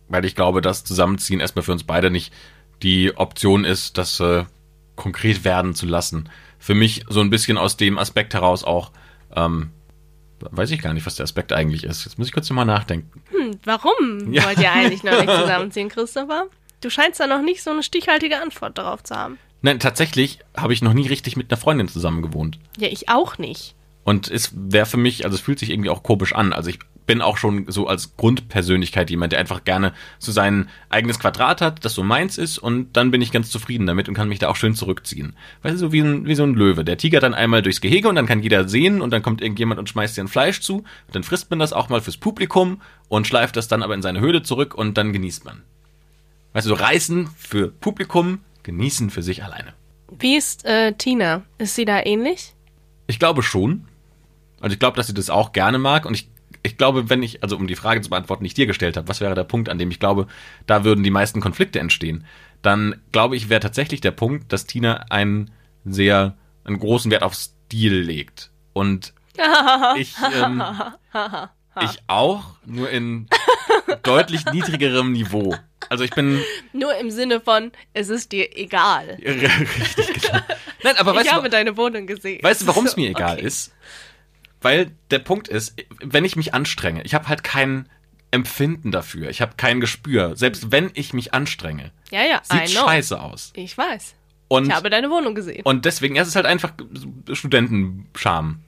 Weil 0.08 0.24
ich 0.24 0.34
glaube, 0.34 0.60
dass 0.60 0.84
Zusammenziehen 0.84 1.40
erstmal 1.40 1.62
für 1.62 1.72
uns 1.72 1.84
beide 1.84 2.10
nicht 2.10 2.32
die 2.82 3.16
Option 3.16 3.64
ist, 3.64 3.96
das 3.96 4.18
äh, 4.20 4.44
konkret 4.96 5.44
werden 5.44 5.74
zu 5.74 5.86
lassen. 5.86 6.28
Für 6.60 6.74
mich 6.74 7.04
so 7.08 7.20
ein 7.20 7.30
bisschen 7.30 7.58
aus 7.58 7.76
dem 7.76 7.98
Aspekt 7.98 8.34
heraus 8.34 8.62
auch, 8.62 8.92
ähm, 9.34 9.70
weiß 10.40 10.70
ich 10.70 10.80
gar 10.80 10.92
nicht, 10.94 11.04
was 11.06 11.16
der 11.16 11.24
Aspekt 11.24 11.52
eigentlich 11.52 11.82
ist. 11.84 12.04
Jetzt 12.04 12.18
muss 12.18 12.28
ich 12.28 12.32
kurz 12.32 12.48
mal 12.50 12.64
nachdenken. 12.64 13.22
Hm, 13.30 13.58
warum 13.64 13.92
Ja. 14.32 14.44
wollt 14.44 14.60
ihr 14.60 14.70
eigentlich 14.70 15.02
noch 15.02 15.12
nicht 15.20 15.30
zusammenziehen, 15.34 15.88
Christopher? 15.88 16.44
Du 16.80 16.88
scheinst 16.90 17.18
da 17.20 17.26
noch 17.26 17.42
nicht 17.42 17.62
so 17.62 17.70
eine 17.70 17.82
stichhaltige 17.82 18.40
Antwort 18.40 18.78
darauf 18.78 19.02
zu 19.02 19.16
haben. 19.16 19.38
Nein, 19.62 19.80
tatsächlich 19.80 20.38
habe 20.56 20.72
ich 20.72 20.80
noch 20.80 20.94
nie 20.94 21.06
richtig 21.08 21.36
mit 21.36 21.50
einer 21.50 21.60
Freundin 21.60 21.88
zusammen 21.88 22.22
gewohnt. 22.22 22.58
Ja, 22.78 22.88
ich 22.88 23.08
auch 23.10 23.36
nicht. 23.36 23.74
Und 24.04 24.30
es 24.30 24.52
wäre 24.54 24.86
für 24.86 24.96
mich, 24.96 25.24
also 25.26 25.34
es 25.34 25.42
fühlt 25.42 25.58
sich 25.58 25.68
irgendwie 25.70 25.90
auch 25.90 26.02
komisch 26.02 26.34
an. 26.34 26.54
Also 26.54 26.70
ich 26.70 26.78
bin 27.10 27.22
auch 27.22 27.38
schon 27.38 27.64
so 27.66 27.88
als 27.88 28.16
Grundpersönlichkeit 28.16 29.10
jemand, 29.10 29.32
der 29.32 29.40
einfach 29.40 29.64
gerne 29.64 29.92
so 30.20 30.30
sein 30.30 30.68
eigenes 30.90 31.18
Quadrat 31.18 31.60
hat, 31.60 31.84
das 31.84 31.94
so 31.94 32.04
meins 32.04 32.38
ist 32.38 32.58
und 32.58 32.96
dann 32.96 33.10
bin 33.10 33.20
ich 33.20 33.32
ganz 33.32 33.50
zufrieden 33.50 33.84
damit 33.86 34.08
und 34.08 34.14
kann 34.14 34.28
mich 34.28 34.38
da 34.38 34.48
auch 34.48 34.54
schön 34.54 34.76
zurückziehen. 34.76 35.34
Weißt 35.62 35.74
du, 35.74 35.78
so 35.78 35.92
wie, 35.92 36.00
ein, 36.00 36.26
wie 36.26 36.36
so 36.36 36.44
ein 36.44 36.54
Löwe. 36.54 36.84
Der 36.84 36.98
tigert 36.98 37.24
dann 37.24 37.34
einmal 37.34 37.62
durchs 37.62 37.80
Gehege 37.80 38.08
und 38.08 38.14
dann 38.14 38.26
kann 38.26 38.44
jeder 38.44 38.68
sehen 38.68 39.00
und 39.00 39.10
dann 39.10 39.22
kommt 39.22 39.42
irgendjemand 39.42 39.80
und 39.80 39.88
schmeißt 39.88 40.16
dir 40.16 40.22
ein 40.22 40.28
Fleisch 40.28 40.60
zu 40.60 40.84
dann 41.12 41.24
frisst 41.24 41.50
man 41.50 41.58
das 41.58 41.72
auch 41.72 41.88
mal 41.88 42.00
fürs 42.00 42.16
Publikum 42.16 42.80
und 43.08 43.26
schleift 43.26 43.56
das 43.56 43.68
dann 43.68 43.82
aber 43.82 43.94
in 43.94 44.02
seine 44.02 44.20
Höhle 44.20 44.42
zurück 44.42 44.74
und 44.74 44.96
dann 44.96 45.12
genießt 45.12 45.44
man. 45.44 45.62
Weißt 46.52 46.66
du, 46.66 46.70
so 46.70 46.74
reißen 46.76 47.28
für 47.36 47.68
Publikum, 47.68 48.40
genießen 48.62 49.10
für 49.10 49.22
sich 49.22 49.42
alleine. 49.42 49.74
Wie 50.16 50.36
ist 50.36 50.64
äh, 50.64 50.92
Tina? 50.92 51.42
Ist 51.58 51.74
sie 51.74 51.84
da 51.84 52.00
ähnlich? 52.04 52.54
Ich 53.08 53.18
glaube 53.18 53.42
schon. 53.42 53.86
Also 54.60 54.74
ich 54.74 54.78
glaube, 54.78 54.96
dass 54.96 55.06
sie 55.06 55.14
das 55.14 55.30
auch 55.30 55.52
gerne 55.52 55.78
mag. 55.78 56.04
Und 56.04 56.14
ich, 56.14 56.29
ich 56.62 56.76
glaube, 56.76 57.08
wenn 57.08 57.22
ich, 57.22 57.42
also 57.42 57.56
um 57.56 57.66
die 57.66 57.76
Frage 57.76 58.00
zu 58.00 58.10
beantworten, 58.10 58.44
die 58.44 58.48
ich 58.48 58.54
dir 58.54 58.66
gestellt 58.66 58.96
habe, 58.96 59.08
was 59.08 59.20
wäre 59.20 59.34
der 59.34 59.44
Punkt, 59.44 59.68
an 59.68 59.78
dem 59.78 59.90
ich 59.90 60.00
glaube, 60.00 60.26
da 60.66 60.84
würden 60.84 61.04
die 61.04 61.10
meisten 61.10 61.40
Konflikte 61.40 61.80
entstehen, 61.80 62.24
dann 62.62 63.00
glaube 63.12 63.36
ich, 63.36 63.48
wäre 63.48 63.60
tatsächlich 63.60 64.00
der 64.00 64.10
Punkt, 64.10 64.52
dass 64.52 64.66
Tina 64.66 65.06
einen 65.08 65.50
sehr, 65.84 66.36
einen 66.64 66.78
großen 66.78 67.10
Wert 67.10 67.22
auf 67.22 67.34
Stil 67.34 68.00
legt. 68.00 68.50
Und 68.72 69.14
ich, 69.96 70.14
ähm, 70.34 70.62
ich 71.80 71.98
auch, 72.06 72.56
nur 72.66 72.90
in 72.90 73.28
deutlich 74.02 74.44
niedrigerem 74.46 75.12
Niveau. 75.12 75.56
Also 75.88 76.04
ich 76.04 76.10
bin 76.10 76.42
Nur 76.72 76.94
im 76.96 77.10
Sinne 77.10 77.40
von, 77.40 77.72
es 77.94 78.10
ist 78.10 78.32
dir 78.32 78.56
egal. 78.56 79.18
richtig 79.24 80.22
genau. 80.22 80.38
Nein, 80.82 80.96
aber 80.98 81.14
weißt 81.14 81.24
ich 81.24 81.30
du, 81.30 81.36
habe 81.36 81.50
deine 81.50 81.76
Wohnung 81.76 82.06
gesehen. 82.06 82.42
Weißt 82.42 82.62
du, 82.62 82.66
warum 82.66 82.86
es 82.86 82.96
mir 82.96 83.10
egal 83.10 83.38
okay. 83.38 83.46
ist? 83.46 83.72
Weil 84.60 84.92
der 85.10 85.20
Punkt 85.20 85.48
ist, 85.48 85.74
wenn 86.00 86.24
ich 86.24 86.36
mich 86.36 86.52
anstrenge, 86.54 87.02
ich 87.04 87.14
habe 87.14 87.28
halt 87.28 87.42
kein 87.42 87.88
Empfinden 88.30 88.90
dafür, 88.92 89.30
ich 89.30 89.40
habe 89.40 89.54
kein 89.56 89.80
Gespür. 89.80 90.36
Selbst 90.36 90.70
wenn 90.70 90.90
ich 90.94 91.12
mich 91.14 91.34
anstrenge, 91.34 91.90
Ja, 92.10 92.22
ja, 92.24 92.40
sieht 92.44 92.70
scheiße 92.70 93.20
aus. 93.20 93.52
Ich 93.54 93.76
weiß. 93.76 94.14
Und, 94.48 94.66
Ich 94.66 94.72
habe 94.74 94.90
deine 94.90 95.10
Wohnung 95.10 95.34
gesehen. 95.34 95.62
und 95.64 95.84
deswegen, 95.84 96.16
es 96.16 96.28
ist 96.28 96.36
halt 96.36 96.46
einfach 96.46 96.72
Studentenscham. 97.32 98.60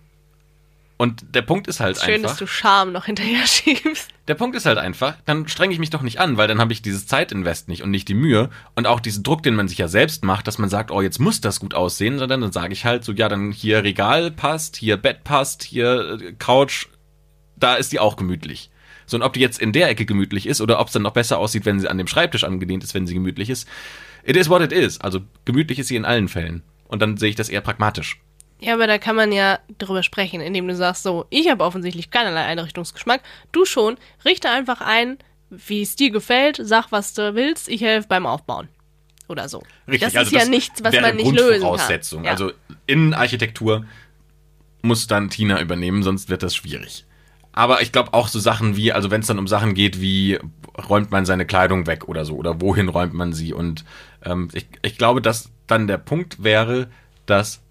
Und 0.96 1.34
der 1.34 1.42
Punkt 1.42 1.66
ist 1.66 1.80
halt 1.80 1.98
Schön, 1.98 2.14
einfach. 2.14 2.30
dass 2.30 2.38
du 2.38 2.46
Charme 2.46 2.92
noch 2.92 3.06
hinterher 3.06 3.44
schiebst. 3.46 4.08
Der 4.28 4.34
Punkt 4.34 4.56
ist 4.56 4.66
halt 4.66 4.78
einfach, 4.78 5.16
dann 5.24 5.48
strenge 5.48 5.72
ich 5.72 5.80
mich 5.80 5.90
doch 5.90 6.02
nicht 6.02 6.20
an, 6.20 6.36
weil 6.36 6.46
dann 6.46 6.60
habe 6.60 6.72
ich 6.72 6.80
dieses 6.80 7.06
Zeitinvest 7.06 7.68
nicht 7.68 7.82
und 7.82 7.90
nicht 7.90 8.08
die 8.08 8.14
Mühe 8.14 8.50
und 8.76 8.86
auch 8.86 9.00
diesen 9.00 9.24
Druck, 9.24 9.42
den 9.42 9.56
man 9.56 9.66
sich 9.66 9.78
ja 9.78 9.88
selbst 9.88 10.24
macht, 10.24 10.46
dass 10.46 10.58
man 10.58 10.68
sagt, 10.68 10.92
oh, 10.92 11.02
jetzt 11.02 11.18
muss 11.18 11.40
das 11.40 11.58
gut 11.58 11.74
aussehen, 11.74 12.18
sondern 12.18 12.40
dann 12.40 12.52
sage 12.52 12.72
ich 12.72 12.84
halt 12.84 13.04
so, 13.04 13.12
ja, 13.12 13.28
dann 13.28 13.50
hier 13.50 13.82
Regal 13.82 14.30
passt, 14.30 14.76
hier 14.76 14.96
Bett 14.96 15.24
passt, 15.24 15.64
hier 15.64 16.20
äh, 16.20 16.32
Couch, 16.34 16.86
da 17.56 17.74
ist 17.74 17.92
die 17.92 17.98
auch 17.98 18.16
gemütlich. 18.16 18.70
So, 19.06 19.16
und 19.16 19.22
ob 19.22 19.32
die 19.32 19.40
jetzt 19.40 19.60
in 19.60 19.72
der 19.72 19.88
Ecke 19.88 20.06
gemütlich 20.06 20.46
ist 20.46 20.60
oder 20.60 20.78
ob 20.78 20.86
es 20.86 20.92
dann 20.92 21.02
noch 21.02 21.12
besser 21.12 21.38
aussieht, 21.38 21.66
wenn 21.66 21.80
sie 21.80 21.88
an 21.88 21.98
dem 21.98 22.06
Schreibtisch 22.06 22.44
angelehnt 22.44 22.84
ist, 22.84 22.94
wenn 22.94 23.06
sie 23.06 23.14
gemütlich 23.14 23.50
ist, 23.50 23.68
it 24.24 24.36
is 24.36 24.48
what 24.48 24.62
it 24.62 24.72
is. 24.72 25.00
Also 25.00 25.20
gemütlich 25.44 25.78
ist 25.78 25.88
sie 25.88 25.96
in 25.96 26.04
allen 26.04 26.28
Fällen. 26.28 26.62
Und 26.86 27.02
dann 27.02 27.16
sehe 27.16 27.30
ich 27.30 27.36
das 27.36 27.48
eher 27.48 27.60
pragmatisch. 27.60 28.20
Ja, 28.62 28.74
aber 28.74 28.86
da 28.86 28.98
kann 28.98 29.16
man 29.16 29.32
ja 29.32 29.58
drüber 29.78 30.04
sprechen, 30.04 30.40
indem 30.40 30.68
du 30.68 30.76
sagst, 30.76 31.02
so, 31.02 31.26
ich 31.30 31.50
habe 31.50 31.64
offensichtlich 31.64 32.12
keinerlei 32.12 32.44
Einrichtungsgeschmack, 32.44 33.20
du 33.50 33.64
schon, 33.64 33.96
richte 34.24 34.48
einfach 34.50 34.80
ein, 34.80 35.18
wie 35.50 35.82
es 35.82 35.96
dir 35.96 36.10
gefällt, 36.10 36.60
sag, 36.62 36.92
was 36.92 37.12
du 37.12 37.34
willst, 37.34 37.68
ich 37.68 37.80
helfe 37.80 38.06
beim 38.06 38.24
Aufbauen. 38.24 38.68
Oder 39.28 39.48
so. 39.48 39.64
Richtig, 39.88 40.12
das 40.12 40.16
also 40.16 40.36
ist 40.36 40.44
ja 40.44 40.48
nichts, 40.48 40.84
was 40.84 40.94
man 40.94 41.16
nicht 41.16 41.32
lösen 41.32 41.76
kann. 41.76 42.24
Ja. 42.24 42.30
Also 42.30 42.52
Innenarchitektur 42.86 43.84
muss 44.80 45.08
dann 45.08 45.28
Tina 45.28 45.60
übernehmen, 45.60 46.04
sonst 46.04 46.28
wird 46.28 46.44
das 46.44 46.54
schwierig. 46.54 47.04
Aber 47.50 47.82
ich 47.82 47.90
glaube 47.90 48.14
auch 48.14 48.28
so 48.28 48.38
Sachen 48.38 48.76
wie, 48.76 48.92
also 48.92 49.10
wenn 49.10 49.22
es 49.22 49.26
dann 49.26 49.40
um 49.40 49.48
Sachen 49.48 49.74
geht, 49.74 50.00
wie 50.00 50.38
räumt 50.88 51.10
man 51.10 51.26
seine 51.26 51.46
Kleidung 51.46 51.88
weg 51.88 52.08
oder 52.08 52.24
so, 52.24 52.36
oder 52.36 52.60
wohin 52.60 52.88
räumt 52.88 53.12
man 53.12 53.32
sie? 53.32 53.52
Und 53.52 53.84
ähm, 54.24 54.50
ich, 54.52 54.68
ich 54.82 54.98
glaube, 54.98 55.20
dass 55.20 55.50
dann 55.66 55.88
der 55.88 55.98
Punkt 55.98 56.44
wäre, 56.44 56.88
dass 57.26 57.61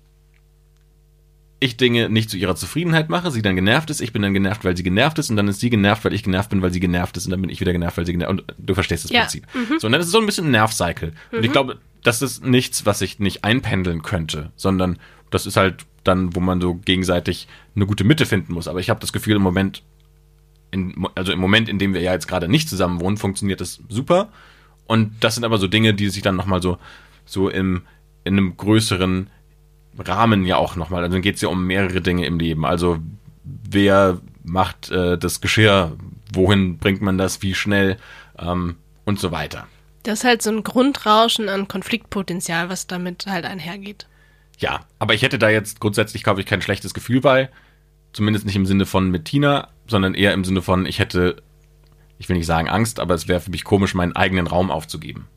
ich 1.64 1.78
Dinge 1.78 2.10
nicht 2.10 2.30
zu 2.32 2.38
ihrer 2.38 2.56
Zufriedenheit 2.56 3.10
mache, 3.10 3.30
sie 3.30 3.44
dann 3.44 3.56
genervt 3.56 3.92
ist, 3.92 4.02
ich 4.02 4.12
bin 4.12 4.24
dann 4.24 4.34
genervt, 4.34 4.66
weil 4.66 4.76
sie 4.76 4.82
genervt 4.82 5.20
ist 5.20 5.30
und 5.30 5.36
dann 5.36 5.48
ist 5.48 5.60
sie 5.60 5.70
genervt, 5.70 6.04
weil 6.04 6.14
ich 6.14 6.24
genervt 6.24 6.50
bin, 6.50 6.64
weil 6.64 6.74
sie 6.74 6.80
genervt 6.80 7.16
ist 7.18 7.26
und 7.26 7.32
dann 7.32 7.40
bin 7.40 7.52
ich 7.52 7.62
wieder 7.62 7.72
genervt, 7.72 7.98
weil 7.98 8.06
sie 8.06 8.14
genervt 8.14 8.32
und 8.32 8.44
du 8.58 8.74
verstehst 8.74 9.04
das 9.06 9.12
Ja. 9.12 9.22
Prinzip. 9.22 9.46
So, 9.80 9.86
und 9.86 9.92
dann 9.94 10.02
ist 10.02 10.08
es 10.08 10.12
so 10.12 10.20
ein 10.20 10.26
bisschen 10.26 10.48
ein 10.48 10.52
Nervcycle. 10.52 11.14
Und 11.32 11.46
ich 11.46 11.52
glaube, 11.52 11.78
das 12.04 12.24
ist 12.24 12.44
nichts, 12.44 12.88
was 12.88 13.02
ich 13.02 13.20
nicht 13.20 13.44
einpendeln 13.44 14.02
könnte, 14.02 14.52
sondern 14.56 14.98
das 15.30 15.46
ist 15.46 15.56
halt 15.56 15.86
dann, 16.04 16.36
wo 16.36 16.40
man 16.40 16.60
so 16.60 16.74
gegenseitig 16.74 17.48
eine 17.76 17.86
gute 17.86 18.04
Mitte 18.04 18.26
finden 18.26 18.54
muss. 18.54 18.68
Aber 18.68 18.80
ich 18.80 18.90
habe 18.90 19.00
das 19.00 19.14
Gefühl, 19.14 19.36
im 19.36 19.44
Moment, 19.44 19.84
in, 20.72 20.96
also 21.14 21.32
im 21.32 21.40
Moment, 21.40 21.70
in 21.70 21.78
dem 21.78 21.94
wir 21.94 22.02
ja 22.02 22.14
jetzt 22.14 22.28
gerade 22.28 22.50
nicht 22.50 22.70
zusammen 22.70 23.00
wohnen, 23.02 23.18
funktioniert 23.18 23.62
das 23.62 23.82
super. 23.88 24.30
Und 24.88 25.12
das 25.20 25.36
sind 25.36 25.44
aber 25.44 25.60
so 25.60 25.68
Dinge, 25.68 25.94
die 25.94 26.10
sich 26.10 26.24
dann 26.24 26.36
nochmal 26.36 26.62
so, 26.64 26.80
so 27.24 27.50
im, 27.50 27.84
in 28.24 28.34
einem 28.34 28.58
größeren 28.58 29.30
Rahmen 29.98 30.46
ja 30.46 30.58
auch 30.58 30.76
nochmal. 30.76 31.04
Also 31.04 31.14
dann 31.14 31.22
geht 31.22 31.36
es 31.36 31.42
ja 31.42 31.50
um 31.50 31.66
mehrere 31.66 32.02
Dinge 32.02 32.26
im 32.26 32.40
Leben. 32.40 32.66
Also 32.66 33.00
wer 33.44 34.20
macht 34.44 34.90
äh, 34.92 35.18
das 35.18 35.42
Geschirr, 35.42 35.98
wohin 36.34 36.78
bringt 36.78 37.02
man 37.02 37.18
das, 37.18 37.42
wie 37.42 37.54
schnell 37.54 37.98
ähm, 38.38 38.78
und 39.06 39.20
so 39.20 39.32
weiter. 39.32 39.68
Das 40.04 40.20
ist 40.20 40.26
halt 40.26 40.42
so 40.42 40.50
ein 40.50 40.64
Grundrauschen 40.64 41.50
an 41.50 41.68
Konfliktpotenzial, 41.68 42.70
was 42.70 42.88
damit 42.88 43.26
halt 43.28 43.46
einhergeht. 43.46 44.08
Ja, 44.58 44.82
aber 45.00 45.14
ich 45.14 45.22
hätte 45.22 45.40
da 45.40 45.50
jetzt 45.50 45.80
grundsätzlich, 45.80 46.24
glaube 46.24 46.40
ich, 46.40 46.46
kein 46.46 46.62
schlechtes 46.62 46.94
Gefühl 46.94 47.22
bei. 47.22 47.50
Zumindest 48.14 48.46
nicht 48.46 48.56
im 48.56 48.66
Sinne 48.66 48.86
von 48.86 49.10
mit 49.10 49.26
Tina, 49.26 49.70
sondern 49.88 50.14
eher 50.14 50.34
im 50.34 50.44
Sinne 50.44 50.62
von, 50.62 50.86
ich 50.86 51.00
hätte, 51.00 51.42
ich 52.18 52.30
will 52.30 52.38
nicht 52.38 52.46
sagen 52.46 52.70
Angst, 52.70 53.00
aber 53.00 53.14
es 53.14 53.28
wäre 53.28 53.40
für 53.40 53.52
mich 53.52 53.64
komisch, 53.64 53.94
meinen 53.94 54.16
eigenen 54.16 54.48
Raum 54.48 54.70
aufzugeben. 54.70 55.28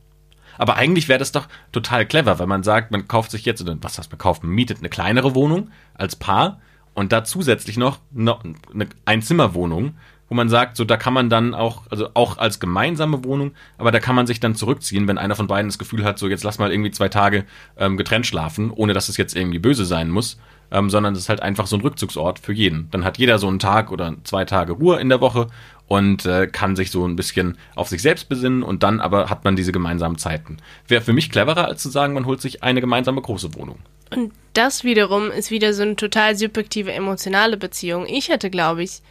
Aber 0.58 0.76
eigentlich 0.76 1.08
wäre 1.08 1.18
das 1.18 1.32
doch 1.32 1.48
total 1.72 2.06
clever, 2.06 2.38
wenn 2.38 2.48
man 2.48 2.62
sagt, 2.62 2.90
man 2.90 3.08
kauft 3.08 3.30
sich 3.30 3.44
jetzt, 3.44 3.62
oder 3.62 3.76
was 3.80 3.98
heißt 3.98 4.10
man 4.10 4.18
kauft, 4.18 4.42
man 4.42 4.52
mietet 4.52 4.78
eine 4.78 4.88
kleinere 4.88 5.34
Wohnung 5.34 5.70
als 5.94 6.16
Paar 6.16 6.60
und 6.94 7.12
da 7.12 7.24
zusätzlich 7.24 7.76
noch, 7.76 7.98
eine 8.16 8.88
Einzimmerwohnung, 9.04 9.96
wo 10.28 10.34
man 10.34 10.48
sagt, 10.48 10.76
so 10.76 10.84
da 10.84 10.96
kann 10.96 11.12
man 11.12 11.28
dann 11.28 11.54
auch, 11.54 11.82
also 11.90 12.08
auch 12.14 12.38
als 12.38 12.60
gemeinsame 12.60 13.24
Wohnung, 13.24 13.52
aber 13.78 13.92
da 13.92 14.00
kann 14.00 14.14
man 14.14 14.26
sich 14.26 14.40
dann 14.40 14.54
zurückziehen, 14.54 15.06
wenn 15.06 15.18
einer 15.18 15.36
von 15.36 15.46
beiden 15.46 15.68
das 15.68 15.78
Gefühl 15.78 16.04
hat, 16.04 16.18
so 16.18 16.28
jetzt 16.28 16.44
lass 16.44 16.58
mal 16.58 16.72
irgendwie 16.72 16.90
zwei 16.90 17.08
Tage 17.08 17.44
ähm, 17.76 17.96
getrennt 17.96 18.26
schlafen, 18.26 18.70
ohne 18.70 18.94
dass 18.94 19.08
es 19.08 19.16
jetzt 19.16 19.36
irgendwie 19.36 19.58
böse 19.58 19.84
sein 19.84 20.10
muss, 20.10 20.38
ähm, 20.70 20.88
sondern 20.88 21.14
es 21.14 21.20
ist 21.20 21.28
halt 21.28 21.42
einfach 21.42 21.66
so 21.66 21.76
ein 21.76 21.82
Rückzugsort 21.82 22.38
für 22.38 22.52
jeden. 22.52 22.90
Dann 22.90 23.04
hat 23.04 23.18
jeder 23.18 23.38
so 23.38 23.48
einen 23.48 23.58
Tag 23.58 23.92
oder 23.92 24.14
zwei 24.24 24.44
Tage 24.44 24.72
Ruhe 24.72 24.98
in 24.98 25.08
der 25.08 25.20
Woche 25.20 25.48
und 25.86 26.24
äh, 26.26 26.46
kann 26.46 26.76
sich 26.76 26.90
so 26.90 27.06
ein 27.06 27.16
bisschen 27.16 27.58
auf 27.74 27.88
sich 27.88 28.02
selbst 28.02 28.28
besinnen 28.28 28.62
und 28.62 28.82
dann 28.82 29.00
aber 29.00 29.30
hat 29.30 29.44
man 29.44 29.56
diese 29.56 29.72
gemeinsamen 29.72 30.18
Zeiten. 30.18 30.56
Wäre 30.88 31.02
für 31.02 31.12
mich 31.12 31.30
cleverer, 31.30 31.66
als 31.66 31.82
zu 31.82 31.90
sagen, 31.90 32.14
man 32.14 32.26
holt 32.26 32.40
sich 32.40 32.62
eine 32.62 32.80
gemeinsame 32.80 33.20
große 33.20 33.54
Wohnung. 33.54 33.78
Und 34.10 34.32
das 34.54 34.84
wiederum 34.84 35.30
ist 35.30 35.50
wieder 35.50 35.74
so 35.74 35.82
eine 35.82 35.96
total 35.96 36.36
subjektive 36.36 36.92
emotionale 36.92 37.56
Beziehung. 37.56 38.06
Ich 38.06 38.28
hätte, 38.28 38.50
glaube 38.50 38.82
ich, 38.82 39.02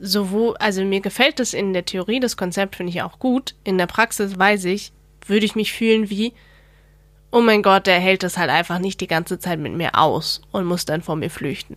sowohl, 0.00 0.56
also 0.58 0.84
mir 0.84 1.00
gefällt 1.00 1.38
das 1.38 1.54
in 1.54 1.72
der 1.72 1.84
Theorie, 1.84 2.20
das 2.20 2.36
Konzept 2.36 2.76
finde 2.76 2.90
ich 2.90 3.02
auch 3.02 3.18
gut. 3.18 3.54
In 3.64 3.78
der 3.78 3.86
Praxis 3.86 4.38
weiß 4.38 4.64
ich, 4.66 4.92
würde 5.26 5.44
ich 5.44 5.54
mich 5.54 5.72
fühlen 5.72 6.10
wie, 6.10 6.32
oh 7.30 7.40
mein 7.40 7.62
Gott, 7.62 7.86
der 7.86 8.00
hält 8.00 8.22
das 8.22 8.38
halt 8.38 8.50
einfach 8.50 8.78
nicht 8.78 9.00
die 9.00 9.06
ganze 9.06 9.38
Zeit 9.38 9.58
mit 9.58 9.74
mir 9.74 9.96
aus 9.96 10.42
und 10.50 10.64
muss 10.64 10.84
dann 10.84 11.02
vor 11.02 11.16
mir 11.16 11.30
flüchten. 11.30 11.76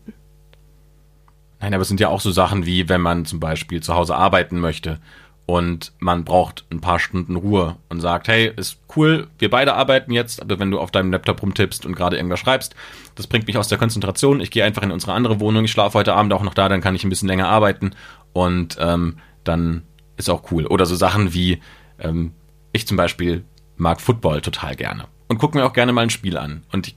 Nein, 1.62 1.74
aber 1.76 1.84
es 1.84 1.88
sind 1.88 2.00
ja 2.00 2.10
auch 2.10 2.22
so 2.22 2.32
Sachen 2.32 2.66
wie, 2.66 2.90
wenn 2.90 3.02
man 3.02 3.26
zum 3.26 3.40
Beispiel 3.40 3.82
zu 3.82 3.94
Hause 3.94 4.16
arbeiten 4.16 4.60
möchte 4.60 5.00
und 5.46 5.94
man 6.00 6.24
braucht 6.26 6.66
ein 6.72 6.82
paar 6.82 6.98
Stunden 6.98 7.36
Ruhe 7.36 7.78
und 7.88 8.02
sagt, 8.02 8.28
hey, 8.28 8.52
ist 8.56 8.80
cool, 8.96 9.28
wir 9.38 9.50
beide 9.50 9.76
arbeiten 9.76 10.12
jetzt, 10.12 10.42
aber 10.42 10.60
wenn 10.60 10.72
du 10.72 10.80
auf 10.80 10.90
deinem 10.90 11.12
Laptop 11.12 11.42
rumtippst 11.42 11.86
und 11.86 11.96
gerade 11.96 12.16
irgendwas 12.16 12.40
schreibst, 12.40 12.76
das 13.16 13.28
bringt 13.28 13.46
mich 13.46 13.58
aus 13.58 13.68
der 13.68 13.78
Konzentration, 13.78 14.42
ich 14.42 14.50
gehe 14.50 14.64
einfach 14.64 14.82
in 14.82 14.92
unsere 14.92 15.14
andere 15.14 15.40
Wohnung, 15.40 15.66
ich 15.66 15.72
schlafe 15.72 16.00
heute 16.00 16.16
Abend 16.16 16.34
auch 16.34 16.42
noch 16.42 16.56
da, 16.56 16.68
dann 16.68 16.82
kann 16.82 16.96
ich 16.96 17.04
ein 17.04 17.10
bisschen 17.10 17.28
länger 17.28 17.48
arbeiten 17.48 17.92
und 18.34 18.78
ähm, 18.80 19.18
dann 19.44 19.84
ist 20.18 20.30
auch 20.30 20.52
cool. 20.52 20.66
Oder 20.66 20.88
so 20.88 20.96
Sachen 20.96 21.34
wie, 21.34 21.62
ähm, 22.00 22.34
ich 22.74 22.88
zum 22.88 22.98
Beispiel 22.98 23.44
mag 23.78 24.02
Football 24.02 24.42
total 24.42 24.76
gerne 24.76 25.06
und 25.28 25.38
gucke 25.38 25.58
mir 25.58 25.66
auch 25.66 25.74
gerne 25.74 25.94
mal 25.94 26.02
ein 26.02 26.10
Spiel 26.10 26.38
an. 26.38 26.64
Und 26.72 26.88
ich, 26.88 26.96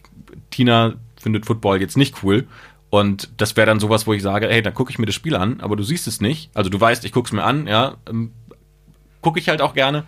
Tina 0.50 0.94
findet 1.20 1.46
Football 1.46 1.80
jetzt 1.80 1.96
nicht 1.96 2.22
cool. 2.22 2.46
Und 2.94 3.30
das 3.38 3.56
wäre 3.56 3.66
dann 3.66 3.80
sowas, 3.80 4.06
wo 4.06 4.12
ich 4.12 4.22
sage, 4.22 4.46
hey, 4.48 4.62
dann 4.62 4.72
gucke 4.72 4.92
ich 4.92 5.00
mir 5.00 5.06
das 5.06 5.16
Spiel 5.16 5.34
an, 5.34 5.60
aber 5.60 5.74
du 5.74 5.82
siehst 5.82 6.06
es 6.06 6.20
nicht. 6.20 6.52
Also 6.54 6.70
du 6.70 6.80
weißt, 6.80 7.04
ich 7.04 7.10
gucke 7.10 7.26
es 7.26 7.32
mir 7.32 7.42
an, 7.42 7.66
ja, 7.66 7.96
ähm, 8.08 8.30
gucke 9.20 9.40
ich 9.40 9.48
halt 9.48 9.60
auch 9.60 9.74
gerne. 9.74 10.04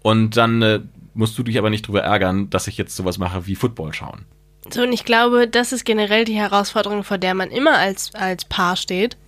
Und 0.00 0.38
dann 0.38 0.62
äh, 0.62 0.80
musst 1.12 1.36
du 1.36 1.42
dich 1.42 1.58
aber 1.58 1.68
nicht 1.68 1.86
drüber 1.86 2.00
ärgern, 2.00 2.48
dass 2.48 2.66
ich 2.66 2.78
jetzt 2.78 2.96
sowas 2.96 3.18
mache 3.18 3.46
wie 3.46 3.56
Football 3.56 3.92
schauen. 3.92 4.24
So, 4.72 4.84
und 4.84 4.92
ich 4.94 5.04
glaube, 5.04 5.48
das 5.48 5.72
ist 5.72 5.84
generell 5.84 6.24
die 6.24 6.32
Herausforderung, 6.32 7.04
vor 7.04 7.18
der 7.18 7.34
man 7.34 7.50
immer 7.50 7.76
als, 7.76 8.14
als 8.14 8.46
Paar 8.46 8.76
steht 8.76 9.18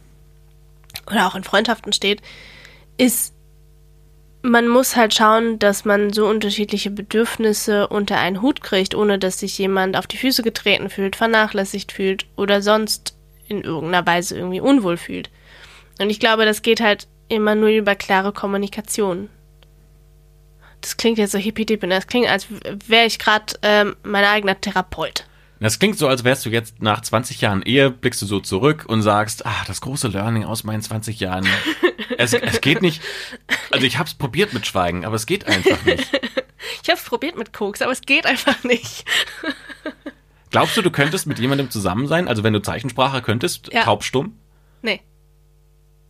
oder 1.07 1.27
auch 1.27 1.35
in 1.35 1.44
Freundschaften 1.44 1.92
steht, 1.92 2.22
ist, 2.96 3.35
man 4.42 4.66
muss 4.66 4.96
halt 4.96 5.14
schauen, 5.14 5.59
dass 5.59 5.85
man 5.85 6.12
so 6.12 6.26
unterschiedliche 6.26 6.90
Bedürfnisse 6.90 7.88
unter 7.88 8.18
einen 8.18 8.42
Hut 8.42 8.61
kriegt, 8.61 8.94
ohne 8.94 9.18
dass 9.18 9.38
sich 9.38 9.57
jemand 9.57 9.96
auf 9.96 10.07
die 10.07 10.16
Füße 10.16 10.42
getreten 10.42 10.90
fühlt, 10.90 11.16
vernachlässigt 11.16 11.92
fühlt 11.92 12.26
oder 12.37 12.61
sonst 12.61 13.16
in 13.48 13.62
irgendeiner 13.62 14.07
Weise 14.07 14.37
irgendwie 14.37 14.61
unwohl 14.61 14.96
fühlt. 14.96 15.31
Und 16.00 16.11
ich 16.11 16.18
glaube, 16.18 16.44
das 16.44 16.62
geht 16.62 16.81
halt 16.81 17.07
immer 17.28 17.55
nur 17.55 17.68
über 17.68 17.94
klare 17.94 18.33
Kommunikation. 18.33 19.28
Das 20.81 20.96
klingt 20.96 21.18
jetzt 21.18 21.33
so 21.33 21.38
hippie 21.38 21.64
das 21.64 22.09
klingt, 22.09 22.28
als 22.28 22.48
wäre 22.88 23.07
ich 23.07 23.20
gerade 23.20 23.55
ähm, 23.62 23.94
mein 24.02 24.24
eigener 24.24 24.61
Therapeut. 24.61 25.24
Das 25.62 25.79
klingt 25.79 25.96
so, 25.98 26.09
als 26.09 26.25
wärst 26.25 26.44
du 26.44 26.51
jetzt 26.51 26.83
nach 26.83 27.01
20 27.03 27.40
Jahren 27.40 27.62
Ehe, 27.62 27.90
blickst 27.90 28.20
du 28.22 28.27
so 28.27 28.40
zurück 28.40 28.85
und 28.88 29.03
sagst, 29.03 29.46
ah, 29.46 29.64
das 29.66 29.81
große 29.81 30.09
Learning 30.09 30.44
aus 30.44 30.64
meinen 30.64 30.83
20 30.83 31.20
Jahren. 31.20 31.46
es, 32.18 32.33
es 32.35 32.61
geht 32.61 32.83
nicht. 32.83 33.01
Also 33.70 33.87
ich 33.87 33.98
hab's 33.98 34.14
probiert 34.14 34.53
mit 34.53 34.66
Schweigen, 34.66 35.05
aber 35.05 35.14
es 35.16 35.27
geht 35.27 35.46
einfach 35.46 35.85
nicht. 35.85 36.05
Ich 36.83 36.88
habe 36.90 36.98
es 36.98 37.05
probiert 37.05 37.37
mit 37.37 37.53
Koks, 37.53 37.81
aber 37.83 37.92
es 37.92 38.01
geht 38.03 38.27
einfach 38.27 38.62
nicht. 38.64 39.05
Glaubst 40.51 40.77
du, 40.77 40.83
du 40.83 40.90
könntest 40.90 41.27
mit 41.27 41.38
jemandem 41.38 41.70
zusammen 41.70 42.07
sein? 42.09 42.29
Also 42.29 42.42
wenn 42.42 42.53
du 42.53 42.61
Zeichensprache 42.61 43.22
könntest, 43.22 43.72
Ja. 43.72 43.85
taubstumm? 43.85 44.37
Nee, 44.83 45.01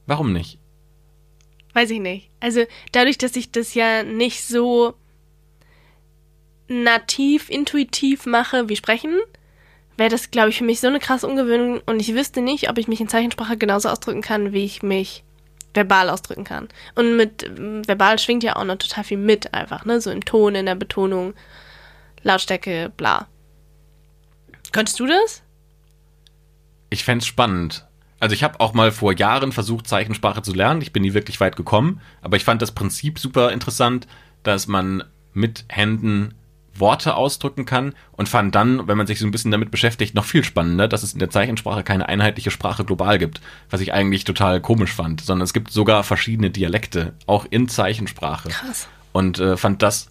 Warum 0.06 0.32
nicht? 0.32 0.58
weiß 1.74 1.90
ich 1.90 2.00
nicht. 2.00 2.28
Also 2.40 2.64
dadurch, 2.92 3.16
dass 3.18 3.34
ich 3.36 3.50
das 3.52 3.72
ja 3.74 4.02
nicht 4.02 4.44
so 4.44 4.94
nativ, 6.68 7.48
intuitiv 7.50 8.26
mache 8.26 8.68
wie 8.68 8.76
sprechen, 8.76 9.18
wäre 9.96 10.10
das, 10.10 10.30
glaube 10.30 10.50
ich, 10.50 10.58
für 10.58 10.64
mich 10.64 10.80
so 10.80 10.86
eine 10.86 10.98
krasse 10.98 11.26
Ungewöhnung 11.26 11.80
und 11.86 12.00
ich 12.00 12.14
wüsste 12.14 12.40
nicht, 12.40 12.70
ob 12.70 12.78
ich 12.78 12.88
mich 12.88 13.00
in 13.00 13.08
Zeichensprache 13.08 13.56
genauso 13.56 13.88
ausdrücken 13.88 14.22
kann, 14.22 14.52
wie 14.52 14.64
ich 14.64 14.82
mich 14.82 15.24
verbal 15.74 16.10
ausdrücken 16.10 16.44
kann. 16.44 16.68
Und 16.94 17.16
mit 17.16 17.44
ähm, 17.44 17.86
verbal 17.86 18.18
schwingt 18.18 18.42
ja 18.42 18.56
auch 18.56 18.64
noch 18.64 18.76
total 18.76 19.04
viel 19.04 19.18
mit 19.18 19.54
einfach, 19.54 19.84
ne? 19.84 20.00
So 20.00 20.10
im 20.10 20.24
Ton, 20.24 20.54
in 20.54 20.66
der 20.66 20.74
Betonung, 20.74 21.34
Lautstärke, 22.22 22.92
bla. 22.96 23.26
Könntest 24.72 25.00
du 25.00 25.06
das? 25.06 25.42
Ich 26.90 27.04
fände 27.04 27.24
spannend. 27.24 27.86
Also 28.20 28.34
ich 28.34 28.44
habe 28.44 28.60
auch 28.60 28.72
mal 28.72 28.92
vor 28.92 29.12
Jahren 29.12 29.50
versucht, 29.50 29.88
Zeichensprache 29.88 30.42
zu 30.42 30.52
lernen. 30.54 30.80
Ich 30.80 30.92
bin 30.92 31.02
nie 31.02 31.14
wirklich 31.14 31.40
weit 31.40 31.56
gekommen, 31.56 32.00
aber 32.20 32.36
ich 32.36 32.44
fand 32.44 32.62
das 32.62 32.72
Prinzip 32.72 33.18
super 33.18 33.50
interessant, 33.50 34.06
dass 34.42 34.68
man 34.68 35.02
mit 35.32 35.64
Händen 35.68 36.34
Worte 36.74 37.14
ausdrücken 37.16 37.64
kann 37.64 37.94
und 38.12 38.28
fand 38.28 38.54
dann, 38.54 38.88
wenn 38.88 38.96
man 38.96 39.06
sich 39.06 39.18
so 39.18 39.26
ein 39.26 39.30
bisschen 39.30 39.50
damit 39.50 39.70
beschäftigt, 39.70 40.14
noch 40.14 40.24
viel 40.24 40.42
spannender, 40.44 40.88
dass 40.88 41.02
es 41.02 41.12
in 41.12 41.18
der 41.18 41.30
Zeichensprache 41.30 41.82
keine 41.82 42.08
einheitliche 42.08 42.50
Sprache 42.50 42.84
global 42.84 43.18
gibt, 43.18 43.40
was 43.70 43.80
ich 43.80 43.92
eigentlich 43.92 44.24
total 44.24 44.60
komisch 44.60 44.92
fand, 44.92 45.20
sondern 45.20 45.44
es 45.44 45.52
gibt 45.52 45.70
sogar 45.70 46.02
verschiedene 46.02 46.50
Dialekte, 46.50 47.14
auch 47.26 47.46
in 47.50 47.68
Zeichensprache. 47.68 48.48
Krass. 48.48 48.88
Und 49.12 49.38
äh, 49.38 49.56
fand 49.56 49.82
das 49.82 50.10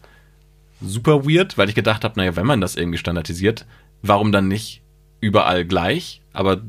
super 0.82 1.26
weird, 1.26 1.58
weil 1.58 1.70
ich 1.70 1.76
gedacht 1.76 2.04
habe, 2.04 2.20
naja, 2.20 2.36
wenn 2.36 2.46
man 2.46 2.62
das 2.62 2.76
irgendwie 2.76 2.98
standardisiert, 2.98 3.66
warum 4.02 4.32
dann 4.32 4.48
nicht 4.48 4.82
überall 5.20 5.66
gleich? 5.66 6.22
Aber 6.34 6.62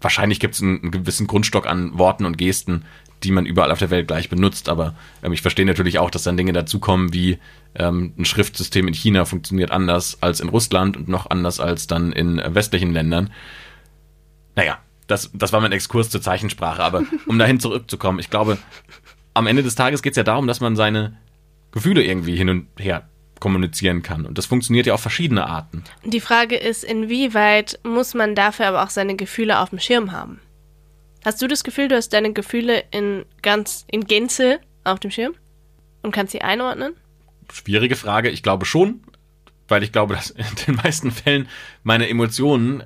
wahrscheinlich 0.00 0.40
gibt 0.40 0.54
es 0.54 0.62
einen, 0.62 0.82
einen 0.82 0.90
gewissen 0.90 1.26
Grundstock 1.26 1.66
an 1.66 1.98
Worten 1.98 2.24
und 2.24 2.38
Gesten, 2.38 2.84
die 3.22 3.32
man 3.32 3.46
überall 3.46 3.72
auf 3.72 3.78
der 3.78 3.90
Welt 3.90 4.08
gleich 4.08 4.28
benutzt. 4.28 4.68
Aber 4.68 4.94
ähm, 5.22 5.32
ich 5.32 5.42
verstehe 5.42 5.66
natürlich 5.66 5.98
auch, 5.98 6.10
dass 6.10 6.22
dann 6.22 6.36
Dinge 6.36 6.52
dazukommen 6.52 7.12
wie 7.12 7.38
ähm, 7.78 8.14
ein 8.18 8.24
Schriftsystem 8.24 8.88
in 8.88 8.94
China 8.94 9.24
funktioniert 9.24 9.70
anders 9.70 10.18
als 10.20 10.40
in 10.40 10.48
Russland 10.48 10.96
und 10.96 11.08
noch 11.08 11.30
anders 11.30 11.60
als 11.60 11.86
dann 11.86 12.12
in 12.12 12.38
äh, 12.38 12.54
westlichen 12.54 12.92
Ländern. 12.92 13.32
Naja, 14.54 14.78
das, 15.06 15.30
das 15.34 15.52
war 15.52 15.60
mein 15.60 15.72
Exkurs 15.72 16.10
zur 16.10 16.22
Zeichensprache. 16.22 16.82
Aber 16.82 17.04
um 17.26 17.38
dahin 17.38 17.60
zurückzukommen, 17.60 18.18
ich 18.18 18.30
glaube, 18.30 18.58
am 19.34 19.46
Ende 19.46 19.62
des 19.62 19.74
Tages 19.74 20.02
geht 20.02 20.12
es 20.12 20.16
ja 20.16 20.24
darum, 20.24 20.46
dass 20.46 20.60
man 20.60 20.76
seine 20.76 21.16
Gefühle 21.72 22.02
irgendwie 22.02 22.36
hin 22.36 22.48
und 22.48 22.68
her 22.78 23.08
kommunizieren 23.38 24.02
kann. 24.02 24.24
Und 24.24 24.38
das 24.38 24.46
funktioniert 24.46 24.86
ja 24.86 24.94
auf 24.94 25.00
verschiedene 25.02 25.46
Arten. 25.46 25.84
Die 26.04 26.20
Frage 26.20 26.56
ist, 26.56 26.84
inwieweit 26.84 27.78
muss 27.82 28.14
man 28.14 28.34
dafür 28.34 28.68
aber 28.68 28.82
auch 28.82 28.90
seine 28.90 29.16
Gefühle 29.16 29.60
auf 29.60 29.70
dem 29.70 29.78
Schirm 29.78 30.12
haben? 30.12 30.40
Hast 31.24 31.42
du 31.42 31.48
das 31.48 31.64
Gefühl, 31.64 31.88
du 31.88 31.96
hast 31.96 32.12
deine 32.12 32.32
Gefühle 32.32 32.84
in 32.92 33.26
ganz 33.42 33.84
in 33.90 34.06
Gänze 34.06 34.60
auf 34.84 35.00
dem 35.00 35.10
Schirm 35.10 35.34
und 36.02 36.12
kannst 36.12 36.32
sie 36.32 36.40
einordnen? 36.40 36.94
Schwierige 37.52 37.96
Frage. 37.96 38.30
Ich 38.30 38.42
glaube 38.42 38.66
schon, 38.66 39.00
weil 39.68 39.82
ich 39.82 39.92
glaube, 39.92 40.14
dass 40.14 40.30
in 40.30 40.44
den 40.66 40.74
meisten 40.76 41.10
Fällen 41.10 41.48
meine 41.82 42.08
Emotionen 42.08 42.84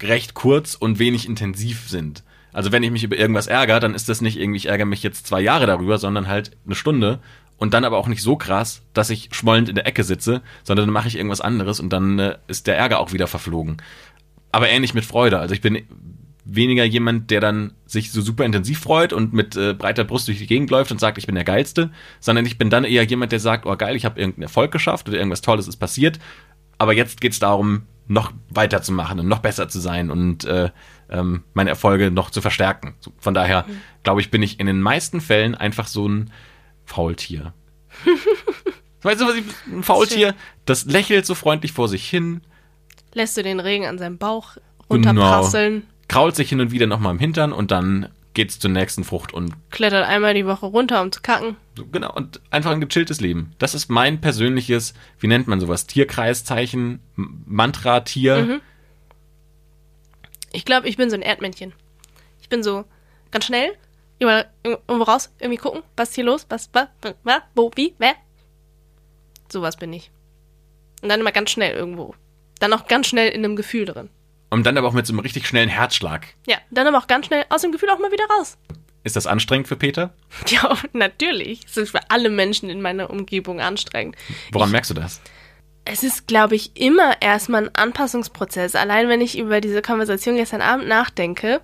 recht 0.00 0.34
kurz 0.34 0.74
und 0.74 0.98
wenig 0.98 1.28
intensiv 1.28 1.88
sind. 1.88 2.22
Also 2.52 2.70
wenn 2.70 2.84
ich 2.84 2.92
mich 2.92 3.02
über 3.02 3.18
irgendwas 3.18 3.48
ärgere, 3.48 3.80
dann 3.80 3.94
ist 3.94 4.08
das 4.08 4.20
nicht 4.20 4.38
irgendwie, 4.38 4.58
ich 4.58 4.66
ärgere 4.66 4.86
mich 4.86 5.02
jetzt 5.02 5.26
zwei 5.26 5.40
Jahre 5.40 5.66
darüber, 5.66 5.98
sondern 5.98 6.28
halt 6.28 6.52
eine 6.64 6.76
Stunde 6.76 7.20
und 7.56 7.74
dann 7.74 7.84
aber 7.84 7.98
auch 7.98 8.06
nicht 8.06 8.22
so 8.22 8.36
krass, 8.36 8.82
dass 8.92 9.10
ich 9.10 9.30
schmollend 9.32 9.68
in 9.68 9.74
der 9.74 9.86
Ecke 9.86 10.04
sitze, 10.04 10.42
sondern 10.62 10.86
dann 10.86 10.92
mache 10.92 11.08
ich 11.08 11.16
irgendwas 11.16 11.40
anderes 11.40 11.80
und 11.80 11.92
dann 11.92 12.18
äh, 12.18 12.36
ist 12.46 12.66
der 12.68 12.76
Ärger 12.78 13.00
auch 13.00 13.12
wieder 13.12 13.26
verflogen. 13.26 13.78
Aber 14.52 14.68
ähnlich 14.68 14.94
mit 14.94 15.04
Freude. 15.04 15.40
Also 15.40 15.52
ich 15.54 15.60
bin 15.60 15.82
weniger 16.44 16.84
jemand, 16.84 17.30
der 17.30 17.40
dann 17.40 17.72
sich 17.86 18.12
so 18.12 18.20
super 18.20 18.44
intensiv 18.44 18.80
freut 18.80 19.12
und 19.12 19.32
mit 19.32 19.56
äh, 19.56 19.72
breiter 19.72 20.04
Brust 20.04 20.28
durch 20.28 20.38
die 20.38 20.46
Gegend 20.46 20.70
läuft 20.70 20.92
und 20.92 21.00
sagt, 21.00 21.16
ich 21.16 21.26
bin 21.26 21.34
der 21.34 21.44
Geilste, 21.44 21.90
sondern 22.20 22.44
ich 22.44 22.58
bin 22.58 22.70
dann 22.70 22.84
eher 22.84 23.04
jemand, 23.04 23.32
der 23.32 23.40
sagt, 23.40 23.66
oh 23.66 23.76
geil, 23.76 23.96
ich 23.96 24.04
habe 24.04 24.20
irgendeinen 24.20 24.44
Erfolg 24.44 24.70
geschafft 24.70 25.08
oder 25.08 25.16
irgendwas 25.16 25.40
Tolles 25.40 25.68
ist 25.68 25.76
passiert, 25.76 26.18
aber 26.78 26.92
jetzt 26.92 27.20
geht's 27.20 27.38
darum, 27.38 27.82
noch 28.06 28.32
weiterzumachen 28.50 29.18
und 29.20 29.28
noch 29.28 29.38
besser 29.38 29.68
zu 29.68 29.80
sein 29.80 30.10
und 30.10 30.44
äh, 30.44 30.70
ähm, 31.08 31.44
meine 31.54 31.70
Erfolge 31.70 32.10
noch 32.10 32.30
zu 32.30 32.42
verstärken. 32.42 32.94
Von 33.18 33.32
daher, 33.32 33.64
mhm. 33.66 33.80
glaube 34.02 34.20
ich, 34.20 34.30
bin 34.30 34.42
ich 34.42 34.60
in 34.60 34.66
den 34.66 34.82
meisten 34.82 35.22
Fällen 35.22 35.54
einfach 35.54 35.86
so 35.86 36.06
ein 36.06 36.30
Faultier. 36.84 37.54
weißt 39.02 39.20
du, 39.20 39.26
was 39.26 39.36
ich, 39.36 39.44
ein 39.72 39.82
Faultier, 39.82 40.34
das 40.66 40.84
lächelt 40.84 41.24
so 41.24 41.34
freundlich 41.34 41.72
vor 41.72 41.88
sich 41.88 42.06
hin. 42.08 42.42
Lässt 43.14 43.36
du 43.36 43.42
den 43.42 43.60
Regen 43.60 43.86
an 43.86 43.96
seinem 43.98 44.18
Bauch 44.18 44.56
runterprasseln. 44.90 45.80
Genau. 45.80 45.93
Krault 46.14 46.36
sich 46.36 46.48
hin 46.48 46.60
und 46.60 46.70
wieder 46.70 46.86
nochmal 46.86 47.10
im 47.10 47.18
Hintern 47.18 47.52
und 47.52 47.72
dann 47.72 48.08
geht's 48.34 48.60
zur 48.60 48.70
nächsten 48.70 49.02
Frucht 49.02 49.34
und 49.34 49.52
klettert 49.72 50.06
einmal 50.06 50.32
die 50.32 50.46
Woche 50.46 50.66
runter, 50.66 51.02
um 51.02 51.10
zu 51.10 51.20
kacken. 51.20 51.56
Genau, 51.90 52.12
und 52.12 52.40
einfach 52.52 52.70
ein 52.70 52.80
gechilltes 52.80 53.20
Leben. 53.20 53.52
Das 53.58 53.74
ist 53.74 53.88
mein 53.88 54.20
persönliches, 54.20 54.94
wie 55.18 55.26
nennt 55.26 55.48
man 55.48 55.58
sowas, 55.58 55.88
Tierkreiszeichen, 55.88 57.00
Mantra-Tier. 57.16 58.36
Mhm. 58.36 58.60
Ich 60.52 60.64
glaube, 60.64 60.86
ich 60.86 60.96
bin 60.96 61.10
so 61.10 61.16
ein 61.16 61.22
Erdmännchen. 61.22 61.72
Ich 62.40 62.48
bin 62.48 62.62
so 62.62 62.84
ganz 63.32 63.46
schnell, 63.46 63.72
Überall 64.20 64.48
irgendwo 64.62 65.02
raus, 65.02 65.34
irgendwie 65.40 65.58
gucken, 65.58 65.82
was 65.96 66.10
ist 66.10 66.14
hier 66.14 66.24
los, 66.24 66.46
was, 66.48 66.70
was, 66.72 66.86
was, 67.24 67.42
wo, 67.56 67.72
wie, 67.74 67.94
wer. 67.98 68.14
Sowas 69.50 69.76
bin 69.76 69.92
ich. 69.92 70.12
Und 71.02 71.08
dann 71.08 71.18
immer 71.18 71.32
ganz 71.32 71.50
schnell 71.50 71.74
irgendwo. 71.74 72.14
Dann 72.60 72.72
auch 72.72 72.86
ganz 72.86 73.08
schnell 73.08 73.30
in 73.30 73.44
einem 73.44 73.56
Gefühl 73.56 73.84
drin. 73.84 74.10
Und 74.54 74.64
dann 74.64 74.78
aber 74.78 74.86
auch 74.86 74.92
mit 74.92 75.04
so 75.04 75.12
einem 75.12 75.18
richtig 75.18 75.48
schnellen 75.48 75.68
Herzschlag. 75.68 76.28
Ja, 76.46 76.58
dann 76.70 76.86
aber 76.86 76.98
auch 76.98 77.08
ganz 77.08 77.26
schnell 77.26 77.44
aus 77.48 77.62
dem 77.62 77.72
Gefühl 77.72 77.90
auch 77.90 77.98
mal 77.98 78.12
wieder 78.12 78.22
raus. 78.38 78.56
Ist 79.02 79.16
das 79.16 79.26
anstrengend 79.26 79.66
für 79.66 79.74
Peter? 79.74 80.14
Ja, 80.46 80.78
natürlich. 80.92 81.62
Es 81.66 81.76
ist 81.76 81.90
für 81.90 82.08
alle 82.08 82.30
Menschen 82.30 82.70
in 82.70 82.80
meiner 82.80 83.10
Umgebung 83.10 83.60
anstrengend. 83.60 84.14
Woran 84.52 84.68
ich, 84.68 84.72
merkst 84.72 84.92
du 84.92 84.94
das? 84.94 85.20
Es 85.84 86.04
ist, 86.04 86.28
glaube 86.28 86.54
ich, 86.54 86.80
immer 86.80 87.20
erstmal 87.20 87.64
ein 87.64 87.74
Anpassungsprozess. 87.74 88.76
Allein 88.76 89.08
wenn 89.08 89.20
ich 89.20 89.36
über 89.36 89.60
diese 89.60 89.82
Konversation 89.82 90.36
gestern 90.36 90.62
Abend 90.62 90.86
nachdenke, 90.86 91.60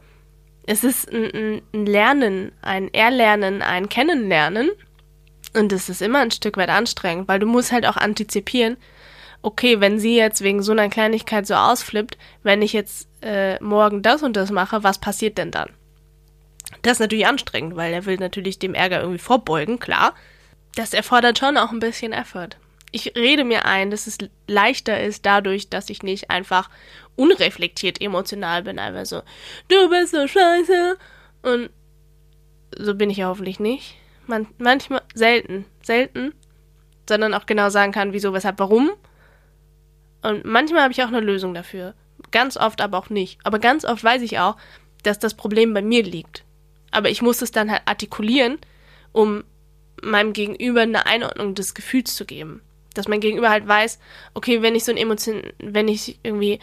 es 0.66 0.82
ist 0.82 1.08
ein, 1.12 1.62
ein 1.72 1.86
Lernen, 1.86 2.50
ein 2.60 2.92
Erlernen, 2.92 3.62
ein 3.62 3.88
Kennenlernen. 3.88 4.68
Und 5.54 5.72
es 5.72 5.88
ist 5.88 6.02
immer 6.02 6.18
ein 6.18 6.32
Stück 6.32 6.56
weit 6.56 6.70
anstrengend, 6.70 7.28
weil 7.28 7.38
du 7.38 7.46
musst 7.46 7.70
halt 7.70 7.86
auch 7.86 7.96
antizipieren, 7.96 8.78
okay, 9.42 9.80
wenn 9.80 9.98
sie 9.98 10.16
jetzt 10.16 10.42
wegen 10.42 10.62
so 10.62 10.72
einer 10.72 10.88
Kleinigkeit 10.88 11.46
so 11.46 11.54
ausflippt, 11.54 12.18
wenn 12.42 12.62
ich 12.62 12.72
jetzt 12.72 13.08
äh, 13.22 13.62
morgen 13.62 14.02
das 14.02 14.22
und 14.22 14.36
das 14.36 14.50
mache, 14.50 14.82
was 14.82 14.98
passiert 14.98 15.38
denn 15.38 15.50
dann? 15.50 15.70
Das 16.82 16.92
ist 16.92 17.00
natürlich 17.00 17.26
anstrengend, 17.26 17.76
weil 17.76 17.92
er 17.92 18.06
will 18.06 18.16
natürlich 18.16 18.58
dem 18.58 18.74
Ärger 18.74 19.00
irgendwie 19.00 19.18
vorbeugen, 19.18 19.78
klar. 19.78 20.14
Das 20.76 20.94
erfordert 20.94 21.38
schon 21.38 21.56
auch 21.56 21.72
ein 21.72 21.80
bisschen 21.80 22.12
Effort 22.12 22.56
ich 22.92 23.14
rede 23.16 23.44
mir 23.44 23.66
ein, 23.66 23.90
dass 23.90 24.06
es 24.06 24.18
leichter 24.46 25.00
ist 25.00 25.24
dadurch, 25.26 25.68
dass 25.68 25.90
ich 25.90 26.02
nicht 26.02 26.30
einfach 26.30 26.70
unreflektiert 27.16 28.00
emotional 28.00 28.62
bin, 28.62 28.78
einfach 28.78 29.06
so, 29.06 29.22
du 29.68 29.88
bist 29.90 30.12
so 30.12 30.26
scheiße. 30.26 30.98
Und 31.42 31.70
so 32.76 32.94
bin 32.94 33.10
ich 33.10 33.18
ja 33.18 33.28
hoffentlich 33.28 33.60
nicht. 33.60 33.96
Man, 34.26 34.46
manchmal, 34.58 35.02
selten, 35.14 35.64
selten, 35.82 36.34
sondern 37.08 37.34
auch 37.34 37.46
genau 37.46 37.68
sagen 37.68 37.92
kann, 37.92 38.12
wieso, 38.12 38.32
weshalb, 38.32 38.58
warum. 38.58 38.90
Und 40.22 40.44
manchmal 40.44 40.82
habe 40.82 40.92
ich 40.92 41.02
auch 41.02 41.08
eine 41.08 41.20
Lösung 41.20 41.54
dafür. 41.54 41.94
Ganz 42.30 42.56
oft 42.56 42.80
aber 42.80 42.98
auch 42.98 43.10
nicht. 43.10 43.38
Aber 43.44 43.58
ganz 43.58 43.84
oft 43.84 44.04
weiß 44.04 44.22
ich 44.22 44.38
auch, 44.38 44.56
dass 45.02 45.18
das 45.18 45.34
Problem 45.34 45.72
bei 45.72 45.82
mir 45.82 46.02
liegt. 46.02 46.44
Aber 46.90 47.08
ich 47.08 47.22
muss 47.22 47.42
es 47.42 47.52
dann 47.52 47.70
halt 47.70 47.82
artikulieren, 47.86 48.58
um 49.12 49.44
meinem 50.02 50.32
Gegenüber 50.32 50.82
eine 50.82 51.06
Einordnung 51.06 51.54
des 51.54 51.74
Gefühls 51.74 52.16
zu 52.16 52.24
geben 52.24 52.62
dass 52.94 53.08
mein 53.08 53.20
Gegenüber 53.20 53.50
halt 53.50 53.66
weiß, 53.66 53.98
okay, 54.34 54.62
wenn 54.62 54.74
ich 54.74 54.84
so 54.84 54.92
ein 54.92 54.98
Emotion, 54.98 55.42
wenn 55.58 55.88
ich 55.88 56.18
irgendwie, 56.22 56.58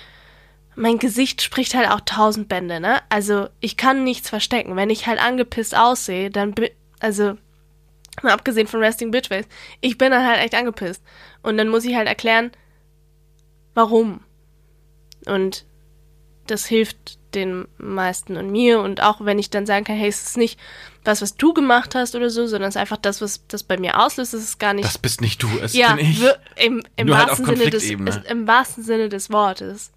mein 0.76 1.00
Gesicht 1.00 1.42
spricht 1.42 1.74
halt 1.74 1.90
auch 1.90 2.02
tausend 2.02 2.50
Bände, 2.50 2.80
ne? 2.80 3.02
Also 3.10 3.48
ich 3.60 3.78
kann 3.78 4.04
nichts 4.04 4.30
verstecken. 4.30 4.76
Wenn 4.76 4.90
ich 4.90 5.08
halt 5.08 5.22
angepisst 5.22 5.76
aussehe, 5.76 6.30
dann, 6.30 6.54
also, 7.00 7.38
mal 8.22 8.34
abgesehen 8.34 8.68
von 8.68 8.82
Resting 8.82 9.12
Bitchface, 9.12 9.48
ich 9.82 9.98
bin 9.98 10.12
dann 10.12 10.26
halt 10.26 10.40
echt 10.40 10.56
angepisst. 10.56 11.04
Und 11.42 11.58
dann 11.58 11.70
muss 11.70 11.86
ich 11.86 11.96
halt 11.96 12.08
erklären, 12.08 12.52
warum. 13.78 14.22
Und 15.28 15.66
das 16.48 16.66
hilft 16.66 17.20
den 17.36 17.68
meisten 17.78 18.36
und 18.36 18.50
mir. 18.50 18.80
Und 18.80 19.02
auch 19.02 19.24
wenn 19.24 19.38
ich 19.38 19.52
dann 19.52 19.68
sagen 19.68 19.86
kann, 19.86 19.96
hey, 19.96 20.10
es 20.10 20.26
ist 20.26 20.38
nicht 20.38 20.60
was, 21.04 21.22
was 21.22 21.36
du 21.38 21.54
gemacht 21.54 21.94
hast 21.94 22.16
oder 22.16 22.30
so, 22.30 22.48
sondern 22.48 22.70
es 22.70 22.76
ist 22.76 22.82
einfach 22.82 22.98
das, 22.98 23.22
was 23.22 23.46
das 23.48 23.64
bei 23.64 23.78
mir 23.78 24.00
auslöst. 24.00 24.34
Es 24.34 24.44
ist 24.44 24.60
gar 24.60 24.74
nicht. 24.74 24.86
Das 24.86 24.98
bist 24.98 25.22
nicht 25.22 25.44
du, 25.44 25.48
es 25.62 25.74
ja, 25.74 25.94
bin 25.94 26.06
ich. 26.06 26.22
Im, 26.56 26.84
im, 26.96 27.08
Nur 27.08 27.18
halt 27.18 27.30
wahrsten 27.30 27.46
Sinne 27.46 27.70
des, 27.70 27.84
ist, 27.84 28.26
im 28.26 28.48
wahrsten 28.48 28.84
Sinne 28.84 29.10
des 29.10 29.30
Wortes. 29.30 29.92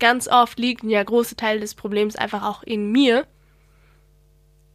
Ganz 0.00 0.26
oft 0.26 0.58
liegen 0.58 0.88
ja 0.88 1.02
große 1.02 1.36
Teile 1.36 1.60
des 1.60 1.74
Problems 1.74 2.16
einfach 2.16 2.44
auch 2.44 2.62
in 2.62 2.90
mir. 2.90 3.26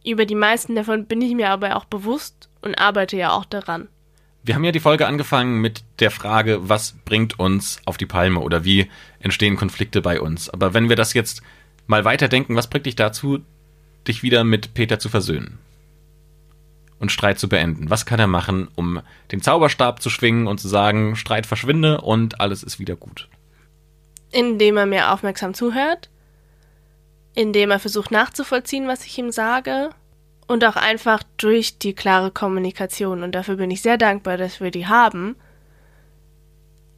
Über 0.04 0.26
die 0.26 0.34
meisten 0.34 0.76
davon 0.76 1.06
bin 1.06 1.20
ich 1.22 1.34
mir 1.34 1.48
aber 1.48 1.76
auch 1.76 1.86
bewusst 1.86 2.50
und 2.60 2.76
arbeite 2.76 3.16
ja 3.16 3.32
auch 3.32 3.46
daran. 3.46 3.88
Wir 4.44 4.54
haben 4.54 4.64
ja 4.64 4.72
die 4.72 4.80
Folge 4.80 5.06
angefangen 5.06 5.62
mit 5.62 5.84
der 6.00 6.10
Frage, 6.10 6.68
was 6.68 6.96
bringt 7.06 7.38
uns 7.38 7.80
auf 7.86 7.96
die 7.96 8.04
Palme 8.04 8.40
oder 8.40 8.62
wie 8.62 8.90
entstehen 9.18 9.56
Konflikte 9.56 10.02
bei 10.02 10.20
uns. 10.20 10.50
Aber 10.50 10.74
wenn 10.74 10.90
wir 10.90 10.96
das 10.96 11.14
jetzt 11.14 11.40
mal 11.86 12.04
weiterdenken, 12.04 12.54
was 12.54 12.68
bringt 12.68 12.84
dich 12.84 12.94
dazu, 12.94 13.40
dich 14.06 14.22
wieder 14.22 14.44
mit 14.44 14.74
Peter 14.74 14.98
zu 14.98 15.08
versöhnen? 15.08 15.58
Und 16.98 17.10
Streit 17.10 17.38
zu 17.38 17.48
beenden. 17.48 17.88
Was 17.88 18.04
kann 18.04 18.20
er 18.20 18.26
machen, 18.26 18.68
um 18.74 19.00
den 19.32 19.40
Zauberstab 19.40 20.02
zu 20.02 20.10
schwingen 20.10 20.46
und 20.46 20.60
zu 20.60 20.68
sagen, 20.68 21.16
Streit 21.16 21.46
verschwinde 21.46 22.02
und 22.02 22.40
alles 22.40 22.62
ist 22.62 22.78
wieder 22.78 22.96
gut? 22.96 23.30
Indem 24.30 24.76
er 24.76 24.86
mir 24.86 25.10
aufmerksam 25.10 25.54
zuhört, 25.54 26.10
indem 27.34 27.70
er 27.70 27.78
versucht 27.78 28.10
nachzuvollziehen, 28.10 28.88
was 28.88 29.06
ich 29.06 29.16
ihm 29.18 29.32
sage 29.32 29.88
Und 30.46 30.64
auch 30.64 30.76
einfach 30.76 31.22
durch 31.36 31.78
die 31.78 31.94
klare 31.94 32.30
Kommunikation. 32.30 33.22
Und 33.22 33.32
dafür 33.32 33.56
bin 33.56 33.70
ich 33.70 33.82
sehr 33.82 33.96
dankbar, 33.96 34.36
dass 34.36 34.60
wir 34.60 34.70
die 34.70 34.86
haben. 34.86 35.36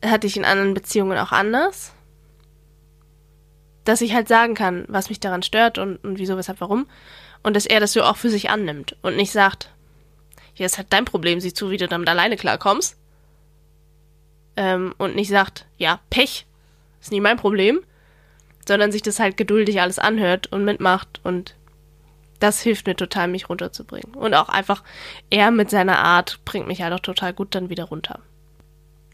Hatte 0.05 0.27
ich 0.27 0.37
in 0.37 0.45
anderen 0.45 0.75
Beziehungen 0.75 1.17
auch 1.19 1.33
anders. 1.33 1.93
Dass 3.85 4.01
ich 4.01 4.15
halt 4.15 4.27
sagen 4.27 4.55
kann, 4.55 4.85
was 4.89 5.09
mich 5.09 5.21
daran 5.21 5.43
stört 5.43 5.79
und, 5.79 5.97
und 5.99 6.19
wieso, 6.19 6.37
weshalb, 6.37 6.61
warum. 6.61 6.89
Und 7.45 7.55
dass 7.55 7.67
er 7.67 7.79
das 7.79 7.93
so 7.93 8.03
auch 8.03 8.17
für 8.17 8.31
sich 8.31 8.51
annimmt 8.51 8.97
und 9.03 9.17
nicht 9.17 9.31
sagt, 9.31 9.71
ja, 10.57 10.67
ist 10.67 10.79
halt 10.79 10.89
dein 10.91 11.05
Problem, 11.05 11.39
sieh 11.41 11.53
zu, 11.53 11.71
wie 11.71 11.77
du 11.77 11.87
damit 11.87 12.09
alleine 12.09 12.37
klarkommst. 12.37 12.97
Ähm, 14.57 14.95
und 14.99 15.15
nicht 15.15 15.29
sagt, 15.29 15.67
ja, 15.77 16.01
Pech, 16.11 16.47
ist 17.01 17.13
nie 17.13 17.21
mein 17.21 17.37
Problem, 17.37 17.81
sondern 18.67 18.91
sich 18.91 19.03
das 19.03 19.21
halt 19.21 19.37
geduldig 19.37 19.81
alles 19.81 19.99
anhört 19.99 20.51
und 20.51 20.65
mitmacht 20.65 21.21
und 21.23 21.55
das 22.39 22.61
hilft 22.61 22.87
mir 22.87 22.97
total, 22.97 23.29
mich 23.29 23.49
runterzubringen. 23.49 24.15
Und 24.15 24.35
auch 24.35 24.49
einfach, 24.49 24.83
er 25.31 25.51
mit 25.51 25.71
seiner 25.71 25.99
Art 25.99 26.45
bringt 26.45 26.67
mich 26.67 26.83
halt 26.83 26.93
auch 26.93 27.01
total 27.01 27.33
gut 27.33 27.55
dann 27.55 27.71
wieder 27.71 27.85
runter. 27.85 28.21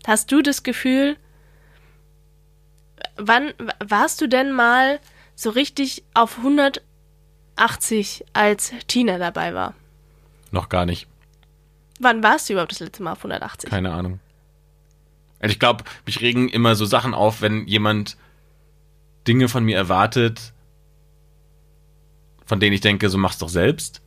Hast 0.07 0.33
du 0.33 0.43
das 0.43 0.63
Gefühl, 0.63 1.17
wann 3.17 3.53
warst 3.85 4.21
du 4.21 4.27
denn 4.27 4.53
mal 4.53 5.01
so 5.35 5.51
richtig 5.51 6.05
auf 6.15 6.39
180, 6.39 8.25
als 8.33 8.73
Tina 8.89 9.19
dabei 9.19 9.55
war? 9.55 9.75
Noch 10.51 10.69
gar 10.69 10.87
nicht. 10.87 11.07
Wann 12.01 12.23
warst 12.23 12.49
du 12.49 12.55
überhaupt 12.55 12.73
das 12.73 12.81
letzte 12.81 13.03
Mal 13.03 13.13
auf 13.13 13.19
180? 13.19 13.71
Keine 13.71 13.93
Ahnung. 13.93 14.21
Also 15.39 15.53
ich 15.53 15.59
glaube, 15.59 15.85
mich 16.07 16.21
regen 16.21 16.49
immer 16.49 16.75
so 16.75 16.85
Sachen 16.85 17.15
auf, 17.15 17.43
wenn 17.43 17.67
jemand 17.67 18.17
Dinge 19.27 19.49
von 19.49 19.65
mir 19.65 19.77
erwartet, 19.77 20.52
von 22.45 22.61
denen 22.61 22.75
ich 22.75 22.81
denke, 22.81 23.09
so 23.09 23.19
mach's 23.19 23.39
doch 23.39 23.49
selbst. 23.49 24.03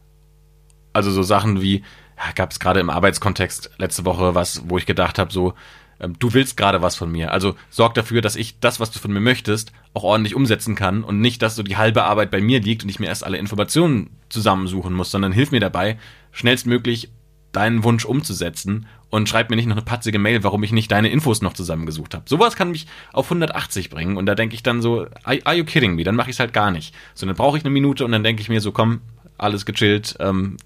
Also 0.93 1.11
so 1.11 1.23
Sachen 1.23 1.61
wie, 1.61 1.83
ja, 2.17 2.31
gab 2.33 2.51
es 2.51 2.59
gerade 2.59 2.79
im 2.79 2.89
Arbeitskontext 2.89 3.71
letzte 3.77 4.05
Woche 4.05 4.35
was, 4.35 4.63
wo 4.69 4.77
ich 4.77 4.85
gedacht 4.85 5.19
habe, 5.19 5.31
so, 5.31 5.53
ähm, 5.99 6.17
du 6.19 6.33
willst 6.33 6.57
gerade 6.57 6.81
was 6.81 6.95
von 6.95 7.11
mir. 7.11 7.31
Also 7.31 7.55
sorg 7.69 7.93
dafür, 7.93 8.21
dass 8.21 8.35
ich 8.35 8.59
das, 8.59 8.79
was 8.79 8.91
du 8.91 8.99
von 8.99 9.11
mir 9.11 9.19
möchtest, 9.19 9.71
auch 9.93 10.03
ordentlich 10.03 10.35
umsetzen 10.35 10.75
kann 10.75 11.03
und 11.03 11.19
nicht, 11.19 11.41
dass 11.41 11.55
so 11.55 11.63
die 11.63 11.77
halbe 11.77 12.03
Arbeit 12.03 12.31
bei 12.31 12.41
mir 12.41 12.61
liegt 12.61 12.83
und 12.83 12.89
ich 12.89 12.99
mir 12.99 13.07
erst 13.07 13.23
alle 13.23 13.37
Informationen 13.37 14.11
zusammensuchen 14.29 14.93
muss, 14.93 15.11
sondern 15.11 15.31
hilf 15.31 15.51
mir 15.51 15.59
dabei, 15.59 15.97
schnellstmöglich 16.31 17.11
deinen 17.55 17.83
Wunsch 17.83 18.05
umzusetzen 18.05 18.87
und 19.09 19.29
schreib 19.29 19.49
mir 19.49 19.55
nicht 19.55 19.67
noch 19.67 19.75
eine 19.75 19.85
patzige 19.85 20.19
Mail, 20.19 20.43
warum 20.43 20.63
ich 20.63 20.71
nicht 20.71 20.91
deine 20.91 21.09
Infos 21.09 21.41
noch 21.41 21.53
zusammengesucht 21.53 22.13
habe. 22.13 22.25
Sowas 22.27 22.55
kann 22.55 22.71
mich 22.71 22.87
auf 23.13 23.27
180 23.27 23.89
bringen 23.89 24.17
und 24.17 24.25
da 24.25 24.35
denke 24.35 24.55
ich 24.55 24.63
dann 24.63 24.81
so, 24.81 25.07
are, 25.23 25.55
you 25.55 25.63
kidding 25.63 25.95
me? 25.95 26.03
Dann 26.03 26.15
mache 26.15 26.29
ich 26.29 26.35
es 26.35 26.39
halt 26.39 26.53
gar 26.53 26.71
nicht. 26.71 26.93
So, 27.13 27.25
dann 27.25 27.35
brauche 27.35 27.57
ich 27.57 27.63
eine 27.63 27.71
Minute 27.71 28.05
und 28.05 28.11
dann 28.11 28.23
denke 28.23 28.41
ich 28.41 28.49
mir 28.49 28.61
so, 28.61 28.71
komm, 28.71 29.01
alles 29.37 29.65
gechillt, 29.65 30.15
ähm, 30.19 30.57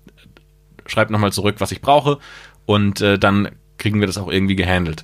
schreib 0.85 1.09
nochmal 1.09 1.31
zurück, 1.31 1.55
was 1.59 1.71
ich 1.71 1.81
brauche 1.81 2.19
und 2.65 3.01
äh, 3.01 3.17
dann 3.17 3.49
kriegen 3.77 3.99
wir 3.99 4.07
das 4.07 4.17
auch 4.17 4.29
irgendwie 4.29 4.55
gehandelt. 4.55 5.03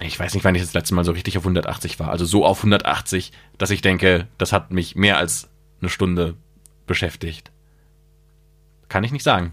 Ich 0.00 0.18
weiß 0.18 0.34
nicht, 0.34 0.44
wann 0.44 0.54
ich 0.54 0.62
das 0.62 0.74
letzte 0.74 0.94
Mal 0.94 1.04
so 1.04 1.12
richtig 1.12 1.38
auf 1.38 1.44
180 1.44 2.00
war. 2.00 2.10
Also 2.10 2.24
so 2.24 2.44
auf 2.44 2.58
180, 2.58 3.32
dass 3.56 3.70
ich 3.70 3.82
denke, 3.82 4.26
das 4.36 4.52
hat 4.52 4.72
mich 4.72 4.96
mehr 4.96 5.16
als 5.16 5.48
eine 5.80 5.90
Stunde 5.90 6.34
beschäftigt. 6.86 7.50
Kann 8.88 9.04
ich 9.04 9.12
nicht 9.12 9.22
sagen. 9.22 9.52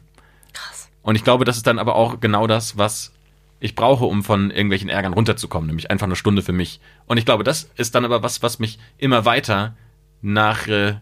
Und 1.01 1.15
ich 1.15 1.23
glaube, 1.23 1.45
das 1.45 1.57
ist 1.57 1.67
dann 1.67 1.79
aber 1.79 1.95
auch 1.95 2.19
genau 2.19 2.47
das, 2.47 2.77
was 2.77 3.13
ich 3.59 3.75
brauche, 3.75 4.05
um 4.05 4.23
von 4.23 4.51
irgendwelchen 4.51 4.89
Ärgern 4.89 5.13
runterzukommen, 5.13 5.67
nämlich 5.67 5.91
einfach 5.91 6.05
eine 6.05 6.15
Stunde 6.15 6.41
für 6.41 6.53
mich. 6.53 6.79
Und 7.07 7.17
ich 7.17 7.25
glaube, 7.25 7.43
das 7.43 7.69
ist 7.75 7.95
dann 7.95 8.05
aber 8.05 8.23
was, 8.23 8.41
was 8.41 8.59
mich 8.59 8.79
immer 8.97 9.25
weiter 9.25 9.75
nach 10.21 10.67
äh, 10.67 10.95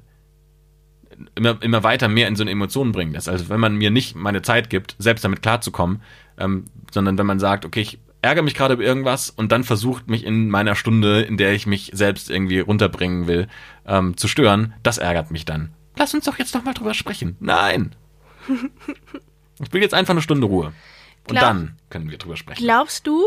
immer, 1.36 1.62
immer 1.62 1.84
weiter 1.84 2.08
mehr 2.08 2.28
in 2.28 2.36
so 2.36 2.44
eine 2.44 2.52
Emotion 2.52 2.92
bringen 2.92 3.14
lässt. 3.14 3.30
Also 3.30 3.50
wenn 3.50 3.60
man 3.60 3.76
mir 3.76 3.92
nicht 3.92 4.16
meine 4.16 4.42
Zeit 4.42 4.70
gibt, 4.70 4.96
selbst 5.00 5.24
damit 5.24 5.42
klarzukommen, 5.42 6.02
ähm, 6.38 6.66
sondern 6.92 7.18
wenn 7.18 7.26
man 7.26 7.40
sagt, 7.40 7.66
okay, 7.66 7.82
ich 7.82 8.00
ärgere 8.22 8.44
mich 8.44 8.56
gerade 8.56 8.74
über 8.76 8.84
irgendwas 8.84 9.30
und 9.30 9.52
dann 9.52 9.64
versucht 9.64 10.10
mich 10.10 10.26
in 10.26 10.50
meiner 10.50 10.76
Stunde, 10.76 11.22
in 11.22 11.38
der 11.38 11.54
ich 11.54 11.68
mich 11.68 11.92
selbst 11.94 12.30
irgendwie 12.30 12.60
runterbringen 12.60 13.28
will, 13.28 13.48
ähm, 13.86 14.18
zu 14.18 14.28
stören, 14.28 14.74
das 14.84 14.98
ärgert 14.98 15.32
mich 15.32 15.46
dann. 15.46 15.72
Lass 15.96 16.14
uns 16.14 16.26
doch 16.26 16.38
jetzt 16.38 16.54
noch 16.54 16.64
mal 16.64 16.74
drüber 16.74 16.94
sprechen. 16.94 17.36
Nein. 17.40 17.96
Ich 19.64 19.74
will 19.74 19.82
jetzt 19.82 19.94
einfach 19.94 20.12
eine 20.12 20.22
Stunde 20.22 20.48
Ruhe. 20.48 20.68
Und 21.28 21.36
Glaub, 21.36 21.42
dann 21.42 21.78
können 21.90 22.10
wir 22.10 22.18
drüber 22.18 22.38
sprechen. 22.38 22.64
Glaubst 22.64 23.06
du, 23.08 23.24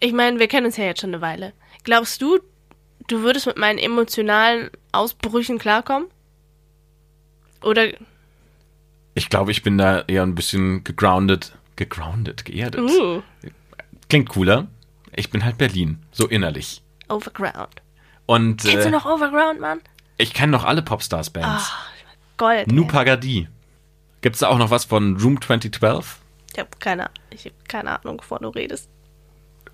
ich 0.00 0.12
meine, 0.12 0.38
wir 0.38 0.48
kennen 0.48 0.66
uns 0.66 0.76
ja 0.76 0.84
jetzt 0.84 1.00
schon 1.00 1.10
eine 1.10 1.20
Weile. 1.20 1.52
Glaubst 1.84 2.20
du, 2.20 2.38
du 3.08 3.22
würdest 3.22 3.46
mit 3.46 3.56
meinen 3.56 3.78
emotionalen 3.78 4.70
Ausbrüchen 4.92 5.58
klarkommen? 5.58 6.08
Oder. 7.62 7.88
Ich 9.14 9.30
glaube, 9.30 9.52
ich 9.52 9.62
bin 9.62 9.78
da 9.78 10.02
eher 10.02 10.22
ein 10.22 10.34
bisschen 10.34 10.84
gegroundet. 10.84 11.56
Gegroundet, 11.76 12.44
geerdet. 12.44 12.80
Uh. 12.80 13.22
Klingt 14.08 14.28
cooler. 14.28 14.68
Ich 15.16 15.30
bin 15.30 15.44
halt 15.44 15.58
Berlin. 15.58 16.02
So 16.12 16.26
innerlich. 16.26 16.82
Overground. 17.08 17.82
Und. 18.26 18.62
Kennst 18.62 18.76
äh, 18.78 18.84
du 18.84 18.90
noch 18.90 19.06
Overground, 19.06 19.60
Mann? 19.60 19.80
Ich 20.18 20.34
kenne 20.34 20.52
noch 20.52 20.64
alle 20.64 20.82
Popstars-Bands. 20.82 21.72
Oh, 21.72 22.04
Gold. 22.36 22.70
Nupagadi. 22.70 23.48
Gibt 24.24 24.36
es 24.36 24.40
da 24.40 24.48
auch 24.48 24.56
noch 24.56 24.70
was 24.70 24.86
von 24.86 25.18
Room 25.18 25.38
2012? 25.38 26.18
Ich 26.54 26.58
habe 26.58 26.70
keine, 26.80 27.10
ich 27.28 27.44
hab 27.44 27.68
keine 27.68 28.00
Ahnung, 28.00 28.20
wovon 28.20 28.38
du 28.40 28.48
redest. 28.48 28.88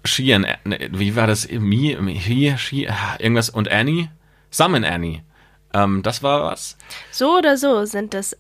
She 0.04 0.34
and, 0.34 0.44
ne, 0.64 0.88
wie 0.90 1.14
war 1.14 1.28
das? 1.28 1.48
Me, 1.48 1.96
he, 2.18 2.58
she, 2.58 2.88
ah, 2.88 3.14
irgendwas 3.20 3.48
und 3.48 3.68
Annie? 3.68 4.10
Summon 4.50 4.82
Annie. 4.82 5.22
Ähm, 5.72 6.02
das 6.02 6.24
war 6.24 6.50
was. 6.50 6.76
So 7.12 7.38
oder 7.38 7.56
so 7.56 7.84
sind 7.84 8.12
das 8.12 8.36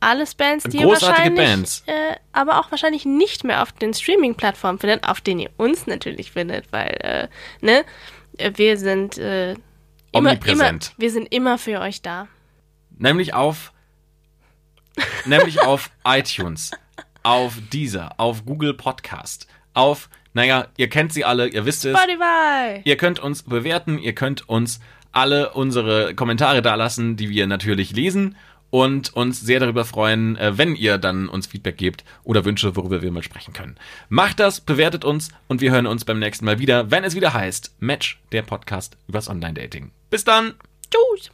alles 0.00 0.34
Bands, 0.34 0.64
die 0.64 0.80
ihr 0.80 0.86
wahrscheinlich, 0.86 1.42
Bands. 1.42 1.82
Äh, 1.86 2.16
aber 2.32 2.60
auch 2.60 2.70
wahrscheinlich 2.70 3.06
nicht 3.06 3.42
mehr 3.42 3.62
auf 3.62 3.72
den 3.72 3.94
Streaming-Plattformen 3.94 4.78
findet, 4.78 5.08
auf 5.08 5.22
denen 5.22 5.40
ihr 5.40 5.50
uns 5.56 5.86
natürlich 5.86 6.30
findet, 6.30 6.70
weil, 6.74 6.90
äh, 7.00 7.28
ne, 7.62 7.86
wir 8.54 8.76
sind 8.76 9.16
äh, 9.16 9.54
immer, 10.12 10.46
immer, 10.46 10.78
wir 10.98 11.10
sind 11.10 11.32
immer 11.32 11.56
für 11.56 11.80
euch 11.80 12.02
da. 12.02 12.28
Nämlich 12.98 13.32
auf 13.32 13.72
nämlich 15.24 15.60
auf 15.60 15.90
iTunes, 16.04 16.70
auf 17.22 17.54
Deezer, 17.72 18.12
auf 18.18 18.44
Google 18.44 18.74
Podcast, 18.74 19.46
auf, 19.72 20.08
naja, 20.32 20.66
ihr 20.76 20.88
kennt 20.88 21.12
sie 21.12 21.24
alle, 21.24 21.48
ihr 21.48 21.64
wisst 21.66 21.84
es. 21.84 21.96
Spotify. 21.96 22.80
Ihr 22.84 22.96
könnt 22.96 23.18
uns 23.18 23.42
bewerten, 23.42 23.98
ihr 23.98 24.14
könnt 24.14 24.48
uns 24.48 24.80
alle 25.12 25.52
unsere 25.52 26.14
Kommentare 26.14 26.60
dalassen, 26.62 27.16
die 27.16 27.30
wir 27.30 27.46
natürlich 27.46 27.92
lesen 27.92 28.36
und 28.74 29.14
uns 29.14 29.40
sehr 29.40 29.60
darüber 29.60 29.84
freuen, 29.84 30.36
äh, 30.36 30.58
wenn 30.58 30.74
ihr 30.74 30.98
dann 30.98 31.28
uns 31.28 31.46
Feedback 31.46 31.76
gebt 31.76 32.04
oder 32.24 32.44
Wünsche, 32.44 32.74
worüber 32.74 33.02
wir 33.02 33.12
mal 33.12 33.22
sprechen 33.22 33.52
können. 33.52 33.76
Macht 34.08 34.40
das, 34.40 34.60
bewertet 34.60 35.04
uns 35.04 35.28
und 35.46 35.60
wir 35.60 35.70
hören 35.70 35.86
uns 35.86 36.04
beim 36.04 36.18
nächsten 36.18 36.44
Mal 36.44 36.58
wieder, 36.58 36.90
wenn 36.90 37.04
es 37.04 37.14
wieder 37.14 37.32
heißt 37.32 37.76
Match, 37.78 38.20
der 38.32 38.42
Podcast 38.42 38.96
übers 39.06 39.28
Online-Dating. 39.28 39.92
Bis 40.10 40.24
dann. 40.24 40.54
Tschüss. 40.90 41.30